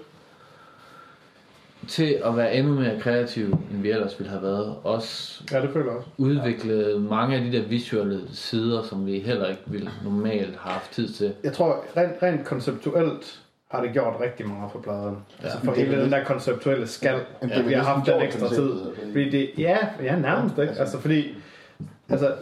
til 1.87 2.17
at 2.25 2.37
være 2.37 2.55
endnu 2.55 2.73
mere 2.73 2.99
kreative, 2.99 3.47
end 3.71 3.81
vi 3.81 3.91
ellers 3.91 4.19
ville 4.19 4.29
have 4.31 4.43
været. 4.43 4.75
Også 4.83 5.43
Ja, 5.51 5.61
det 5.61 5.69
føler 5.73 5.85
jeg 5.85 5.95
også. 5.97 6.09
udvikle 6.17 6.99
mange 6.99 7.35
af 7.35 7.41
de 7.43 7.51
der 7.57 7.63
visuelle 7.67 8.21
sider, 8.33 8.83
som 8.83 9.05
vi 9.05 9.19
heller 9.19 9.49
ikke 9.49 9.61
ville 9.65 9.89
normalt 10.03 10.55
have 10.59 10.73
haft 10.73 10.91
tid 10.91 11.07
til. 11.13 11.33
Jeg 11.43 11.53
tror, 11.53 11.83
rent, 11.97 12.11
rent 12.23 12.45
konceptuelt 12.45 13.39
har 13.71 13.81
det 13.83 13.93
gjort 13.93 14.13
rigtig 14.21 14.47
meget 14.47 14.71
for 14.71 14.79
pladen. 14.79 15.17
Ja. 15.39 15.43
Altså 15.45 15.59
for 15.59 15.71
Det 15.73 15.81
er 15.81 15.85
hele 15.85 15.95
vel- 15.97 16.03
den 16.05 16.11
der 16.11 16.23
konceptuelle 16.23 16.87
skal, 16.87 17.19
Jamen, 17.41 17.57
det 17.57 17.67
vi 17.67 17.73
har 17.73 17.83
haft 17.83 18.05
den 18.07 18.21
ekstra 18.21 18.47
tid. 18.49 18.71
altså. 18.71 18.85
Fordi 19.11 19.29
det, 19.29 19.49
ja, 19.57 19.77
ja, 20.03 20.15
nærmest 20.19 20.57
ikke. 20.57 20.73
Altså 20.73 20.99
fordi, 20.99 21.35
altså, 22.09 22.33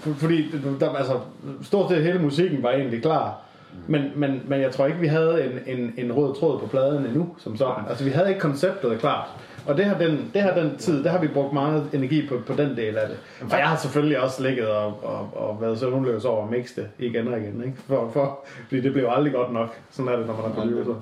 for- 0.00 0.14
fordi 0.14 0.50
der, 0.80 0.90
altså, 0.90 1.20
stort 1.62 1.90
set 1.90 2.02
hele 2.02 2.18
musikken 2.18 2.62
var 2.62 2.70
egentlig 2.70 3.02
klar. 3.02 3.40
Men, 3.88 4.12
men, 4.14 4.42
men 4.46 4.60
jeg 4.60 4.70
tror 4.72 4.86
ikke, 4.86 4.98
vi 4.98 5.06
havde 5.06 5.44
en, 5.44 5.78
en, 5.78 5.94
en 5.96 6.12
rød 6.12 6.34
tråd 6.34 6.60
på 6.60 6.66
pladen 6.66 7.06
endnu, 7.06 7.36
som 7.38 7.56
sådan. 7.56 7.84
Altså, 7.88 8.04
vi 8.04 8.10
havde 8.10 8.28
ikke 8.28 8.40
konceptet 8.40 8.98
klart. 9.00 9.28
Og 9.66 9.76
det 9.76 9.84
har 9.84 9.98
den, 9.98 10.30
det 10.34 10.42
har 10.42 10.54
den 10.54 10.76
tid, 10.76 11.04
der 11.04 11.10
har 11.10 11.18
vi 11.18 11.28
brugt 11.28 11.52
meget 11.52 11.90
energi 11.92 12.28
på, 12.28 12.40
på 12.46 12.52
den 12.52 12.76
del 12.76 12.98
af 12.98 13.08
det. 13.08 13.16
Og 13.52 13.58
jeg 13.58 13.68
har 13.68 13.76
selvfølgelig 13.76 14.20
også 14.20 14.42
ligget 14.42 14.68
og, 14.68 14.86
og, 15.04 15.28
og 15.48 15.60
været 15.60 15.78
søvnløs 15.78 16.24
over 16.24 16.44
at 16.44 16.50
mixe 16.50 16.80
det 16.80 16.88
igen 16.98 17.28
og 17.28 17.38
igen. 17.40 17.62
Ikke? 17.64 17.76
For, 17.88 18.10
for, 18.12 18.44
fordi 18.68 18.80
det 18.80 18.92
blev 18.92 19.06
aldrig 19.08 19.32
godt 19.32 19.52
nok. 19.52 19.78
Sådan 19.90 20.12
er 20.12 20.16
det, 20.16 20.26
når 20.26 20.36
man 20.36 20.44
er 20.44 20.54
producer. 20.54 20.94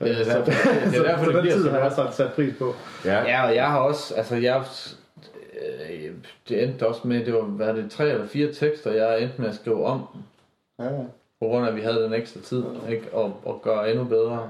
Det 0.00 0.20
er 0.20 0.24
Så, 0.24 0.30
derfor, 0.30 0.44
det, 0.44 0.92
det, 0.92 0.98
er 0.98 1.02
derfor, 1.02 1.24
så 1.24 1.30
det 1.30 1.34
den 1.34 1.42
bliver 1.42 1.54
tid 1.54 1.64
så 1.64 1.70
har 1.70 1.78
jeg 1.78 1.92
sat, 1.92 2.14
sat 2.14 2.32
pris 2.32 2.54
på. 2.58 2.74
ja. 3.04 3.22
Ja, 3.22 3.46
og 3.48 3.54
jeg 3.54 3.66
har 3.66 3.78
også, 3.78 4.14
altså 4.14 4.36
jeg, 4.36 4.62
øh, 5.90 6.10
det 6.48 6.62
endte 6.62 6.86
også 6.86 7.00
med, 7.04 7.24
det 7.24 7.34
var, 7.34 7.40
hvad 7.40 7.68
er 7.68 7.72
det, 7.74 7.90
tre 7.90 8.10
eller 8.10 8.26
fire 8.26 8.52
tekster, 8.52 8.92
jeg 8.92 9.22
endte 9.22 9.40
med 9.40 9.48
at 9.48 9.54
skrive 9.54 9.86
om, 9.86 10.02
Ja, 10.80 10.84
ja. 10.84 11.02
på 11.40 11.46
grund 11.46 11.64
af, 11.64 11.70
at 11.70 11.76
vi 11.76 11.80
havde 11.80 12.02
den 12.02 12.12
ekstra 12.14 12.40
tid, 12.40 12.64
ikke? 12.90 13.08
Og, 13.12 13.36
og 13.44 13.60
gøre 13.62 13.90
endnu 13.90 14.04
bedre. 14.04 14.48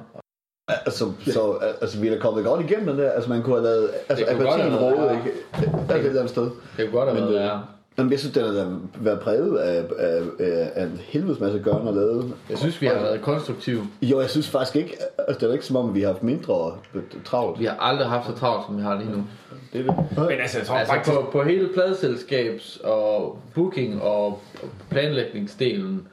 Altså, 0.86 1.12
så, 1.26 1.58
altså, 1.80 2.00
vi 2.00 2.08
er 2.08 2.14
da 2.14 2.20
kommet 2.20 2.44
godt 2.44 2.70
igennem 2.70 2.86
den 2.86 2.98
der. 2.98 3.10
Altså, 3.10 3.30
man 3.30 3.42
kunne 3.42 3.54
have 3.54 3.64
lavet... 3.64 3.90
Altså, 4.08 4.24
Det 4.28 4.36
kunne 4.36 4.46
godt 4.48 4.60
have 4.60 4.72
været 4.80 5.16
ikke? 5.26 5.36
Der 5.88 5.94
er 5.94 5.98
et 5.98 6.04
eller 6.06 6.20
andet 6.20 6.30
sted. 6.30 6.42
Det 6.42 6.52
kunne 6.76 6.90
godt 6.90 7.08
have 7.08 7.14
Men 7.14 7.22
været 7.22 7.34
det- 7.34 7.40
værre. 7.48 7.62
Jamen, 7.98 8.12
jeg 8.12 8.20
synes, 8.20 8.34
den 8.34 8.44
har 8.44 8.78
været 9.00 9.20
præget 9.20 9.56
af, 9.58 9.84
af, 9.98 10.22
af, 10.38 10.70
af 10.74 10.84
en 10.84 11.00
helvedes 11.04 11.40
masse 11.40 11.58
gørn 11.58 11.86
og 11.88 11.94
lavet. 11.94 12.32
Jeg 12.50 12.58
synes, 12.58 12.80
vi 12.82 12.86
har 12.86 12.94
været 12.94 13.20
konstruktive. 13.22 13.82
Jo, 14.02 14.20
jeg 14.20 14.30
synes 14.30 14.48
faktisk 14.48 14.76
ikke... 14.76 14.96
Altså, 15.18 15.40
det 15.40 15.48
er 15.48 15.52
ikke 15.52 15.66
som 15.66 15.76
om, 15.76 15.94
vi 15.94 16.00
har 16.00 16.08
haft 16.08 16.22
mindre 16.22 16.72
travlt. 17.24 17.60
Vi 17.60 17.64
har 17.64 17.76
aldrig 17.80 18.08
haft 18.08 18.26
så 18.26 18.32
travlt, 18.36 18.66
som 18.66 18.76
vi 18.76 18.82
har 18.82 18.98
lige 18.98 19.10
nu. 19.10 19.24
Det 19.72 19.80
er 19.80 19.84
det. 19.84 20.04
Men 20.28 20.40
altså, 20.40 20.58
jeg 20.58 20.66
tror 20.66 20.76
Altså 20.76 20.94
faktisk... 20.94 21.16
på, 21.16 21.28
på 21.32 21.42
hele 21.42 21.68
pladselskabs 21.74 22.80
og 22.84 23.38
booking 23.54 24.02
og 24.02 24.38
planlægningsdelen, 24.90 26.08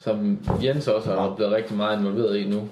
som 0.00 0.38
Jens 0.62 0.88
også 0.88 1.12
er 1.12 1.34
blevet 1.36 1.52
rigtig 1.52 1.76
meget 1.76 1.98
involveret 1.98 2.36
i 2.36 2.48
nu, 2.48 2.68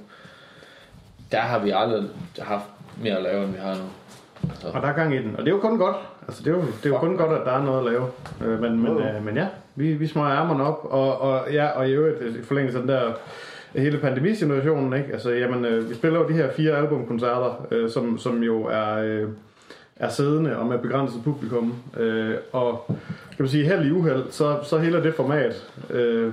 der 1.32 1.38
har 1.40 1.58
vi 1.58 1.70
aldrig 1.70 2.04
haft 2.38 2.64
mere 3.02 3.16
at 3.16 3.22
lave, 3.22 3.44
end 3.44 3.52
vi 3.52 3.58
har 3.58 3.74
nu. 3.74 3.82
Og 4.74 4.82
der 4.82 4.88
er 4.88 4.92
gang 4.92 5.14
i 5.14 5.18
den. 5.18 5.36
Og 5.36 5.38
det 5.38 5.48
er 5.48 5.54
jo 5.54 5.60
kun 5.60 5.78
godt. 5.78 5.96
Altså, 6.28 6.42
det 6.42 6.50
er 6.50 6.54
jo, 6.54 6.60
det 6.60 6.86
er 6.86 6.88
jo 6.88 6.98
kun 6.98 7.16
godt, 7.16 7.40
at 7.40 7.46
der 7.46 7.52
er 7.52 7.64
noget 7.64 7.78
at 7.78 7.92
lave. 7.92 8.06
Øh, 8.44 8.60
men, 8.60 8.82
men, 8.82 8.98
øh, 8.98 9.24
men 9.24 9.36
ja, 9.36 9.46
vi, 9.74 9.92
vi 9.92 10.06
smøger 10.06 10.30
ærmerne 10.30 10.64
op. 10.64 10.84
Og, 10.84 11.20
og, 11.20 11.52
ja, 11.52 11.66
og 11.66 11.88
i 11.88 11.92
øvrigt, 11.92 12.36
i 12.36 12.42
forlængelse 12.42 12.78
af 12.78 12.82
den 12.82 12.94
der 12.94 13.12
hele 13.74 13.98
pandemisituationen, 13.98 14.92
ikke? 14.92 15.12
Altså, 15.12 15.30
jamen, 15.30 15.64
øh, 15.64 15.90
vi 15.90 15.94
spiller 15.94 16.20
jo 16.20 16.28
de 16.28 16.32
her 16.32 16.52
fire 16.52 16.72
albumkoncerter, 16.76 17.66
øh, 17.70 17.90
som, 17.90 18.18
som 18.18 18.42
jo 18.42 18.64
er, 18.64 18.96
øh, 18.96 19.28
er 19.96 20.08
siddende 20.08 20.56
og 20.58 20.66
med 20.66 20.78
begrænset 20.78 21.20
publikum. 21.24 21.74
Øh, 21.96 22.34
og 22.52 22.84
kan 22.86 22.96
man 23.38 23.48
sige, 23.48 23.64
held 23.64 23.86
i 23.86 23.90
uheld, 23.90 24.24
så, 24.30 24.58
så 24.62 24.78
hele 24.78 25.02
det 25.02 25.14
format 25.14 25.72
øh, 25.90 26.32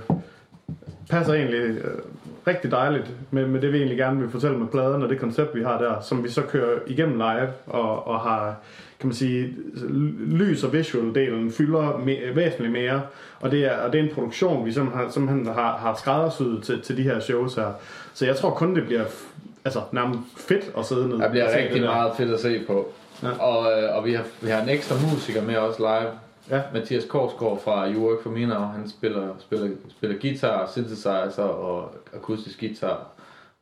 passer 1.10 1.34
egentlig 1.34 1.60
øh, 1.60 1.92
rigtig 2.48 2.72
dejligt 2.72 3.06
med, 3.32 3.48
med 3.48 3.62
det, 3.62 3.72
vi 3.74 3.78
egentlig 3.78 3.98
gerne 3.98 4.20
vil 4.20 4.30
fortælle 4.30 4.58
med 4.58 4.68
pladen 4.68 5.04
og 5.04 5.10
det 5.10 5.20
koncept, 5.20 5.56
vi 5.56 5.64
har 5.64 5.78
der, 5.78 6.02
som 6.02 6.24
vi 6.24 6.30
så 6.30 6.42
kører 6.42 6.80
igennem 6.88 7.16
live 7.18 7.48
og, 7.68 8.08
og 8.08 8.20
har, 8.20 8.56
kan 9.00 9.08
man 9.08 9.14
sige, 9.16 9.54
lys- 10.28 10.64
og 10.64 10.70
visual-delen 10.74 11.52
fylder 11.58 11.90
me- 11.92 12.36
væsentligt 12.36 12.72
mere, 12.74 13.02
og 13.42 13.52
det, 13.52 13.66
er, 13.66 13.78
og 13.78 13.94
det 13.94 14.00
er 14.00 14.04
en 14.04 14.14
produktion, 14.14 14.66
vi 14.66 14.72
simpelthen, 14.72 15.12
simpelthen 15.12 15.46
har, 15.54 15.78
har 15.78 15.96
skræddersyet 16.00 16.64
til, 16.64 16.82
til 16.82 16.98
de 16.98 17.04
her 17.04 17.20
shows 17.20 17.56
her. 17.56 17.72
Så 18.14 18.26
jeg 18.26 18.36
tror 18.36 18.50
kun, 18.50 18.76
det 18.76 18.86
bliver 18.86 19.04
altså, 19.66 19.82
nærmest 19.92 20.20
fedt 20.38 20.72
at 20.78 20.86
sidde 20.86 21.10
ned 21.10 21.18
Der 21.20 21.30
bliver 21.30 21.46
rigtig 21.58 21.74
det 21.74 21.82
der. 21.82 21.88
meget 21.96 22.12
fedt 22.18 22.32
at 22.32 22.40
se 22.40 22.62
på. 22.68 22.92
Ja. 23.24 23.30
Og, 23.40 23.72
øh, 23.82 23.96
og 23.98 24.06
vi, 24.06 24.14
har, 24.14 24.24
vi 24.42 24.50
har 24.50 24.62
en 24.62 24.70
ekstra 24.70 24.96
musiker 25.12 25.42
med 25.44 25.56
os 25.58 25.80
live. 25.80 26.10
Ja. 26.50 26.62
Mathias 26.74 27.06
Korsgaard 27.06 27.62
fra 27.64 27.90
You 27.92 28.08
Work 28.10 28.24
For 28.24 28.30
Me 28.30 28.46
Now. 28.46 28.60
Han 28.60 28.90
spiller, 28.90 29.28
spiller, 29.40 29.70
spiller 29.90 30.20
guitar, 30.22 30.70
synthesizer 30.72 31.44
og 31.44 31.92
akustisk 32.14 32.60
guitar. 32.60 33.00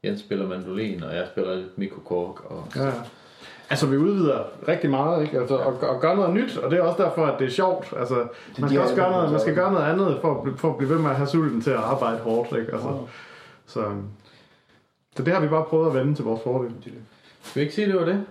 Jens 0.04 0.20
spiller 0.20 0.48
mandolin, 0.48 1.04
og 1.04 1.16
jeg 1.16 1.28
spiller 1.32 1.56
lidt 1.56 1.78
mikrokork. 1.78 2.52
Og, 2.52 2.68
Ja, 2.76 2.86
ja. 2.86 2.92
Altså, 3.70 3.88
vi 3.88 3.98
udvider 3.98 4.44
rigtig 4.68 4.90
meget, 4.90 5.22
ikke? 5.24 5.40
Altså, 5.40 5.56
og, 5.56 5.90
og 5.90 6.02
gør 6.02 6.16
noget 6.16 6.34
nyt, 6.34 6.58
og 6.58 6.72
det 6.72 6.80
er 6.80 6.84
også 6.84 7.04
derfor, 7.04 7.26
at 7.26 7.40
det 7.40 7.48
er 7.48 7.52
sjovt. 7.52 7.94
Altså, 7.98 8.28
man 8.60 8.70
skal 8.70 8.82
også 8.82 8.96
gøre 8.96 9.12
noget, 9.12 9.32
man 9.32 9.40
skal 9.40 9.56
gøre 9.56 9.72
noget 9.72 9.86
andet, 9.86 10.18
for 10.22 10.42
at, 10.42 10.60
for 10.60 10.70
at 10.70 10.78
blive 10.78 10.90
ved 10.90 10.98
med 11.00 11.10
at 11.10 11.16
have 11.16 11.28
sulten 11.28 11.62
til 11.62 11.70
at 11.72 11.78
arbejde 11.78 12.18
hårdt, 12.18 12.58
ikke? 12.60 12.74
Altså, 12.74 12.98
så, 13.66 13.84
så 15.18 15.24
det 15.24 15.34
har 15.34 15.42
vi 15.42 15.48
bare 15.48 15.64
prøvet 15.64 15.88
at 15.88 15.94
vende 15.94 16.16
til 16.16 16.26
vores 16.26 16.42
fordel. 16.44 16.72
Skal 17.44 17.60
vi 17.60 17.62
ikke 17.62 17.74
sige, 17.74 17.88
det 17.88 17.96
var 17.96 18.06
det? 18.06 18.26